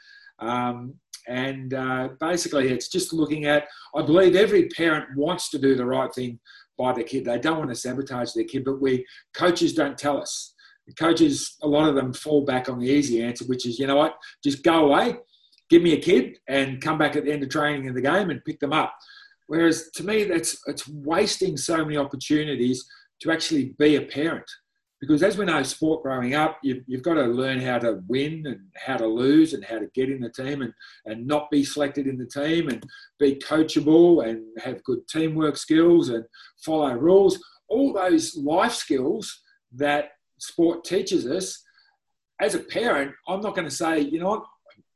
Um, 0.41 0.95
and 1.29 1.75
uh, 1.75 2.09
basically, 2.19 2.69
it's 2.71 2.89
just 2.89 3.13
looking 3.13 3.45
at, 3.45 3.69
I 3.95 4.03
believe 4.03 4.35
every 4.35 4.69
parent 4.69 5.17
wants 5.17 5.51
to 5.51 5.59
do 5.59 5.75
the 5.75 5.87
right 5.87 6.13
thing 6.13 6.41
by 6.81 6.93
their 6.93 7.05
kid. 7.05 7.25
They 7.25 7.39
don't 7.39 7.59
want 7.59 7.71
to 7.71 7.77
sabotage 7.77 8.33
their 8.33 8.45
kid, 8.45 8.65
but 8.65 8.81
we 8.81 9.07
coaches 9.35 9.75
don't 9.75 9.99
tell 9.99 10.21
us. 10.21 10.55
The 10.87 10.95
coaches, 10.95 11.57
a 11.63 11.69
lot 11.69 11.89
of 11.89 11.95
them 11.95 12.13
fall 12.13 12.45
back 12.45 12.69
on 12.69 12.81
the 12.81 12.89
easy 12.89 13.23
answer, 13.23 13.45
which 13.45 13.67
is, 13.67 13.79
you 13.79 13.87
know 13.87 13.97
what, 13.97 14.17
just 14.43 14.65
go 14.65 14.87
away, 14.87 15.19
give 15.69 15.83
me 15.83 15.93
a 15.93 16.01
kid, 16.01 16.39
and 16.49 16.81
come 16.81 16.99
back 16.99 17.17
at 17.17 17.25
the 17.25 17.33
end 17.33 17.43
of 17.43 17.51
training 17.51 17.85
in 17.85 17.95
the 17.95 18.01
game 18.01 18.31
and 18.31 18.45
pick 18.45 18.59
them 18.59 18.73
up. 18.73 18.95
Whereas 19.47 19.91
to 19.97 20.05
me, 20.05 20.25
that's 20.25 20.59
it's 20.67 20.89
wasting 20.89 21.57
so 21.57 21.85
many 21.85 21.97
opportunities 21.97 22.87
to 23.21 23.31
actually 23.31 23.75
be 23.79 23.97
a 23.97 24.03
parent. 24.03 24.51
Because 25.01 25.23
as 25.23 25.39
we 25.39 25.47
know, 25.47 25.63
sport 25.63 26.03
growing 26.03 26.35
up, 26.35 26.59
you've, 26.63 26.85
you've 26.87 27.03
got 27.03 27.15
to 27.15 27.25
learn 27.25 27.59
how 27.59 27.79
to 27.79 28.03
win 28.07 28.45
and 28.47 28.61
how 28.77 28.99
to 28.99 29.07
lose 29.07 29.55
and 29.55 29.65
how 29.65 29.79
to 29.79 29.87
get 29.95 30.11
in 30.11 30.21
the 30.21 30.29
team 30.29 30.61
and, 30.61 30.75
and 31.07 31.27
not 31.27 31.51
be 31.51 31.65
selected 31.65 32.07
in 32.07 32.19
the 32.19 32.27
team 32.27 32.69
and 32.69 32.85
be 33.19 33.37
coachable 33.37 34.29
and 34.29 34.45
have 34.63 34.85
good 34.85 35.07
teamwork 35.09 35.57
skills 35.57 36.11
and 36.11 36.25
follow 36.59 36.93
rules. 36.93 37.43
All 37.69 37.95
those 37.95 38.37
life 38.37 38.75
skills 38.75 39.41
that 39.73 40.11
sport 40.39 40.85
teaches 40.85 41.27
us. 41.27 41.63
As 42.41 42.55
a 42.55 42.59
parent, 42.59 43.13
I'm 43.27 43.41
not 43.41 43.55
going 43.55 43.69
to 43.69 43.75
say, 43.75 44.01
you 44.01 44.21
know 44.21 44.29
what, 44.29 44.45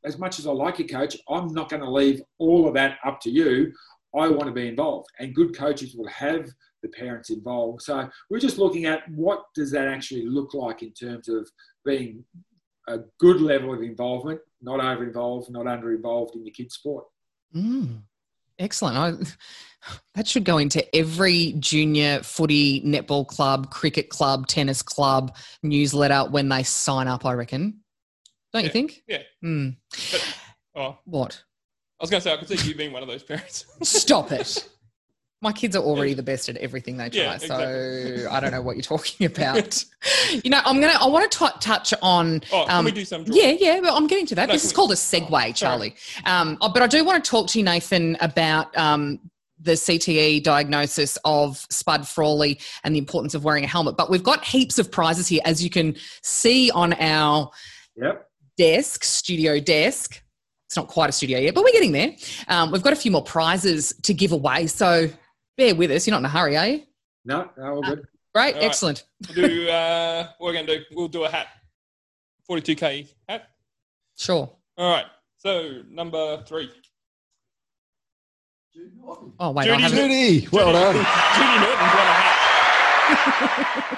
as 0.03 0.19
much 0.19 0.37
as 0.37 0.45
I 0.45 0.51
like 0.51 0.77
your 0.77 0.87
coach, 0.87 1.17
I'm 1.27 1.47
not 1.53 1.69
going 1.69 1.81
to 1.81 1.89
leave 1.89 2.21
all 2.37 2.67
of 2.67 2.75
that 2.75 2.97
up 3.03 3.19
to 3.21 3.31
you. 3.31 3.73
I 4.15 4.29
want 4.29 4.45
to 4.45 4.51
be 4.51 4.67
involved. 4.67 5.07
And 5.19 5.35
good 5.35 5.57
coaches 5.57 5.95
will 5.95 6.07
have 6.07 6.47
the 6.85 6.97
parents 6.97 7.29
involved. 7.29 7.81
So 7.81 8.09
we're 8.29 8.39
just 8.39 8.57
looking 8.57 8.85
at 8.85 9.09
what 9.09 9.45
does 9.55 9.71
that 9.71 9.87
actually 9.87 10.25
look 10.25 10.53
like 10.53 10.83
in 10.83 10.91
terms 10.91 11.27
of 11.27 11.49
being 11.83 12.23
a 12.87 12.99
good 13.19 13.41
level 13.41 13.73
of 13.73 13.81
involvement, 13.81 14.39
not 14.61 14.79
over 14.79 15.03
involved, 15.03 15.49
not 15.49 15.67
under 15.67 15.93
involved 15.93 16.35
in 16.35 16.45
your 16.45 16.53
kid's 16.53 16.75
sport. 16.75 17.05
Mm, 17.55 18.01
excellent. 18.59 18.97
I, 18.97 19.91
that 20.15 20.27
should 20.27 20.45
go 20.45 20.59
into 20.59 20.95
every 20.95 21.55
junior 21.59 22.21
footy, 22.21 22.81
netball 22.81 23.27
club, 23.27 23.71
cricket 23.71 24.09
club, 24.09 24.47
tennis 24.47 24.81
club 24.81 25.35
newsletter 25.63 26.29
when 26.29 26.49
they 26.49 26.63
sign 26.63 27.07
up, 27.07 27.25
I 27.25 27.33
reckon. 27.33 27.81
Don't 28.53 28.63
you 28.63 28.69
think? 28.69 29.03
yeah. 29.07 29.23
Hmm. 29.41 29.69
But, 30.11 30.37
oh, 30.75 30.97
What? 31.05 31.43
I 31.99 32.03
was 32.03 32.09
going 32.09 32.21
to 32.21 32.23
say, 32.23 32.33
I 32.33 32.37
could 32.37 32.47
see 32.47 32.69
you 32.69 32.75
being 32.75 32.91
one 32.91 33.01
of 33.01 33.07
those 33.07 33.23
parents. 33.23 33.65
Stop 33.83 34.31
it. 34.31 34.69
My 35.45 35.51
kids 35.51 35.75
are 35.75 35.83
already 35.83 36.15
the 36.15 36.23
best 36.23 36.49
at 36.49 36.57
everything 36.57 36.97
they 36.97 37.07
try, 37.07 37.21
Yeah, 37.21 37.37
so. 37.37 38.27
I 38.31 38.39
don't 38.39 38.49
know 38.49 38.63
what 38.63 38.75
you're 38.75 38.81
talking 38.97 39.27
about. 39.27 39.85
you 40.43 40.49
know, 40.49 40.59
I'm 40.65 40.81
gonna. 40.81 40.97
I 40.99 41.05
want 41.05 41.31
to 41.31 41.37
t- 41.37 41.51
touch 41.59 41.93
on. 42.01 42.41
Oh, 42.51 42.65
can 42.65 42.77
um, 42.79 42.85
we 42.85 42.91
do 42.91 43.05
some? 43.05 43.23
draw? 43.23 43.35
Yeah, 43.35 43.51
yeah, 43.59 43.79
but 43.79 43.93
I'm 43.93 44.07
getting 44.07 44.25
to 44.25 44.35
that. 44.35 44.47
No, 44.47 44.53
this 44.53 44.65
is 44.65 44.71
we- 44.71 44.75
called 44.75 44.91
a 44.91 44.95
segue, 44.95 45.55
Charlie. 45.55 45.95
Um, 46.25 46.57
oh, 46.61 46.69
but 46.69 46.81
I 46.81 46.87
do 46.87 47.05
want 47.05 47.23
to 47.23 47.29
talk 47.29 47.47
to 47.49 47.59
you, 47.59 47.63
Nathan, 47.63 48.17
about 48.21 48.75
um, 48.75 49.19
the 49.61 49.73
CTE 49.73 50.41
diagnosis 50.41 51.15
of 51.25 51.63
Spud 51.69 52.07
Frawley 52.07 52.59
and 52.83 52.95
the 52.95 52.99
importance 52.99 53.35
of 53.35 53.43
wearing 53.43 53.63
a 53.65 53.67
helmet. 53.67 53.97
But 53.97 54.09
we've 54.09 54.23
got 54.23 54.43
heaps 54.43 54.79
of 54.79 54.91
prizes 54.91 55.27
here, 55.27 55.41
as 55.45 55.63
you 55.63 55.69
can 55.69 55.95
see 56.23 56.71
on 56.71 56.93
our 56.93 57.51
Yep. 57.97 58.27
desk, 58.57 59.03
studio 59.03 59.59
desk. 59.59 60.23
It's 60.67 60.75
not 60.75 60.87
quite 60.87 61.09
a 61.09 61.13
studio 61.13 61.37
yet, 61.37 61.53
but 61.53 61.63
we're 61.63 61.71
getting 61.71 61.91
there. 61.91 62.15
Um, 62.47 62.71
we've 62.71 62.81
got 62.81 62.93
a 62.93 62.95
few 62.95 63.11
more 63.11 63.23
prizes 63.23 63.93
to 64.01 64.13
give 64.15 64.31
away, 64.31 64.65
so 64.65 65.07
bear 65.57 65.75
with 65.75 65.91
us. 65.91 66.05
You're 66.07 66.13
not 66.13 66.19
in 66.19 66.25
a 66.25 66.29
hurry, 66.29 66.57
are 66.57 66.67
you? 66.67 66.83
No, 67.25 67.49
no, 67.57 67.75
all 67.75 67.81
good. 67.81 68.05
Great, 68.33 68.55
All 68.55 68.61
right. 68.61 68.63
excellent. 68.69 69.03
We'll 69.35 69.47
do. 69.47 69.69
Uh, 69.69 70.27
what 70.37 70.47
we're 70.47 70.53
going 70.53 70.65
to 70.67 70.77
do? 70.79 70.83
We'll 70.93 71.07
do 71.07 71.23
a 71.23 71.29
hat. 71.29 71.47
42k 72.49 73.07
hat. 73.29 73.47
Sure. 74.17 74.49
All 74.77 74.91
right. 74.91 75.05
So 75.37 75.81
number 75.89 76.43
three. 76.43 76.69
Oh 79.39 79.51
wait, 79.51 79.63
I 79.69 79.77
Judy 79.77 79.81
haven't. 79.83 79.97
Judy, 79.97 80.47
well 80.51 80.73
done. 80.73 80.95
Judy 81.35 81.59
Norton's 81.59 81.79
won 81.79 82.07
a 82.07 82.13
hat. 82.13 83.95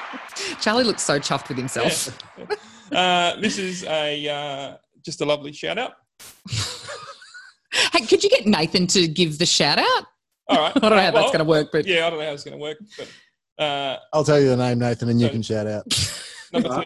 Charlie 0.62 0.84
looks 0.84 1.02
so 1.02 1.20
chuffed 1.20 1.50
with 1.50 1.58
himself. 1.58 2.18
Uh, 2.90 3.36
this 3.42 3.58
is 3.58 3.84
a 3.84 4.30
uh, 4.30 4.78
just 5.04 5.20
a 5.20 5.26
lovely 5.26 5.52
shout 5.52 5.78
out. 5.78 5.92
Hey, 7.92 8.06
could 8.06 8.24
you 8.24 8.30
get 8.30 8.46
Nathan 8.48 8.88
to 8.88 9.10
give 9.10 9.40
the 9.40 9.46
shout 9.46 9.78
out? 9.78 10.06
All 10.50 10.58
right. 10.58 10.72
I 10.76 10.80
don't 10.80 10.92
know 10.92 10.98
how 11.02 11.12
that's 11.12 11.28
going 11.28 11.40
to 11.40 11.44
work, 11.46 11.70
but 11.72 11.86
Yeah, 11.86 12.08
I 12.08 12.10
don't 12.10 12.20
know 12.20 12.26
how 12.26 12.32
it's 12.34 12.44
going 12.44 12.58
to 12.58 12.62
work, 12.62 12.78
but 12.98 13.64
uh, 13.64 13.98
I'll 14.14 14.24
tell 14.24 14.40
you 14.40 14.50
the 14.50 14.58
name, 14.58 14.80
Nathan, 14.80 15.10
and 15.10 15.20
you 15.20 15.28
So- 15.28 15.32
can 15.34 15.42
shout 15.42 15.68
out. 15.68 15.86
number 16.54 16.70
three. 16.70 16.86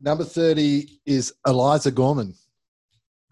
Number 0.00 0.24
30 0.24 1.00
is 1.06 1.32
Eliza 1.46 1.90
Gorman. 1.90 2.34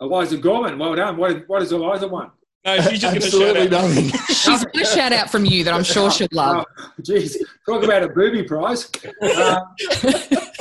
Eliza 0.00 0.36
Gorman, 0.38 0.78
well 0.78 0.94
done. 0.94 1.16
What, 1.16 1.46
what 1.48 1.60
has 1.60 1.70
Eliza 1.72 2.08
won? 2.08 2.30
No, 2.64 2.80
she's 2.80 3.00
just 3.00 3.02
going 3.02 3.20
to 3.20 3.26
Absolutely 3.26 3.68
shout 3.68 3.72
out. 3.72 3.88
nothing. 3.88 4.04
she's 4.28 4.64
got 4.64 4.76
a 4.76 4.84
shout 4.84 5.12
out 5.12 5.30
from 5.30 5.44
you 5.44 5.64
that 5.64 5.74
I'm 5.74 5.82
sure 5.84 6.10
she'll 6.10 6.28
love. 6.32 6.64
Oh, 6.78 6.90
Jeez, 7.02 7.36
talk 7.68 7.82
about 7.82 8.04
a 8.04 8.08
booby 8.08 8.44
prize. 8.44 8.88
Um, 9.20 9.58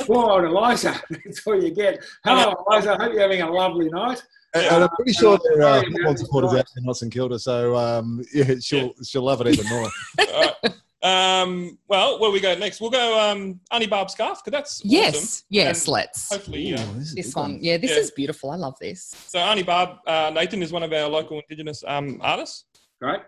poor 0.00 0.30
old 0.30 0.44
Eliza, 0.44 1.00
that's 1.10 1.46
all 1.46 1.62
you 1.62 1.70
get. 1.70 2.04
Hello, 2.24 2.54
Eliza. 2.68 2.92
I 2.94 3.04
hope 3.04 3.12
you're 3.12 3.22
having 3.22 3.40
a 3.42 3.50
lovely 3.50 3.88
night. 3.88 4.20
And 4.54 4.66
and 4.66 4.84
I'm 4.84 4.90
pretty 4.90 5.12
sure 5.14 5.32
Yeah. 5.32 5.38
there 5.56 5.62
are 5.68 5.80
Very 5.80 5.92
football 5.92 6.16
supporters 6.16 6.52
nice. 6.52 6.60
out 6.60 6.66
there, 6.74 6.84
not 6.84 6.96
St 6.96 7.12
Kilda, 7.12 7.38
so 7.38 7.76
um, 7.76 8.22
yeah, 8.34 8.54
she'll 8.60 8.92
she'll 9.04 9.22
love 9.22 9.40
it 9.40 9.48
even 9.48 9.66
more. 9.68 9.90
All 10.34 10.54
right. 10.62 10.74
Um, 11.04 11.78
well, 11.88 12.20
where 12.20 12.30
we 12.30 12.38
go 12.38 12.54
next? 12.54 12.80
We'll 12.80 12.90
go 12.90 13.18
um, 13.18 13.58
Annie 13.72 13.88
Barb 13.88 14.08
scarf 14.08 14.38
because 14.44 14.56
that's 14.56 14.78
awesome. 14.80 14.90
Yes, 14.90 15.42
yes, 15.50 15.84
And 15.86 15.92
let's. 15.94 16.30
Hopefully, 16.30 16.74
uh, 16.74 16.80
Ooh, 16.80 16.94
this 16.98 17.14
This 17.14 17.26
big 17.26 17.36
one, 17.36 17.58
yeah, 17.60 17.76
this 17.76 17.90
Yeah. 17.90 17.96
is 17.96 18.10
beautiful. 18.12 18.50
I 18.52 18.56
love 18.56 18.78
this. 18.80 19.12
so 19.26 19.40
Annie 19.40 19.64
Barb 19.64 19.98
uh, 20.06 20.30
Nathan 20.32 20.62
is 20.62 20.70
one 20.70 20.84
of 20.84 20.92
our 20.92 21.08
local 21.08 21.40
Indigenous 21.40 21.82
um, 21.88 22.18
artists, 22.22 22.66
Great. 23.00 23.20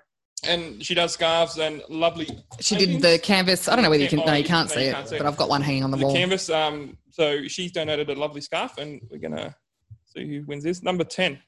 and 0.47 0.85
she 0.87 0.95
does 0.95 1.15
scarves 1.15 1.59
and 1.59 1.83
lovely. 1.89 2.29
She 2.61 2.77
did 2.77 3.03
the 3.03 3.19
canvas. 3.19 3.67
I 3.67 3.75
don't 3.75 3.83
know 3.83 3.91
whether 3.91 4.05
you 4.05 4.09
can. 4.09 4.21
Yeah, 4.21 4.27
No, 4.27 4.33
oh, 4.33 4.37
you 4.37 4.45
can't 4.45 4.69
no, 4.69 4.75
see 4.77 4.85
you 4.85 4.91
it, 4.91 4.95
can't 4.95 5.09
see 5.09 5.19
but. 5.19 5.27
I've 5.27 5.37
got 5.37 5.49
one 5.49 5.63
hanging 5.63 5.83
on 5.83 5.91
the 5.91 5.97
the 5.97 6.05
wall. 6.05 6.15
canvas. 6.15 6.49
Um, 6.51 6.97
so 7.11 7.49
she's 7.49 7.73
donated 7.73 8.09
a 8.09 8.15
lovely 8.15 8.41
scarf, 8.41 8.79
and 8.79 9.01
we're 9.11 9.19
gonna 9.19 9.57
see 10.17 10.27
who 10.39 10.45
wins 10.45 10.65
this. 10.65 10.83
Number 10.83 11.05
ten, 11.05 11.39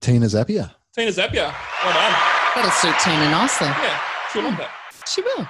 Tina 0.00 0.26
Zappia. 0.26 0.72
Tina 0.94 1.10
Zappia. 1.10 1.54
Well 1.84 1.92
done. 1.94 2.14
That'll 2.54 2.70
suit 2.70 2.94
Tina 3.00 3.30
nicely. 3.30 3.66
Yeah, 3.68 4.00
she'll 4.32 4.42
love 4.42 4.56
that. 4.56 4.70
She 5.06 5.22
will. 5.22 5.46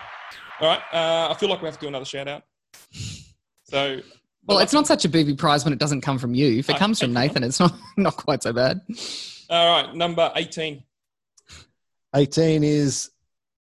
All 0.61 0.69
right. 0.69 0.81
Uh, 0.93 1.29
I 1.33 1.37
feel 1.39 1.49
like 1.49 1.61
we 1.63 1.67
have 1.67 1.75
to 1.75 1.81
do 1.81 1.89
another 1.89 2.05
shout 2.05 2.29
out. 2.29 2.43
So, 3.65 4.01
Well, 4.47 4.59
it's 4.59 4.73
not 4.73 4.87
such 4.87 5.05
a 5.05 5.09
booby 5.09 5.35
prize 5.35 5.65
when 5.65 5.73
it 5.73 5.79
doesn't 5.79 6.01
come 6.01 6.19
from 6.19 6.35
you. 6.35 6.59
If 6.59 6.69
it 6.71 6.77
Oh, 6.77 6.79
comes 6.79 7.01
from. 7.01 7.13
Nathan, 7.13 7.43
it's 7.45 7.61
not 7.61 7.75
not 7.97 8.17
quite 8.17 8.43
so 8.43 8.53
bad. 8.53 8.81
all 9.51 9.83
right. 9.83 9.95
Number 9.95 10.31
eighteen. 10.37 10.85
18 12.17 12.65
is 12.65 13.11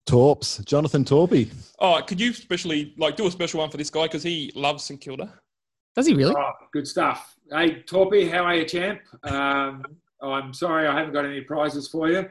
Torps, 0.05 0.59
Jonathan 0.59 1.03
Torpy. 1.03 1.51
Oh, 1.79 2.01
could 2.07 2.19
you 2.21 2.31
especially 2.31 2.93
like 2.97 3.17
do 3.17 3.27
a 3.27 3.31
special 3.31 3.59
one 3.59 3.69
for 3.69 3.75
this 3.75 3.89
guy 3.89 4.03
because 4.03 4.23
he 4.23 4.53
loves 4.55 4.85
St 4.85 5.01
Kilda. 5.01 5.33
Does 5.97 6.07
he 6.07 6.13
really? 6.13 6.33
Oh, 6.35 6.51
good 6.71 6.87
stuff. 6.87 7.35
Hey, 7.49 7.81
Torpy, 7.83 8.29
how 8.29 8.43
are 8.43 8.55
you, 8.55 8.65
champ? 8.65 8.99
Um, 9.23 9.83
I'm 10.21 10.53
sorry 10.53 10.85
I 10.87 10.97
haven't 10.97 11.13
got 11.13 11.25
any 11.25 11.41
prizes 11.41 11.87
for 11.87 12.09
you. 12.09 12.27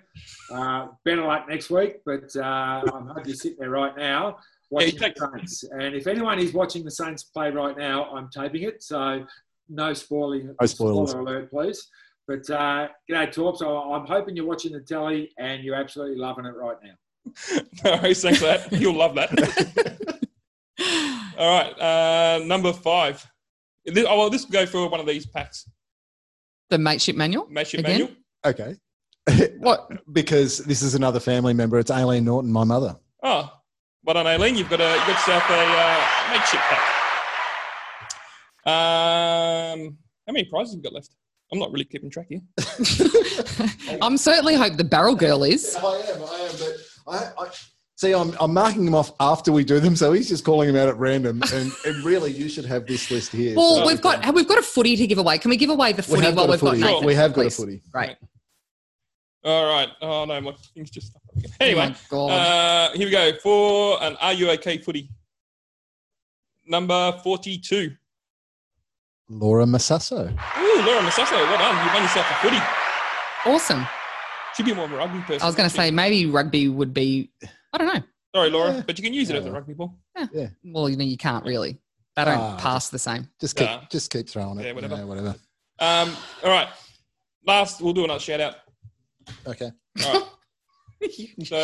Uh, 0.52 0.88
better 1.04 1.22
luck 1.24 1.48
next 1.48 1.70
week, 1.70 2.00
but 2.04 2.34
uh, 2.36 2.82
I'm 2.92 3.08
happy 3.08 3.30
you're 3.30 3.34
sitting 3.36 3.58
there 3.58 3.70
right 3.70 3.96
now 3.96 4.38
watching 4.70 4.96
Yeah, 5.00 5.08
the 5.16 5.30
Saints. 5.38 5.64
And 5.70 5.94
if 5.94 6.06
anyone 6.06 6.38
is 6.38 6.52
watching 6.52 6.84
the 6.84 6.90
Saints 6.90 7.24
play 7.24 7.50
right 7.50 7.76
now, 7.78 8.10
I'm 8.14 8.28
taping 8.28 8.64
it, 8.64 8.82
so 8.82 9.24
no 9.68 9.94
spoiling. 9.94 10.54
No 10.60 10.66
spoilers. 10.66 11.10
Spoiler 11.10 11.36
alert, 11.38 11.50
please. 11.50 11.88
But 12.28 12.50
uh, 12.50 12.88
g'day, 13.10 13.32
Torps. 13.32 13.62
I- 13.62 13.66
I'm 13.68 14.04
hoping 14.06 14.36
you're 14.36 14.46
watching 14.46 14.72
the 14.72 14.80
telly 14.80 15.30
and 15.38 15.62
you're 15.62 15.76
absolutely 15.76 16.16
loving 16.18 16.44
it 16.44 16.54
right 16.56 16.76
now. 16.82 17.60
no 17.84 17.92
worries, 18.02 18.20
thanks 18.20 18.40
for 18.40 18.46
that. 18.46 18.70
You'll 18.72 18.96
love 18.96 19.14
that. 19.14 20.18
All 21.38 21.58
right. 21.58 21.80
Uh, 21.80 22.44
number 22.44 22.72
five. 22.72 23.24
This, 23.86 24.04
oh, 24.08 24.18
well, 24.18 24.30
this 24.30 24.44
will 24.44 24.52
go 24.52 24.66
for 24.66 24.88
one 24.88 25.00
of 25.00 25.06
these 25.06 25.26
packs. 25.26 25.68
The 26.70 26.78
mateship 26.78 27.16
manual. 27.16 27.46
Mateship 27.48 27.80
Again? 27.80 27.92
manual. 27.92 28.10
Okay. 28.44 28.76
What? 29.58 29.90
because 30.12 30.58
this 30.58 30.82
is 30.82 30.94
another 30.94 31.18
family 31.18 31.52
member. 31.52 31.78
It's 31.78 31.90
Aileen 31.90 32.24
Norton, 32.24 32.52
my 32.52 32.62
mother. 32.62 32.96
Oh, 33.24 33.50
well 34.04 34.14
done, 34.14 34.26
Aileen. 34.26 34.54
You've 34.54 34.70
got, 34.70 34.80
a, 34.80 34.88
you've 34.88 34.98
got 34.98 35.08
yourself 35.08 35.50
a 35.50 35.54
uh, 35.54 36.06
mateship 36.30 36.60
pack. 36.60 36.96
Um, 38.66 39.96
how 40.26 40.32
many 40.32 40.44
prizes 40.44 40.74
have 40.74 40.78
we 40.78 40.82
got 40.82 40.92
left? 40.92 41.10
I'm 41.52 41.58
not 41.58 41.72
really 41.72 41.84
keeping 41.84 42.10
track 42.10 42.26
here. 42.28 42.40
I'm 44.02 44.16
certainly 44.16 44.54
hope 44.54 44.76
the 44.76 44.84
barrel 44.84 45.14
girl 45.14 45.44
is. 45.44 45.76
I 45.76 45.80
am, 45.80 46.22
I 46.22 46.48
am, 46.50 46.56
but 46.58 46.76
I, 47.06 47.30
I 47.44 47.48
see. 47.96 48.12
I'm, 48.14 48.34
I'm 48.40 48.52
marking 48.54 48.84
them 48.84 48.94
off 48.94 49.12
after 49.20 49.50
we 49.52 49.64
do 49.64 49.80
them, 49.80 49.96
so 49.96 50.12
he's 50.12 50.28
just 50.28 50.44
calling 50.44 50.68
them 50.72 50.76
out 50.76 50.88
at 50.88 50.96
random. 50.98 51.42
And, 51.52 51.72
and 51.84 52.04
really, 52.04 52.32
you 52.32 52.48
should 52.48 52.64
have 52.66 52.86
this 52.86 53.10
list 53.10 53.32
here. 53.32 53.56
Well, 53.56 53.76
So- 53.76 53.86
we've 53.86 54.00
got 54.00 54.34
we've 54.34 54.48
got 54.48 54.58
a 54.58 54.62
footy 54.62 54.96
to 54.96 55.06
give 55.06 55.18
away. 55.18 55.38
Can 55.38 55.50
we 55.50 55.56
give 55.56 55.70
away 55.70 55.92
the 55.92 55.98
we 56.02 56.02
footy 56.16 56.22
have 56.26 56.36
while 56.36 56.46
got 56.46 56.50
a 56.50 56.52
we've 56.52 56.60
got 56.60 56.70
footy. 56.70 56.80
Nathan? 56.82 57.06
we 57.06 57.14
have 57.14 57.32
got 57.32 57.42
please? 57.42 57.58
a 57.58 57.62
footy. 57.62 57.82
Great. 57.92 58.16
All 59.44 59.66
right. 59.72 59.88
Oh, 60.02 60.24
no, 60.24 60.40
my 60.40 60.52
thing's 60.74 60.90
just 60.90 61.08
stuck. 61.08 61.22
Anyway, 61.60 61.94
Oh 62.10 62.28
uh, 62.28 62.90
here 62.94 63.06
we 63.06 63.10
go 63.12 63.30
for 63.42 64.02
an 64.02 64.16
R 64.20 64.32
U 64.32 64.50
OK 64.50 64.78
footy. 64.78 65.08
Number 66.66 67.12
42. 67.22 67.92
Laura 69.28 69.64
Massasso. 69.64 70.30
Ooh, 70.30 70.82
Laura 70.84 71.00
Massasso, 71.02 71.32
well 71.32 71.58
done. 71.58 71.84
You've 71.84 71.94
won 71.94 72.02
yourself 72.02 72.26
a 72.30 72.34
footy. 72.42 72.58
awesome. 73.46 73.86
Should 74.56 74.66
be 74.66 74.72
more 74.74 74.86
of 74.86 74.92
a 74.92 74.96
rugby 74.96 75.20
person. 75.20 75.42
I 75.42 75.46
was 75.46 75.54
going 75.54 75.68
to 75.68 75.74
say 75.74 75.90
maybe 75.90 76.26
rugby 76.26 76.68
would 76.68 76.92
be. 76.94 77.30
I 77.76 77.84
don't 77.84 77.94
know. 77.94 78.02
Sorry, 78.34 78.50
Laura, 78.50 78.74
Yeah. 78.74 78.82
but 78.86 78.98
you 78.98 79.04
can 79.04 79.12
use 79.14 79.28
it 79.30 79.36
as 79.36 79.44
a 79.44 79.48
Yeah. 79.48 79.54
rugby 79.54 79.74
ball. 79.74 79.98
Yeah. 80.32 80.48
Well, 80.64 80.88
you 80.88 80.96
know, 80.96 81.04
you 81.04 81.16
can't 81.18 81.44
really. 81.44 81.78
They 82.16 82.24
don't 82.24 82.38
Ah, 82.38 82.56
pass 82.58 82.88
the 82.88 82.98
same. 82.98 83.28
Just 83.40 83.56
keep, 83.56 83.66
Yeah. 83.68 83.84
just 83.90 84.10
keep 84.10 84.28
throwing 84.28 84.58
it. 84.58 84.62
Yeah, 84.62 84.68
you 84.70 84.74
whatever. 84.74 84.96
know, 84.96 85.06
whatever. 85.06 85.36
Um, 85.78 86.16
all 86.42 86.50
right. 86.50 86.68
Last, 87.46 87.80
we'll 87.82 87.92
do 87.92 88.04
another 88.04 88.18
shout 88.20 88.40
out. 88.40 88.56
Okay. 89.46 89.70
All 90.04 90.12
right. 90.14 90.22
so, 91.44 91.56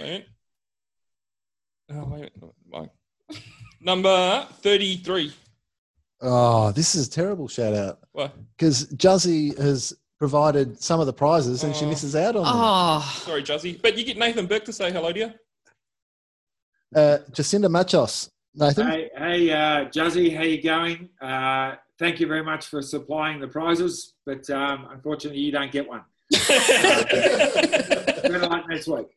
wait. 0.00 0.26
Oh, 1.90 2.04
wait. 2.08 2.32
wait. 2.70 2.88
Number 3.80 4.46
33. 4.62 5.34
Oh, 6.22 6.72
this 6.72 6.94
is 6.94 7.08
a 7.08 7.10
terrible 7.10 7.48
shout 7.48 7.74
out 7.74 7.98
What? 8.12 8.34
because 8.56 8.86
Juzzy 8.94 9.58
has 9.58 9.92
provided 10.26 10.80
some 10.80 11.00
of 11.00 11.06
the 11.06 11.12
prizes 11.12 11.64
and 11.64 11.74
she 11.74 11.84
Oh. 11.84 11.88
misses 11.88 12.14
out 12.14 12.36
on 12.36 12.44
them. 12.44 12.52
Oh, 12.54 13.22
Sorry, 13.24 13.42
Juzzy. 13.42 13.82
But 13.82 13.98
you 13.98 14.04
get 14.04 14.16
Nathan 14.16 14.46
Burke 14.46 14.64
to 14.66 14.72
say 14.72 14.92
hello 14.92 15.10
to 15.12 15.18
you. 15.18 15.32
Uh, 16.94 17.18
Jacinda 17.32 17.66
Machos, 17.68 18.28
Nathan. 18.54 18.86
Hey, 18.86 19.10
hey, 19.18 19.50
uh, 19.50 19.86
Juzzy, 19.86 20.36
how 20.36 20.44
you 20.44 20.62
going? 20.62 21.08
Uh, 21.20 21.74
thank 21.98 22.20
you 22.20 22.28
very 22.28 22.44
much 22.44 22.66
for 22.66 22.80
supplying 22.82 23.40
the 23.40 23.48
prizes, 23.48 24.14
but 24.24 24.48
um, 24.50 24.86
unfortunately, 24.92 25.40
you 25.40 25.50
don't 25.50 25.72
get 25.72 25.88
one. 25.88 26.02
Better 28.22 28.38
luck 28.38 28.64
next 28.68 28.86
week. 28.86 29.08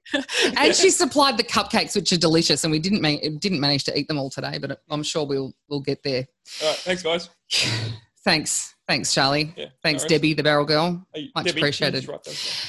and 0.58 0.74
she 0.76 0.90
supplied 0.90 1.38
the 1.38 1.44
cupcakes, 1.44 1.96
which 1.96 2.12
are 2.14 2.18
delicious, 2.18 2.64
and 2.64 2.72
we 2.72 2.80
didn't 2.80 3.02
ma- 3.04 3.18
didn't 3.40 3.60
manage 3.60 3.84
to 3.84 3.96
eat 3.98 4.08
them 4.08 4.18
all 4.18 4.32
today, 4.32 4.58
but 4.58 4.82
I'm 4.90 5.04
sure 5.04 5.24
we'll 5.24 5.54
we'll 5.70 5.82
get 5.82 6.02
there. 6.02 6.26
All 6.64 6.70
right. 6.70 6.78
Thanks, 6.78 7.04
guys. 7.04 7.30
Thanks, 8.26 8.74
thanks, 8.88 9.14
Charlie. 9.14 9.54
Yeah, 9.56 9.68
Thanks, 9.84 10.02
no. 10.04 10.10
Debbie, 10.10 10.34
the 10.34 10.42
barrel 10.44 10.66
girl. 10.66 11.06
Hey, 11.14 11.30
Much 11.36 11.46
Debbie, 11.46 11.60
appreciated. 11.60 11.98
just 12.02 12.08
write 12.08 12.24
those 12.24 12.66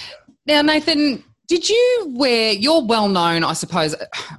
Now, 0.46 0.60
Nathan, 0.60 1.24
did 1.48 1.66
you 1.68 2.12
wear? 2.14 2.52
You're 2.52 2.84
well 2.84 3.08
known, 3.08 3.42
I 3.42 3.54
suppose, 3.54 3.94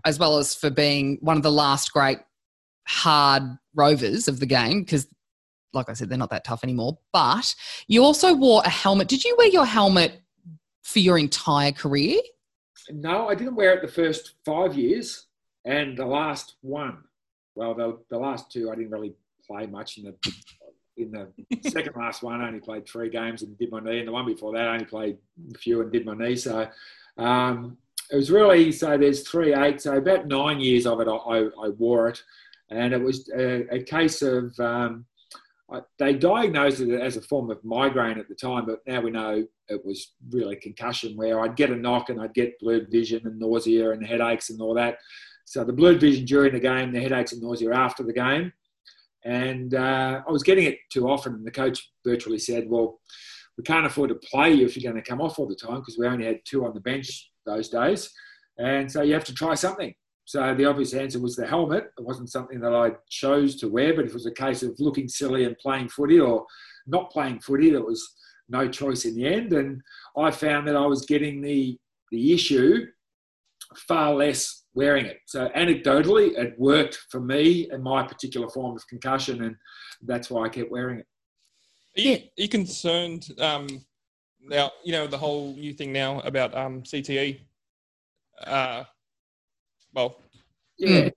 as 0.05 0.19
well 0.19 0.37
as 0.37 0.53
for 0.53 0.69
being 0.69 1.17
one 1.21 1.35
of 1.35 1.41
the 1.43 1.51
last 1.51 1.91
great 1.91 2.19
hard 2.87 3.43
rovers 3.73 4.27
of 4.27 4.39
the 4.39 4.45
game, 4.45 4.81
because, 4.83 5.07
like 5.73 5.89
I 5.89 5.93
said, 5.93 6.07
they're 6.09 6.19
not 6.19 6.29
that 6.29 6.43
tough 6.43 6.63
anymore. 6.63 6.99
But 7.11 7.53
you 7.87 8.03
also 8.03 8.35
wore 8.35 8.61
a 8.63 8.69
helmet. 8.69 9.07
Did 9.07 9.23
you 9.23 9.35
wear 9.39 9.47
your 9.47 9.65
helmet 9.65 10.21
for 10.83 10.99
your 10.99 11.17
entire 11.17 11.71
career? 11.71 12.19
no, 12.89 13.27
I 13.27 13.35
didn't 13.35 13.55
wear 13.55 13.73
it 13.73 13.81
the 13.81 13.91
first 13.91 14.35
five 14.45 14.75
years, 14.75 15.25
and 15.65 15.97
the 15.97 16.05
last 16.05 16.55
one. 16.61 16.99
Well, 17.55 17.73
the, 17.73 17.97
the 18.09 18.17
last 18.17 18.49
two 18.51 18.71
I 18.71 18.75
didn't 18.75 18.91
really 18.91 19.13
play 19.45 19.65
much 19.65 19.97
in 19.97 20.03
the 20.05 20.15
in 20.97 21.11
the 21.11 21.69
second 21.69 21.95
last 21.95 22.23
one. 22.23 22.41
I 22.41 22.47
only 22.47 22.59
played 22.59 22.87
three 22.87 23.09
games 23.09 23.41
and 23.41 23.57
did 23.57 23.71
my 23.71 23.79
knee, 23.79 23.99
and 23.99 24.07
the 24.07 24.11
one 24.11 24.25
before 24.25 24.53
that 24.53 24.67
I 24.67 24.73
only 24.73 24.85
played 24.85 25.17
a 25.53 25.57
few 25.57 25.81
and 25.81 25.91
did 25.91 26.05
my 26.05 26.15
knee. 26.15 26.35
So 26.35 26.67
um, 27.17 27.77
it 28.11 28.15
was 28.15 28.31
really 28.31 28.71
so. 28.71 28.97
There's 28.97 29.27
three 29.27 29.53
eight, 29.53 29.81
so 29.81 29.97
about 29.97 30.27
nine 30.27 30.59
years 30.59 30.85
of 30.85 30.99
it 31.01 31.07
I, 31.07 31.47
I, 31.63 31.69
wore 31.69 32.09
it, 32.09 32.21
and 32.69 32.93
it 32.93 33.01
was 33.01 33.29
a, 33.29 33.75
a 33.75 33.83
case 33.83 34.21
of. 34.21 34.57
Um, 34.59 35.05
I, 35.69 35.81
they 35.99 36.13
diagnosed 36.13 36.79
it 36.79 37.01
as 37.01 37.17
a 37.17 37.21
form 37.21 37.51
of 37.51 37.61
migraine 37.63 38.17
at 38.17 38.29
the 38.29 38.35
time, 38.35 38.65
but 38.65 38.79
now 38.87 39.01
we 39.01 39.11
know 39.11 39.45
it 39.67 39.85
was 39.85 40.13
really 40.29 40.55
concussion 40.55 41.17
where 41.17 41.41
I'd 41.41 41.57
get 41.57 41.71
a 41.71 41.75
knock 41.75 42.09
and 42.09 42.21
I'd 42.21 42.33
get 42.33 42.57
blurred 42.59 42.89
vision 42.89 43.27
and 43.27 43.37
nausea 43.37 43.91
and 43.91 44.05
headaches 44.05 44.49
and 44.49 44.61
all 44.61 44.73
that. 44.75 44.99
So 45.43 45.65
the 45.65 45.73
blurred 45.73 45.99
vision 45.99 46.23
during 46.23 46.53
the 46.53 46.59
game, 46.61 46.93
the 46.93 47.01
headaches 47.01 47.33
and 47.33 47.41
nausea 47.41 47.73
after 47.73 48.03
the 48.03 48.13
game. 48.13 48.53
And 49.25 49.73
uh, 49.73 50.21
I 50.27 50.31
was 50.31 50.43
getting 50.43 50.65
it 50.65 50.77
too 50.89 51.09
often, 51.09 51.33
and 51.33 51.45
the 51.45 51.51
coach 51.51 51.91
virtually 52.05 52.39
said, 52.39 52.69
Well, 52.69 52.99
we 53.57 53.63
can't 53.63 53.85
afford 53.85 54.09
to 54.09 54.15
play 54.15 54.53
you 54.53 54.65
if 54.65 54.77
you're 54.77 54.91
going 54.91 55.01
to 55.01 55.09
come 55.09 55.21
off 55.21 55.39
all 55.39 55.47
the 55.47 55.55
time 55.55 55.79
because 55.79 55.97
we 55.97 56.07
only 56.07 56.25
had 56.25 56.39
two 56.45 56.65
on 56.65 56.73
the 56.73 56.79
bench 56.79 57.31
those 57.45 57.69
days. 57.69 58.09
And 58.59 58.91
so 58.91 59.01
you 59.01 59.13
have 59.13 59.23
to 59.25 59.33
try 59.33 59.55
something. 59.55 59.93
So 60.25 60.53
the 60.53 60.65
obvious 60.65 60.93
answer 60.93 61.19
was 61.19 61.35
the 61.35 61.47
helmet. 61.47 61.85
It 61.97 62.03
wasn't 62.03 62.29
something 62.29 62.59
that 62.59 62.75
I 62.75 62.91
chose 63.09 63.55
to 63.57 63.69
wear, 63.69 63.95
but 63.95 64.05
if 64.05 64.11
it 64.11 64.13
was 64.13 64.25
a 64.25 64.31
case 64.31 64.61
of 64.61 64.75
looking 64.77 65.07
silly 65.07 65.45
and 65.45 65.57
playing 65.57 65.89
footy 65.89 66.19
or 66.19 66.45
not 66.85 67.11
playing 67.11 67.39
footy, 67.39 67.71
there 67.71 67.83
was 67.83 68.15
no 68.49 68.67
choice 68.67 69.05
in 69.05 69.15
the 69.15 69.25
end. 69.25 69.53
And 69.53 69.81
I 70.17 70.31
found 70.31 70.67
that 70.67 70.75
I 70.75 70.85
was 70.85 71.05
getting 71.05 71.41
the 71.41 71.77
the 72.11 72.33
issue 72.33 72.85
far 73.75 74.13
less 74.13 74.63
wearing 74.77 75.07
it. 75.07 75.17
So 75.25 75.49
anecdotally, 75.57 76.37
it 76.37 76.53
worked 76.59 76.99
for 77.09 77.19
me 77.19 77.67
and 77.71 77.83
my 77.83 78.05
particular 78.05 78.47
form 78.47 78.75
of 78.75 78.87
concussion, 78.87 79.43
and 79.43 79.55
that's 80.03 80.29
why 80.29 80.45
I 80.45 80.49
kept 80.49 80.71
wearing 80.71 80.99
it. 80.99 81.07
Are 81.97 82.01
you, 82.01 82.13
are 82.13 82.41
you 82.43 82.47
concerned 82.47 83.25
um, 83.41 83.65
now? 84.39 84.71
You 84.85 84.91
know 84.91 85.07
the 85.07 85.17
whole 85.17 85.55
new 85.55 85.73
thing 85.73 85.91
now 85.91 86.19
about 86.19 86.55
um, 86.55 86.83
CTE. 86.83 87.39
Uh, 88.45 88.83
well, 89.95 90.21
yeah. 90.77 91.09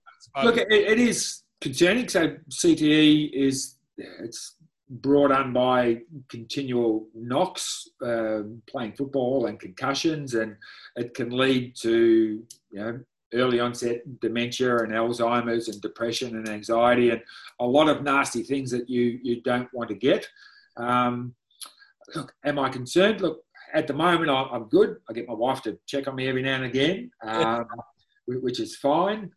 Look, 0.43 0.57
it, 0.57 0.71
it 0.71 0.99
is 0.99 1.43
concerning. 1.61 2.09
So 2.09 2.35
CTE 2.49 3.31
is 3.31 3.77
it's 3.97 4.55
brought 4.89 5.31
on 5.31 5.53
by 5.53 5.99
continual 6.29 7.07
knocks, 7.13 7.87
um, 8.03 8.63
playing 8.67 8.93
football 8.93 9.45
and 9.45 9.59
concussions, 9.59 10.33
and 10.33 10.55
it 10.95 11.13
can 11.13 11.29
lead 11.29 11.75
to 11.83 12.43
you 12.71 12.79
know 12.79 12.99
early 13.33 13.59
onset 13.59 14.01
dementia 14.19 14.77
and 14.77 14.91
Alzheimer's 14.91 15.67
and 15.67 15.81
depression 15.81 16.35
and 16.35 16.49
anxiety 16.49 17.09
and 17.11 17.21
a 17.59 17.65
lot 17.65 17.87
of 17.87 18.03
nasty 18.03 18.43
things 18.43 18.71
that 18.71 18.89
you 18.89 19.19
you 19.23 19.41
don't 19.41 19.71
want 19.73 19.89
to 19.89 19.95
get. 19.95 20.27
Um, 20.77 21.35
look, 22.15 22.33
am 22.43 22.59
I 22.59 22.69
concerned? 22.69 23.21
Look, 23.21 23.43
at 23.73 23.87
the 23.87 23.93
moment 23.93 24.29
I'm 24.29 24.65
good. 24.65 24.97
I 25.09 25.13
get 25.13 25.27
my 25.27 25.33
wife 25.33 25.61
to 25.63 25.77
check 25.87 26.07
on 26.07 26.15
me 26.15 26.27
every 26.27 26.41
now 26.41 26.55
and 26.55 26.65
again, 26.65 27.11
um, 27.23 27.65
which 28.27 28.59
is 28.59 28.75
fine. 28.75 29.31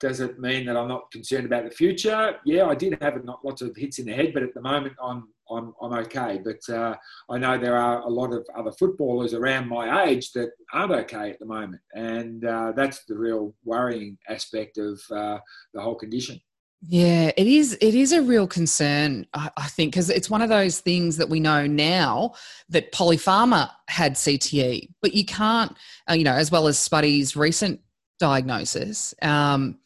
Does 0.00 0.20
it 0.20 0.40
mean 0.40 0.66
that 0.66 0.76
I'm 0.76 0.88
not 0.88 1.10
concerned 1.12 1.46
about 1.46 1.64
the 1.64 1.70
future? 1.70 2.36
Yeah, 2.44 2.66
I 2.66 2.74
did 2.74 2.98
have 3.00 3.20
lots 3.44 3.62
of 3.62 3.76
hits 3.76 3.98
in 4.00 4.06
the 4.06 4.12
head, 4.12 4.32
but 4.34 4.42
at 4.42 4.54
the 4.54 4.60
moment 4.60 4.94
I'm 5.02 5.28
I'm, 5.50 5.74
I'm 5.80 5.92
okay. 6.04 6.40
But 6.44 6.74
uh, 6.74 6.96
I 7.30 7.38
know 7.38 7.58
there 7.58 7.76
are 7.76 8.00
a 8.00 8.08
lot 8.08 8.32
of 8.32 8.46
other 8.56 8.72
footballers 8.72 9.34
around 9.34 9.68
my 9.68 10.04
age 10.04 10.32
that 10.32 10.50
aren't 10.72 10.92
okay 10.92 11.30
at 11.30 11.38
the 11.38 11.46
moment, 11.46 11.80
and 11.94 12.44
uh, 12.44 12.72
that's 12.74 13.04
the 13.04 13.16
real 13.16 13.54
worrying 13.64 14.18
aspect 14.28 14.78
of 14.78 15.00
uh, 15.10 15.38
the 15.74 15.80
whole 15.80 15.96
condition. 15.96 16.40
Yeah, 16.88 17.30
it 17.36 17.46
is. 17.46 17.78
It 17.80 17.94
is 17.94 18.12
a 18.12 18.22
real 18.22 18.48
concern, 18.48 19.24
I, 19.34 19.68
think, 19.68 19.92
because 19.92 20.10
it's 20.10 20.28
one 20.28 20.42
of 20.42 20.48
those 20.48 20.80
things 20.80 21.16
that 21.18 21.28
we 21.28 21.38
know 21.38 21.64
now 21.64 22.34
that 22.70 22.90
Polly 22.90 23.16
Farmer 23.16 23.70
had 23.88 24.14
CTE, 24.14 24.88
but 25.00 25.14
you 25.14 25.24
can't, 25.24 25.76
uh, 26.10 26.14
you 26.14 26.24
know, 26.24 26.34
as 26.34 26.50
well 26.50 26.66
as 26.66 26.76
Spuddy's 26.76 27.36
recent 27.36 27.80
diagnosis. 28.18 29.14
Um, 29.22 29.78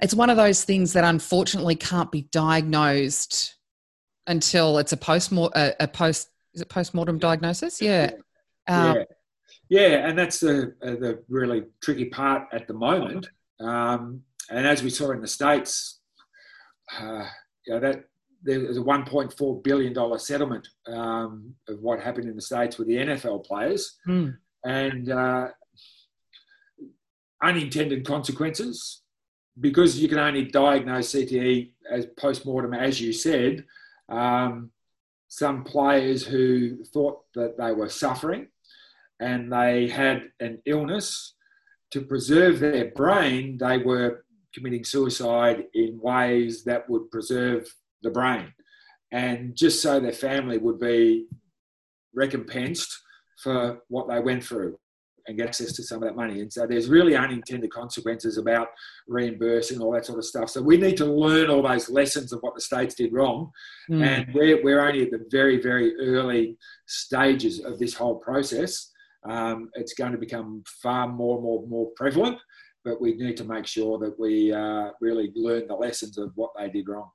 it's 0.00 0.14
one 0.14 0.30
of 0.30 0.36
those 0.36 0.62
things 0.62 0.92
that 0.92 1.02
unfortunately 1.02 1.74
can't 1.74 2.12
be 2.12 2.22
diagnosed 2.30 3.56
until 4.28 4.78
it's 4.78 4.92
a 4.92 4.96
post 4.96 5.32
a, 5.32 5.74
a 5.80 5.88
post 5.88 6.30
is 6.54 6.60
it 6.60 6.68
post 6.68 6.94
mortem 6.94 7.18
diagnosis? 7.18 7.82
Yeah. 7.82 8.10
Um, 8.66 8.96
yeah. 8.96 9.04
Yeah, 9.70 10.08
and 10.08 10.18
that's 10.18 10.40
the 10.40 10.74
uh, 10.82 10.92
the 10.92 11.22
really 11.28 11.64
tricky 11.82 12.06
part 12.06 12.48
at 12.52 12.66
the 12.66 12.74
moment. 12.74 13.28
Um, 13.60 14.22
and 14.50 14.66
as 14.66 14.82
we 14.82 14.88
saw 14.88 15.10
in 15.10 15.20
the 15.20 15.28
states, 15.28 16.00
uh, 16.98 17.26
you 17.66 17.74
know, 17.74 17.80
that 17.80 18.04
there's 18.42 18.78
a 18.78 18.80
1.4 18.80 19.64
billion 19.64 19.92
dollar 19.92 20.18
settlement 20.18 20.68
um, 20.86 21.54
of 21.68 21.80
what 21.80 22.00
happened 22.00 22.28
in 22.28 22.36
the 22.36 22.42
states 22.42 22.78
with 22.78 22.88
the 22.88 22.96
NFL 22.96 23.44
players, 23.44 23.98
mm. 24.06 24.34
and 24.64 25.10
uh, 25.10 25.48
unintended 27.42 28.06
consequences 28.06 29.02
because 29.60 29.98
you 29.98 30.08
can 30.08 30.18
only 30.18 30.44
diagnose 30.44 31.12
CTE 31.12 31.72
as 31.90 32.06
post 32.18 32.46
mortem, 32.46 32.72
as 32.72 33.00
you 33.00 33.12
said. 33.12 33.64
Um, 34.08 34.70
some 35.28 35.64
players 35.64 36.24
who 36.24 36.84
thought 36.84 37.20
that 37.34 37.58
they 37.58 37.72
were 37.72 37.88
suffering 37.88 38.48
and 39.20 39.52
they 39.52 39.88
had 39.88 40.30
an 40.40 40.62
illness 40.64 41.34
to 41.90 42.00
preserve 42.02 42.60
their 42.60 42.90
brain, 42.92 43.58
they 43.58 43.78
were 43.78 44.24
committing 44.54 44.84
suicide 44.84 45.64
in 45.74 46.00
ways 46.00 46.64
that 46.64 46.88
would 46.88 47.10
preserve 47.10 47.68
the 48.02 48.10
brain. 48.10 48.52
And 49.10 49.56
just 49.56 49.82
so 49.82 50.00
their 50.00 50.12
family 50.12 50.58
would 50.58 50.78
be 50.78 51.26
recompensed 52.14 52.98
for 53.42 53.80
what 53.88 54.08
they 54.08 54.20
went 54.20 54.44
through 54.44 54.78
and 55.28 55.36
get 55.36 55.48
access 55.48 55.72
to 55.74 55.82
some 55.82 56.02
of 56.02 56.08
that 56.08 56.16
money. 56.16 56.40
And 56.40 56.50
so 56.50 56.66
there's 56.66 56.88
really 56.88 57.14
unintended 57.14 57.70
consequences 57.70 58.38
about 58.38 58.68
reimbursing 59.06 59.80
all 59.80 59.92
that 59.92 60.06
sort 60.06 60.18
of 60.18 60.24
stuff. 60.24 60.48
So 60.48 60.62
we 60.62 60.78
need 60.78 60.96
to 60.96 61.04
learn 61.04 61.50
all 61.50 61.62
those 61.62 61.90
lessons 61.90 62.32
of 62.32 62.40
what 62.40 62.54
the 62.54 62.62
states 62.62 62.94
did 62.94 63.12
wrong. 63.12 63.50
Mm. 63.90 64.02
And 64.06 64.34
we're, 64.34 64.62
we're 64.64 64.80
only 64.80 65.02
at 65.02 65.10
the 65.10 65.24
very, 65.30 65.60
very 65.60 65.94
early 66.00 66.56
stages 66.86 67.60
of 67.60 67.78
this 67.78 67.94
whole 67.94 68.16
process. 68.16 68.90
Um, 69.28 69.68
it's 69.74 69.92
going 69.92 70.12
to 70.12 70.18
become 70.18 70.64
far 70.82 71.06
more, 71.06 71.40
more, 71.42 71.66
more 71.66 71.90
prevalent, 71.94 72.38
but 72.84 73.00
we 73.00 73.14
need 73.14 73.36
to 73.36 73.44
make 73.44 73.66
sure 73.66 73.98
that 73.98 74.18
we 74.18 74.52
uh, 74.52 74.90
really 75.02 75.30
learn 75.34 75.68
the 75.68 75.74
lessons 75.74 76.16
of 76.16 76.32
what 76.36 76.50
they 76.58 76.70
did 76.70 76.88
wrong. 76.88 77.10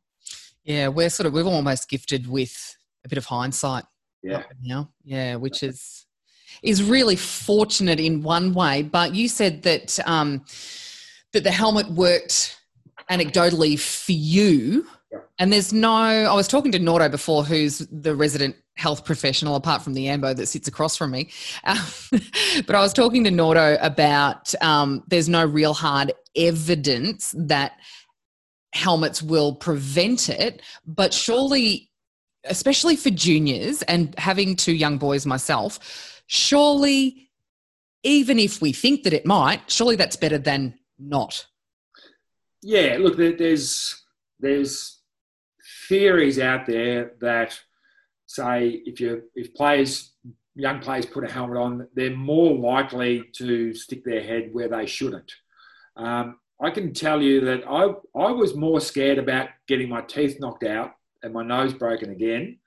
Yeah, 0.64 0.90
we're 0.90 1.10
sort 1.10 1.26
of, 1.26 1.34
we're 1.34 1.44
almost 1.44 1.90
gifted 1.90 2.28
with 2.28 2.56
a 3.06 3.10
bit 3.10 3.18
of 3.18 3.26
hindsight. 3.26 3.86
Yeah. 4.22 4.44
Now. 4.62 4.92
Yeah, 5.04 5.36
which 5.36 5.64
is 5.64 6.06
is 6.64 6.84
really 6.84 7.16
fortunate 7.16 8.00
in 8.00 8.24
one 8.24 8.54
way. 8.54 8.82
But 8.82 9.14
you 9.14 9.28
said 9.28 9.64
that 9.64 10.00
um, 10.08 10.44
that 11.34 11.44
the 11.44 11.52
helmet 11.52 11.90
worked 11.92 12.60
anecdotally 13.10 13.80
for 13.80 14.12
you. 14.14 14.88
And 15.40 15.52
there's 15.52 15.74
no, 15.74 15.92
I 15.92 16.34
was 16.34 16.48
talking 16.48 16.72
to 16.72 16.80
Nordo 16.80 17.12
before, 17.12 17.44
who's 17.44 17.80
the 17.92 18.16
resident 18.16 18.56
health 18.76 19.06
professional, 19.06 19.56
apart 19.56 19.82
from 19.82 19.94
the 19.94 20.08
AMBO 20.08 20.36
that 20.36 20.48
sits 20.48 20.68
across 20.68 20.96
from 20.96 21.12
me. 21.12 21.30
Um, 21.66 21.78
but 22.68 22.76
I 22.76 22.82
was 22.82 22.94
talking 22.94 23.24
to 23.24 23.30
Nordo 23.30 23.78
about 23.82 24.54
um, 24.62 25.04
there's 25.08 25.30
no 25.30 25.46
real 25.46 25.74
hard 25.74 26.14
evidence 26.36 27.34
that 27.38 27.74
helmets 28.74 29.22
will 29.22 29.56
prevent 29.56 30.30
it, 30.30 30.62
but 30.86 31.14
surely, 31.14 31.90
especially 32.46 32.96
for 32.96 33.12
juniors 33.12 33.82
and 33.84 34.18
having 34.18 34.56
two 34.56 34.74
young 34.74 34.98
boys 34.98 35.26
myself, 35.26 36.13
surely, 36.28 37.30
even 38.04 38.40
if 38.40 38.62
we 38.62 38.74
think 38.74 39.04
that 39.04 39.14
it 39.14 39.26
might, 39.26 39.70
surely 39.70 39.96
that's 39.96 40.16
better 40.16 40.38
than 40.38 40.78
not. 41.00 41.46
Yeah, 42.62 42.98
look, 43.00 43.18
there's 43.18 44.02
there's 44.40 45.00
theories 45.88 46.40
out 46.40 46.66
there 46.66 47.14
that 47.22 47.60
say 48.26 48.82
if 48.86 49.00
you 49.00 49.24
if 49.36 49.54
players 49.54 50.12
young 50.56 50.80
players 50.80 51.06
put 51.06 51.24
a 51.24 51.32
helmet 51.32 51.58
on, 51.58 51.88
they're 51.96 52.16
more 52.16 52.56
likely 52.56 53.24
to 53.34 53.74
stick 53.74 54.04
their 54.04 54.22
head 54.22 54.50
where 54.54 54.70
they 54.70 54.86
shouldn't. 54.86 55.32
Um, 55.98 56.40
I 56.62 56.70
can 56.70 56.94
tell 56.94 57.22
you 57.22 57.42
that 57.42 57.64
I 57.68 57.84
I 58.18 58.32
was 58.32 58.56
more 58.56 58.80
scared 58.80 59.18
about 59.18 59.50
getting 59.68 59.90
my 59.90 60.02
teeth 60.02 60.40
knocked 60.40 60.64
out 60.64 60.94
and 61.22 61.34
my 61.34 61.44
nose 61.44 61.74
broken 61.74 62.12
again 62.12 62.60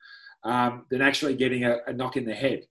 um, 0.45 0.85
than 0.91 1.03
actually 1.03 1.35
getting 1.35 1.65
a, 1.65 1.79
a 1.87 1.93
knock 1.93 2.17
in 2.17 2.27
the 2.27 2.35
head. 2.35 2.67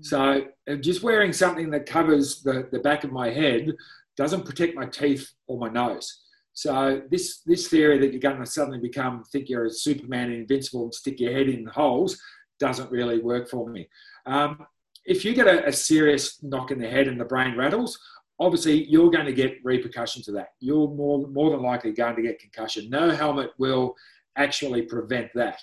So 0.00 0.44
uh, 0.70 0.76
just 0.76 1.02
wearing 1.02 1.32
something 1.32 1.70
that 1.70 1.86
covers 1.86 2.42
the, 2.42 2.68
the 2.70 2.78
back 2.78 3.04
of 3.04 3.12
my 3.12 3.30
head 3.30 3.72
doesn't 4.16 4.44
protect 4.44 4.76
my 4.76 4.86
teeth 4.86 5.28
or 5.46 5.58
my 5.58 5.68
nose. 5.68 6.22
So 6.52 7.02
this 7.10 7.40
this 7.46 7.68
theory 7.68 7.98
that 7.98 8.12
you're 8.12 8.20
going 8.20 8.38
to 8.38 8.46
suddenly 8.46 8.78
become 8.78 9.24
think 9.32 9.48
you're 9.48 9.66
a 9.66 9.70
Superman 9.70 10.30
and 10.30 10.40
invincible 10.40 10.84
and 10.84 10.94
stick 10.94 11.20
your 11.20 11.32
head 11.32 11.48
in 11.48 11.66
holes 11.66 12.20
doesn't 12.58 12.90
really 12.90 13.20
work 13.20 13.48
for 13.48 13.68
me. 13.70 13.88
Um, 14.26 14.66
if 15.04 15.24
you 15.24 15.34
get 15.34 15.46
a, 15.46 15.66
a 15.66 15.72
serious 15.72 16.42
knock 16.42 16.70
in 16.70 16.78
the 16.78 16.88
head 16.88 17.08
and 17.08 17.18
the 17.18 17.24
brain 17.24 17.56
rattles, 17.56 17.98
obviously 18.38 18.84
you're 18.84 19.10
going 19.10 19.26
to 19.26 19.32
get 19.32 19.58
repercussions 19.64 20.28
of 20.28 20.34
that. 20.34 20.48
You're 20.60 20.88
more, 20.88 21.26
more 21.28 21.50
than 21.50 21.62
likely 21.62 21.92
going 21.92 22.16
to 22.16 22.22
get 22.22 22.38
concussion. 22.38 22.90
No 22.90 23.10
helmet 23.10 23.50
will 23.58 23.94
actually 24.36 24.82
prevent 24.82 25.30
that. 25.34 25.60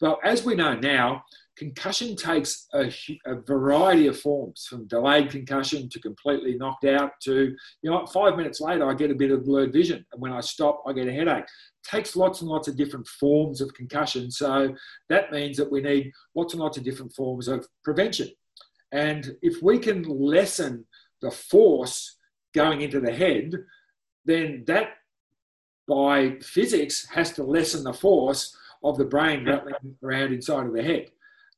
But 0.00 0.18
as 0.24 0.44
we 0.44 0.54
know 0.54 0.74
now, 0.74 1.24
concussion 1.60 2.16
takes 2.16 2.68
a, 2.72 2.90
a, 3.26 3.34
variety 3.34 4.06
of 4.06 4.18
forms 4.18 4.64
from 4.66 4.86
delayed 4.86 5.28
concussion 5.30 5.90
to 5.90 6.00
completely 6.00 6.54
knocked 6.54 6.86
out 6.86 7.12
to, 7.20 7.54
you 7.82 7.90
know, 7.90 8.06
five 8.06 8.34
minutes 8.38 8.62
later, 8.62 8.88
I 8.88 8.94
get 8.94 9.10
a 9.10 9.14
bit 9.14 9.30
of 9.30 9.44
blurred 9.44 9.70
vision. 9.70 10.02
And 10.10 10.22
when 10.22 10.32
I 10.32 10.40
stop, 10.40 10.82
I 10.86 10.94
get 10.94 11.06
a 11.06 11.12
headache. 11.12 11.44
It 11.44 11.86
takes 11.86 12.16
lots 12.16 12.40
and 12.40 12.48
lots 12.48 12.66
of 12.66 12.78
different 12.78 13.06
forms 13.06 13.60
of 13.60 13.74
concussion. 13.74 14.30
So 14.30 14.74
that 15.10 15.32
means 15.32 15.58
that 15.58 15.70
we 15.70 15.82
need 15.82 16.12
lots 16.34 16.54
and 16.54 16.62
lots 16.62 16.78
of 16.78 16.84
different 16.84 17.12
forms 17.12 17.46
of 17.46 17.68
prevention. 17.84 18.30
And 18.92 19.36
if 19.42 19.62
we 19.62 19.78
can 19.78 20.02
lessen 20.04 20.86
the 21.20 21.30
force 21.30 22.16
going 22.54 22.80
into 22.80 23.00
the 23.00 23.12
head, 23.12 23.52
then 24.24 24.64
that 24.66 24.92
by 25.86 26.38
physics 26.40 27.06
has 27.10 27.32
to 27.32 27.44
lessen 27.44 27.84
the 27.84 27.92
force 27.92 28.56
of 28.82 28.96
the 28.96 29.04
brain 29.04 29.44
rattling 29.44 29.96
around 30.02 30.32
inside 30.32 30.64
of 30.64 30.72
the 30.72 30.82
head. 30.82 31.10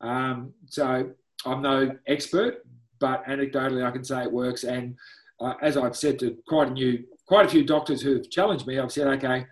Um, 0.02 0.52
so 0.66 1.10
I'm 1.46 1.62
no 1.62 1.96
expert, 2.06 2.64
but 2.98 3.24
anecdotally 3.26 3.84
I 3.84 3.90
can 3.90 4.04
say 4.04 4.22
it 4.22 4.32
works. 4.32 4.64
And 4.64 4.96
uh, 5.40 5.54
as 5.62 5.76
I've 5.76 5.96
said 5.96 6.18
to 6.20 6.36
quite 6.46 6.68
a 6.68 6.72
new, 6.72 7.04
quite 7.26 7.46
a 7.46 7.48
few 7.48 7.64
doctors 7.64 8.02
who've 8.02 8.28
challenged 8.30 8.66
me, 8.66 8.78
I've 8.78 8.92
said, 8.92 9.06
okay, 9.08 9.46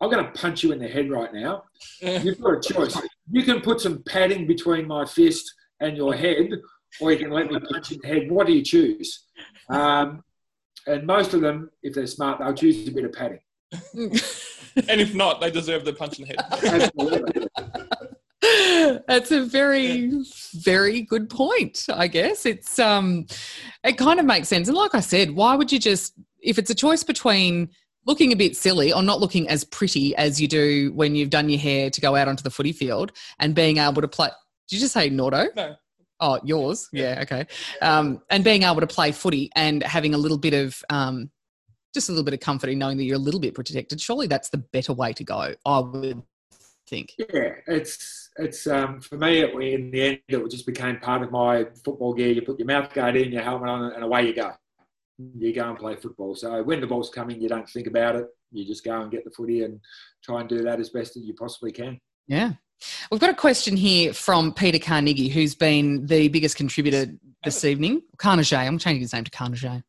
I'm 0.00 0.10
going 0.10 0.24
to 0.24 0.30
punch 0.32 0.62
you 0.62 0.72
in 0.72 0.78
the 0.78 0.88
head 0.88 1.10
right 1.10 1.32
now. 1.32 1.64
You've 2.00 2.40
got 2.40 2.54
a 2.54 2.60
choice. 2.60 3.00
You 3.30 3.42
can 3.42 3.60
put 3.60 3.80
some 3.80 4.02
padding 4.06 4.46
between 4.46 4.86
my 4.86 5.04
fist 5.04 5.52
and 5.80 5.96
your 5.96 6.14
head, 6.14 6.50
or 7.00 7.12
you 7.12 7.18
can 7.18 7.30
let 7.30 7.50
me 7.50 7.58
punch 7.58 7.92
in 7.92 7.98
the 8.02 8.08
head. 8.08 8.30
What 8.30 8.46
do 8.46 8.52
you 8.52 8.62
choose? 8.62 9.24
Um, 9.68 10.22
and 10.86 11.06
most 11.06 11.34
of 11.34 11.40
them, 11.40 11.70
if 11.82 11.94
they're 11.94 12.06
smart, 12.06 12.38
they'll 12.38 12.54
choose 12.54 12.86
a 12.88 12.92
bit 12.92 13.04
of 13.04 13.12
padding. 13.12 13.40
and 13.94 15.00
if 15.00 15.14
not, 15.14 15.40
they 15.40 15.50
deserve 15.50 15.84
the 15.84 15.92
punch 15.92 16.18
in 16.18 16.26
the 16.26 16.34
head. 16.34 16.84
Absolutely. 16.94 17.35
That's 19.06 19.30
a 19.30 19.44
very, 19.44 20.10
very 20.54 21.02
good 21.02 21.30
point. 21.30 21.86
I 21.92 22.08
guess 22.08 22.44
it's 22.44 22.78
um, 22.78 23.26
it 23.84 23.98
kind 23.98 24.18
of 24.18 24.26
makes 24.26 24.48
sense. 24.48 24.68
And 24.68 24.76
like 24.76 24.94
I 24.94 25.00
said, 25.00 25.30
why 25.30 25.54
would 25.54 25.70
you 25.70 25.78
just 25.78 26.14
if 26.40 26.58
it's 26.58 26.70
a 26.70 26.74
choice 26.74 27.02
between 27.02 27.70
looking 28.06 28.32
a 28.32 28.36
bit 28.36 28.56
silly 28.56 28.92
or 28.92 29.02
not 29.02 29.20
looking 29.20 29.48
as 29.48 29.64
pretty 29.64 30.14
as 30.16 30.40
you 30.40 30.48
do 30.48 30.92
when 30.94 31.14
you've 31.14 31.30
done 31.30 31.48
your 31.48 31.58
hair 31.58 31.90
to 31.90 32.00
go 32.00 32.14
out 32.14 32.28
onto 32.28 32.42
the 32.42 32.50
footy 32.50 32.72
field 32.72 33.12
and 33.38 33.54
being 33.54 33.78
able 33.78 34.00
to 34.00 34.08
play? 34.08 34.28
Did 34.68 34.76
you 34.76 34.80
just 34.80 34.94
say 34.94 35.10
Nordo? 35.10 35.54
No. 35.54 35.76
Oh, 36.18 36.40
yours? 36.42 36.88
Yeah, 36.92 37.18
okay. 37.22 37.46
Um, 37.82 38.22
and 38.30 38.42
being 38.42 38.62
able 38.62 38.80
to 38.80 38.86
play 38.86 39.12
footy 39.12 39.50
and 39.54 39.82
having 39.82 40.14
a 40.14 40.18
little 40.18 40.38
bit 40.38 40.54
of 40.54 40.82
um, 40.88 41.30
just 41.92 42.08
a 42.08 42.12
little 42.12 42.24
bit 42.24 42.34
of 42.34 42.40
comfort 42.40 42.70
in 42.70 42.78
knowing 42.78 42.96
that 42.96 43.04
you're 43.04 43.16
a 43.16 43.18
little 43.18 43.40
bit 43.40 43.54
protected. 43.54 44.00
Surely 44.00 44.26
that's 44.26 44.48
the 44.48 44.58
better 44.58 44.92
way 44.92 45.12
to 45.12 45.24
go. 45.24 45.54
I 45.66 45.78
would 45.80 46.22
think. 46.88 47.12
Yeah, 47.18 47.52
it's 47.66 48.25
it's 48.38 48.66
um, 48.66 49.00
for 49.00 49.16
me. 49.16 49.40
It, 49.40 49.54
in 49.54 49.90
the 49.90 50.02
end, 50.02 50.18
it 50.28 50.50
just 50.50 50.66
became 50.66 50.98
part 50.98 51.22
of 51.22 51.30
my 51.30 51.66
football 51.84 52.14
gear. 52.14 52.32
You 52.32 52.42
put 52.42 52.58
your 52.58 52.66
mouth 52.66 52.92
guard 52.92 53.16
in, 53.16 53.32
your 53.32 53.42
helmet 53.42 53.68
on, 53.68 53.92
and 53.92 54.04
away 54.04 54.26
you 54.26 54.34
go. 54.34 54.52
You 55.18 55.52
go 55.52 55.68
and 55.68 55.78
play 55.78 55.96
football. 55.96 56.34
So 56.34 56.62
when 56.62 56.80
the 56.80 56.86
ball's 56.86 57.10
coming, 57.10 57.40
you 57.40 57.48
don't 57.48 57.68
think 57.68 57.86
about 57.86 58.16
it. 58.16 58.26
You 58.52 58.66
just 58.66 58.84
go 58.84 59.00
and 59.00 59.10
get 59.10 59.24
the 59.24 59.30
footy 59.30 59.62
and 59.64 59.80
try 60.22 60.40
and 60.40 60.48
do 60.48 60.62
that 60.62 60.80
as 60.80 60.90
best 60.90 61.16
as 61.16 61.24
you 61.24 61.34
possibly 61.34 61.72
can. 61.72 61.98
Yeah. 62.26 62.52
We've 63.10 63.20
got 63.20 63.30
a 63.30 63.34
question 63.34 63.76
here 63.76 64.12
from 64.12 64.52
Peter 64.52 64.78
Carnegie, 64.78 65.28
who's 65.28 65.54
been 65.54 66.06
the 66.06 66.28
biggest 66.28 66.56
contributor 66.56 67.06
this 67.42 67.64
evening. 67.64 68.02
Carnegie, 68.18 68.56
I'm 68.56 68.78
changing 68.78 69.00
his 69.00 69.14
name 69.14 69.24
to 69.24 69.30
Carnegie. 69.30 69.82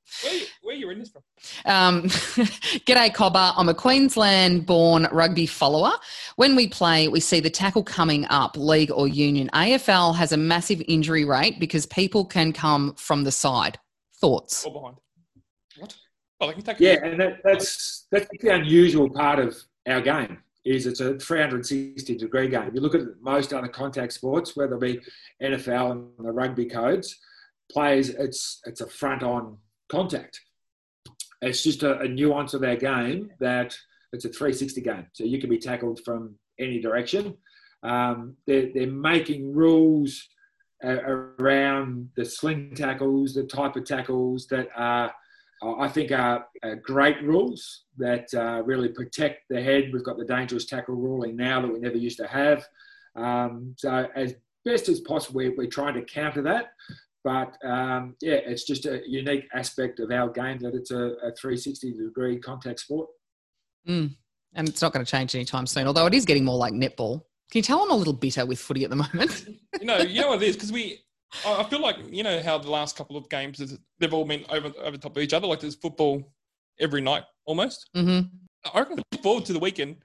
Where, 0.77 0.87
where 0.87 0.89
are 0.89 0.89
you 0.89 0.89
in 0.89 0.99
this 0.99 1.09
from? 1.09 1.23
Um, 1.65 2.03
G'day, 2.85 3.13
Cobber. 3.13 3.53
I'm 3.55 3.69
a 3.69 3.73
Queensland 3.73 4.65
born 4.65 5.07
rugby 5.11 5.45
follower. 5.45 5.91
When 6.35 6.55
we 6.55 6.67
play, 6.67 7.07
we 7.07 7.19
see 7.19 7.39
the 7.39 7.49
tackle 7.49 7.83
coming 7.83 8.25
up, 8.29 8.55
league 8.57 8.91
or 8.91 9.07
union. 9.07 9.49
AFL 9.53 10.15
has 10.15 10.31
a 10.31 10.37
massive 10.37 10.81
injury 10.87 11.25
rate 11.25 11.59
because 11.59 11.85
people 11.85 12.25
can 12.25 12.53
come 12.53 12.93
from 12.95 13.23
the 13.23 13.31
side. 13.31 13.79
Thoughts? 14.19 14.65
Or 14.65 14.73
behind. 14.73 14.97
What? 15.77 15.95
Oh, 16.39 16.47
they 16.47 16.53
can 16.53 16.63
take 16.63 16.79
Yeah, 16.79 16.97
and 17.03 17.19
that, 17.19 17.41
that's 17.43 18.07
that's 18.11 18.27
the 18.39 18.49
unusual 18.49 19.09
part 19.09 19.39
of 19.39 19.55
our 19.87 20.01
game 20.01 20.37
is 20.65 20.85
it's 20.85 20.99
a 20.99 21.17
360 21.17 22.15
degree 22.15 22.49
game. 22.49 22.67
If 22.67 22.73
you 22.73 22.81
look 22.81 22.95
at 22.95 23.01
most 23.21 23.53
other 23.53 23.67
contact 23.67 24.13
sports, 24.13 24.55
whether 24.55 24.75
it 24.75 24.81
be 24.81 24.99
NFL 25.41 25.91
and 25.91 26.25
the 26.25 26.31
rugby 26.31 26.65
codes, 26.65 27.17
players 27.71 28.09
it's 28.09 28.61
it's 28.65 28.81
a 28.81 28.87
front 28.87 29.23
on 29.23 29.57
contact. 29.89 30.41
It's 31.41 31.63
just 31.63 31.83
a, 31.83 31.99
a 31.99 32.07
nuance 32.07 32.53
of 32.53 32.63
our 32.63 32.75
game 32.75 33.31
that 33.39 33.77
it's 34.13 34.25
a 34.25 34.29
360 34.29 34.81
game. 34.81 35.07
So 35.13 35.23
you 35.23 35.39
can 35.39 35.49
be 35.49 35.59
tackled 35.59 36.01
from 36.03 36.35
any 36.59 36.79
direction. 36.79 37.37
Um, 37.83 38.35
they're, 38.45 38.69
they're 38.73 38.87
making 38.87 39.53
rules 39.53 40.27
uh, 40.83 41.01
around 41.39 42.09
the 42.15 42.25
sling 42.25 42.73
tackles, 42.75 43.33
the 43.33 43.43
type 43.43 43.75
of 43.75 43.85
tackles 43.85 44.47
that 44.47 44.69
are, 44.75 45.13
I 45.63 45.87
think, 45.87 46.11
are, 46.11 46.45
are 46.63 46.75
great 46.75 47.21
rules 47.23 47.85
that 47.97 48.31
uh, 48.33 48.61
really 48.63 48.89
protect 48.89 49.43
the 49.49 49.61
head. 49.61 49.91
We've 49.91 50.03
got 50.03 50.17
the 50.17 50.25
dangerous 50.25 50.65
tackle 50.65 50.95
ruling 50.95 51.35
now 51.35 51.61
that 51.61 51.71
we 51.71 51.79
never 51.79 51.97
used 51.97 52.17
to 52.17 52.27
have. 52.27 52.65
Um, 53.15 53.73
so, 53.77 54.07
as 54.15 54.35
best 54.65 54.89
as 54.89 54.99
possible, 54.99 55.37
we're, 55.37 55.55
we're 55.55 55.67
trying 55.67 55.95
to 55.95 56.03
counter 56.03 56.43
that. 56.43 56.73
But 57.23 57.57
um, 57.63 58.15
yeah, 58.21 58.35
it's 58.35 58.63
just 58.63 58.85
a 58.85 59.01
unique 59.05 59.47
aspect 59.53 59.99
of 59.99 60.11
our 60.11 60.29
game 60.29 60.59
that 60.59 60.75
it's 60.75 60.91
a, 60.91 61.15
a 61.23 61.35
360 61.35 61.93
degree 61.93 62.39
contact 62.39 62.79
sport. 62.79 63.09
Mm. 63.87 64.15
And 64.55 64.69
it's 64.69 64.81
not 64.81 64.93
going 64.93 65.05
to 65.05 65.09
change 65.09 65.35
anytime 65.35 65.67
soon, 65.67 65.87
although 65.87 66.05
it 66.05 66.13
is 66.13 66.25
getting 66.25 66.45
more 66.45 66.57
like 66.57 66.73
netball. 66.73 67.21
Can 67.51 67.59
you 67.59 67.63
tell 67.63 67.81
I'm 67.81 67.91
a 67.91 67.95
little 67.95 68.13
bitter 68.13 68.45
with 68.45 68.59
footy 68.59 68.83
at 68.83 68.89
the 68.89 68.95
moment? 69.13 69.47
you 69.79 69.85
know, 69.85 69.97
you 69.97 70.21
know 70.21 70.29
what 70.29 70.41
it 70.41 70.47
is 70.47 70.55
because 70.55 70.71
we. 70.71 70.99
I 71.45 71.63
feel 71.63 71.81
like 71.81 71.97
you 72.09 72.23
know 72.23 72.41
how 72.41 72.57
the 72.57 72.71
last 72.71 72.95
couple 72.95 73.17
of 73.17 73.27
games 73.27 73.77
they've 73.99 74.13
all 74.13 74.23
been 74.23 74.45
over 74.49 74.71
over 74.81 74.95
top 74.95 75.17
of 75.17 75.21
each 75.21 75.33
other. 75.33 75.45
Like 75.45 75.59
there's 75.59 75.75
football 75.75 76.33
every 76.79 77.01
night 77.01 77.23
almost. 77.45 77.89
Mm-hmm. 77.95 78.27
I 78.73 78.79
reckon 78.79 78.95
look 78.95 79.21
forward 79.21 79.43
to 79.45 79.53
the 79.53 79.59
weekend 79.59 79.97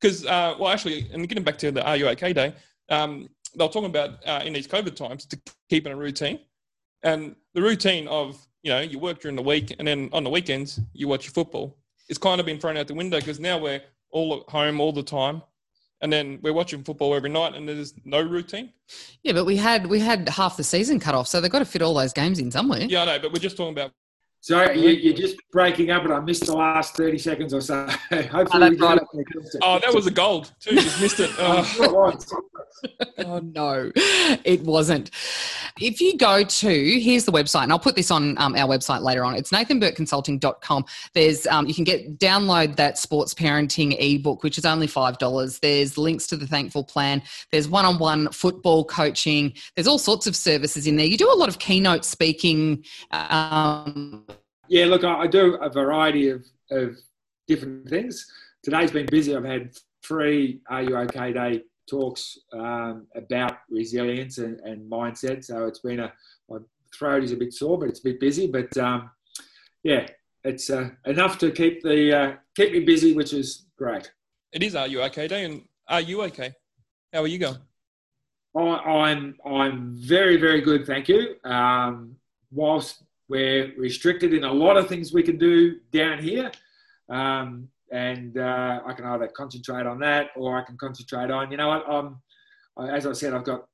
because 0.00 0.26
uh, 0.26 0.54
well, 0.58 0.70
actually, 0.70 1.08
and 1.12 1.26
getting 1.26 1.44
back 1.44 1.56
to 1.58 1.70
the 1.70 1.82
R 1.82 1.96
U 1.96 2.08
OK 2.08 2.32
Day, 2.34 2.54
um, 2.90 3.28
they 3.56 3.64
were 3.64 3.70
talking 3.70 3.86
about 3.86 4.26
uh, 4.26 4.42
in 4.44 4.52
these 4.52 4.66
COVID 4.66 4.94
times 4.94 5.24
to 5.26 5.40
keep 5.70 5.86
in 5.86 5.92
a 5.92 5.96
routine. 5.96 6.40
And 7.06 7.36
the 7.54 7.62
routine 7.62 8.06
of, 8.08 8.46
you 8.62 8.70
know, 8.72 8.80
you 8.80 8.98
work 8.98 9.20
during 9.20 9.36
the 9.36 9.42
week 9.42 9.74
and 9.78 9.86
then 9.88 10.10
on 10.12 10.24
the 10.24 10.30
weekends 10.30 10.80
you 10.92 11.08
watch 11.08 11.24
your 11.24 11.32
football 11.32 11.76
it's 12.08 12.18
kind 12.18 12.40
of 12.40 12.46
been 12.46 12.58
thrown 12.58 12.76
out 12.76 12.86
the 12.86 12.94
window 12.94 13.18
because 13.18 13.40
now 13.40 13.58
we're 13.58 13.82
all 14.10 14.34
at 14.36 14.50
home 14.50 14.80
all 14.80 14.92
the 14.92 15.02
time. 15.02 15.42
And 16.02 16.12
then 16.12 16.38
we're 16.42 16.52
watching 16.52 16.84
football 16.84 17.14
every 17.14 17.30
night 17.30 17.54
and 17.54 17.66
there's 17.66 17.94
no 18.04 18.20
routine. 18.20 18.70
Yeah, 19.22 19.32
but 19.32 19.46
we 19.46 19.56
had 19.56 19.86
we 19.86 19.98
had 19.98 20.28
half 20.28 20.58
the 20.58 20.64
season 20.64 21.00
cut 21.00 21.14
off, 21.14 21.26
so 21.26 21.40
they've 21.40 21.50
got 21.50 21.60
to 21.60 21.64
fit 21.64 21.80
all 21.80 21.94
those 21.94 22.12
games 22.12 22.38
in 22.38 22.50
somewhere. 22.50 22.80
Yeah, 22.80 23.02
I 23.02 23.04
know, 23.06 23.18
but 23.18 23.32
we're 23.32 23.38
just 23.38 23.56
talking 23.56 23.72
about 23.72 23.92
so 24.46 24.70
you, 24.70 25.10
are 25.10 25.16
just 25.16 25.38
breaking 25.50 25.90
up, 25.90 26.04
and 26.04 26.12
I 26.12 26.20
missed 26.20 26.46
the 26.46 26.54
last 26.54 26.94
thirty 26.94 27.18
seconds 27.18 27.52
or 27.52 27.60
so. 27.60 27.84
Hopefully, 28.30 28.78
oh, 28.80 28.98
oh, 29.60 29.78
that 29.80 29.92
was 29.92 30.06
a 30.06 30.10
gold 30.12 30.52
too. 30.60 30.76
Just 30.76 31.00
missed 31.00 31.18
it. 31.18 31.30
Oh. 31.38 32.16
oh 33.18 33.38
no, 33.38 33.90
it 34.44 34.62
wasn't. 34.62 35.10
If 35.80 36.00
you 36.00 36.16
go 36.16 36.44
to 36.44 37.00
here's 37.00 37.24
the 37.24 37.32
website, 37.32 37.64
and 37.64 37.72
I'll 37.72 37.78
put 37.78 37.96
this 37.96 38.10
on 38.10 38.38
um, 38.38 38.54
our 38.54 38.68
website 38.68 39.02
later 39.02 39.24
on. 39.24 39.34
It's 39.34 39.50
nathanburkeconsulting.com. 39.50 40.84
There's 41.14 41.46
um, 41.48 41.66
you 41.66 41.74
can 41.74 41.84
get 41.84 42.18
download 42.18 42.76
that 42.76 42.98
sports 42.98 43.34
parenting 43.34 43.96
ebook, 43.98 44.42
which 44.42 44.58
is 44.58 44.64
only 44.64 44.86
five 44.86 45.18
dollars. 45.18 45.58
There's 45.58 45.98
links 45.98 46.26
to 46.28 46.36
the 46.36 46.46
Thankful 46.46 46.84
Plan. 46.84 47.22
There's 47.50 47.68
one-on-one 47.68 48.30
football 48.30 48.84
coaching. 48.84 49.54
There's 49.74 49.88
all 49.88 49.98
sorts 49.98 50.26
of 50.26 50.36
services 50.36 50.86
in 50.86 50.96
there. 50.96 51.06
You 51.06 51.16
do 51.16 51.32
a 51.32 51.34
lot 51.34 51.48
of 51.48 51.58
keynote 51.58 52.04
speaking. 52.04 52.84
Um, 53.10 54.24
yeah, 54.68 54.86
look, 54.86 55.04
I, 55.04 55.20
I 55.20 55.26
do 55.26 55.54
a 55.56 55.68
variety 55.68 56.28
of, 56.28 56.44
of 56.70 56.96
different 57.46 57.88
things. 57.88 58.26
Today's 58.62 58.90
been 58.90 59.06
busy. 59.06 59.36
I've 59.36 59.44
had 59.44 59.76
three 60.04 60.60
R 60.68 60.82
U 60.82 60.96
OK 60.96 61.32
Day 61.32 61.62
talks 61.88 62.38
um, 62.52 63.06
about 63.14 63.58
resilience 63.70 64.38
and, 64.38 64.58
and, 64.60 64.90
mindset. 64.90 65.44
So 65.44 65.66
it's 65.66 65.78
been 65.78 66.00
a, 66.00 66.12
my 66.48 66.58
throat 66.96 67.22
is 67.22 67.32
a 67.32 67.36
bit 67.36 67.52
sore, 67.52 67.78
but 67.78 67.88
it's 67.88 68.00
a 68.00 68.04
bit 68.04 68.20
busy. 68.20 68.46
But 68.46 68.76
um, 68.76 69.10
yeah, 69.82 70.06
it's 70.42 70.70
uh, 70.70 70.90
enough 71.04 71.38
to 71.38 71.50
keep 71.50 71.82
the 71.82 72.16
uh, 72.16 72.32
keep 72.54 72.72
me 72.72 72.80
busy, 72.80 73.14
which 73.14 73.32
is 73.32 73.66
great. 73.78 74.10
It 74.52 74.62
is 74.62 74.74
R 74.74 74.88
U 74.88 75.02
OK 75.02 75.28
Day, 75.28 75.44
and 75.44 75.62
Are 75.88 76.00
you 76.00 76.22
okay? 76.24 76.52
How 77.12 77.22
are 77.22 77.28
you 77.28 77.38
going? 77.38 77.58
I, 78.56 79.10
am 79.10 79.36
I'm, 79.44 79.52
I'm 79.52 79.94
very 79.94 80.38
very 80.38 80.60
good, 80.60 80.86
thank 80.86 81.08
you. 81.08 81.36
Um, 81.44 82.16
whilst 82.50 83.02
we're 83.28 83.72
restricted 83.76 84.32
in 84.32 84.44
a 84.44 84.52
lot 84.52 84.76
of 84.76 84.88
things 84.88 85.12
we 85.12 85.22
can 85.22 85.38
do 85.38 85.76
down 85.92 86.18
here. 86.18 86.50
Um, 87.08 87.68
and 87.92 88.36
uh, 88.38 88.80
I 88.84 88.92
can 88.92 89.04
either 89.04 89.28
concentrate 89.28 89.86
on 89.86 89.98
that 90.00 90.30
or 90.36 90.58
I 90.58 90.62
can 90.62 90.76
concentrate 90.76 91.30
on, 91.30 91.50
you 91.50 91.56
know 91.56 91.68
what, 91.68 91.88
I'm, 91.88 92.20
as 92.90 93.06
I 93.06 93.12
said, 93.12 93.32
I've 93.32 93.44
got 93.44 93.66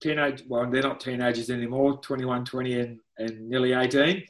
teenage, 0.00 0.44
well, 0.48 0.68
they're 0.70 0.82
not 0.82 1.00
teenagers 1.00 1.50
anymore, 1.50 1.98
21, 2.00 2.44
20, 2.44 2.80
and, 2.80 3.00
and 3.18 3.48
nearly 3.48 3.72
18. 3.72 4.22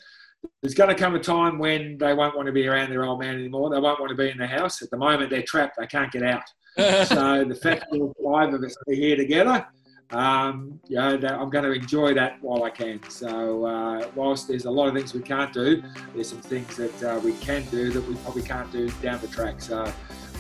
There's 0.62 0.75
going 0.75 0.89
to 0.89 0.95
come 0.95 1.14
a 1.14 1.21
time 1.21 1.59
when 1.59 1.99
they 1.99 2.14
won't 2.14 2.35
want 2.35 2.47
to 2.47 2.53
be 2.53 2.66
around 2.66 2.91
their 2.91 3.05
old 3.05 3.21
man 3.21 3.35
anymore. 3.35 3.71
They 3.71 3.79
won't 3.79 4.01
want 4.01 4.11
to 4.11 4.16
be 4.16 4.31
in 4.31 4.39
the 4.39 4.47
house. 4.47 4.83
At 4.83 4.91
the 4.91 4.97
moment, 4.97 5.31
they're 5.31 5.43
trapped. 5.43 5.77
They 5.79 5.87
can't 5.87 6.11
get 6.11 6.23
out. 6.23 6.43
so 6.77 7.45
the 7.45 7.59
fact 7.61 7.85
that 7.91 8.01
all 8.01 8.14
five 8.25 8.55
of 8.55 8.62
us 8.62 8.75
are 8.89 8.95
here 8.95 9.16
together, 9.16 9.66
um, 10.13 10.81
you 10.89 10.97
know, 10.97 11.19
I'm 11.23 11.51
going 11.51 11.65
to 11.65 11.73
enjoy 11.73 12.15
that 12.15 12.43
while 12.43 12.65
I 12.65 12.71
can. 12.71 13.01
So 13.09 13.65
uh, 13.65 14.09
whilst 14.15 14.49
there's 14.49 14.65
a 14.65 14.71
lot 14.71 14.89
of 14.89 14.95
things 14.95 15.15
we 15.15 15.21
can't 15.21 15.53
do, 15.53 15.83
there's 16.15 16.29
some 16.29 16.41
things 16.41 16.77
that 16.77 17.03
uh, 17.03 17.21
we 17.21 17.33
can 17.35 17.65
do 17.67 17.91
that 17.91 18.07
we 18.07 18.17
probably 18.17 18.43
can't 18.43 18.71
do 18.73 18.91
down 19.03 19.21
the 19.21 19.29
track. 19.29 19.61
So 19.61 19.91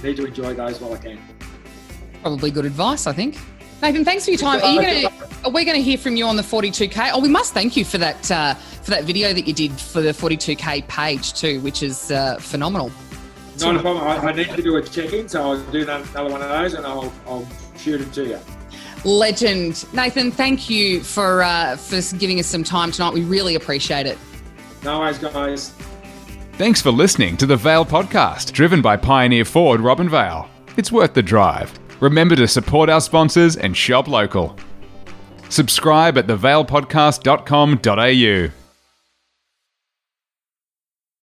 need 0.02 0.16
to 0.16 0.26
enjoy 0.26 0.54
those 0.54 0.80
while 0.80 0.94
I 0.94 0.98
can. 0.98 1.20
Probably 2.22 2.50
good 2.50 2.64
advice, 2.64 3.06
I 3.06 3.12
think. 3.12 3.38
Nathan, 3.82 4.04
thanks 4.04 4.24
for 4.24 4.32
your 4.32 4.40
time. 4.40 4.60
Are, 4.62 4.72
you 4.72 5.08
gonna, 5.08 5.26
are 5.44 5.50
we 5.50 5.64
going 5.64 5.76
to 5.76 5.82
hear 5.82 5.96
from 5.96 6.16
you 6.16 6.26
on 6.26 6.36
the 6.36 6.42
42k? 6.42 7.10
Oh, 7.14 7.20
we 7.20 7.28
must 7.28 7.54
thank 7.54 7.76
you 7.76 7.84
for 7.84 7.98
that 7.98 8.30
uh, 8.30 8.54
for 8.54 8.90
that 8.90 9.04
video 9.04 9.32
that 9.32 9.46
you 9.46 9.54
did 9.54 9.72
for 9.72 10.00
the 10.02 10.10
42k 10.10 10.86
page 10.88 11.32
too, 11.32 11.60
which 11.60 11.82
is 11.82 12.10
uh, 12.10 12.36
phenomenal. 12.36 12.90
Not 13.58 13.76
a 13.76 13.80
problem. 13.80 14.06
I, 14.06 14.16
I, 14.16 14.32
need 14.32 14.48
to 14.48 14.62
do 14.62 14.76
a 14.76 14.82
check-in, 14.82 15.28
so 15.28 15.42
I'll 15.42 15.70
do 15.70 15.82
another 15.82 16.30
one 16.30 16.40
of 16.40 16.48
those, 16.48 16.74
and 16.74 16.86
I'll, 16.86 17.12
I'll 17.26 17.46
shoot 17.76 18.00
it 18.00 18.10
to 18.14 18.26
you. 18.26 18.38
Legend, 19.04 19.84
Nathan. 19.94 20.30
Thank 20.30 20.70
you 20.70 21.02
for 21.02 21.42
uh, 21.42 21.76
for 21.76 22.00
giving 22.16 22.38
us 22.38 22.46
some 22.46 22.62
time 22.64 22.90
tonight. 22.92 23.12
We 23.14 23.22
really 23.22 23.54
appreciate 23.54 24.06
it. 24.06 24.18
No 24.82 25.00
worries, 25.00 25.18
guys. 25.18 25.70
Thanks 26.52 26.80
for 26.82 26.90
listening 26.90 27.36
to 27.38 27.46
the 27.46 27.56
Vale 27.56 27.86
podcast, 27.86 28.52
driven 28.52 28.82
by 28.82 28.96
Pioneer 28.96 29.44
Ford 29.46 29.80
Robinvale. 29.80 30.46
It's 30.76 30.92
worth 30.92 31.14
the 31.14 31.22
drive. 31.22 31.72
Remember 32.00 32.36
to 32.36 32.46
support 32.46 32.90
our 32.90 33.00
sponsors 33.00 33.56
and 33.56 33.74
shop 33.76 34.06
local. 34.08 34.56
Subscribe 35.48 36.18
at 36.18 36.26
thevalepodcast.com.au. 36.26 38.59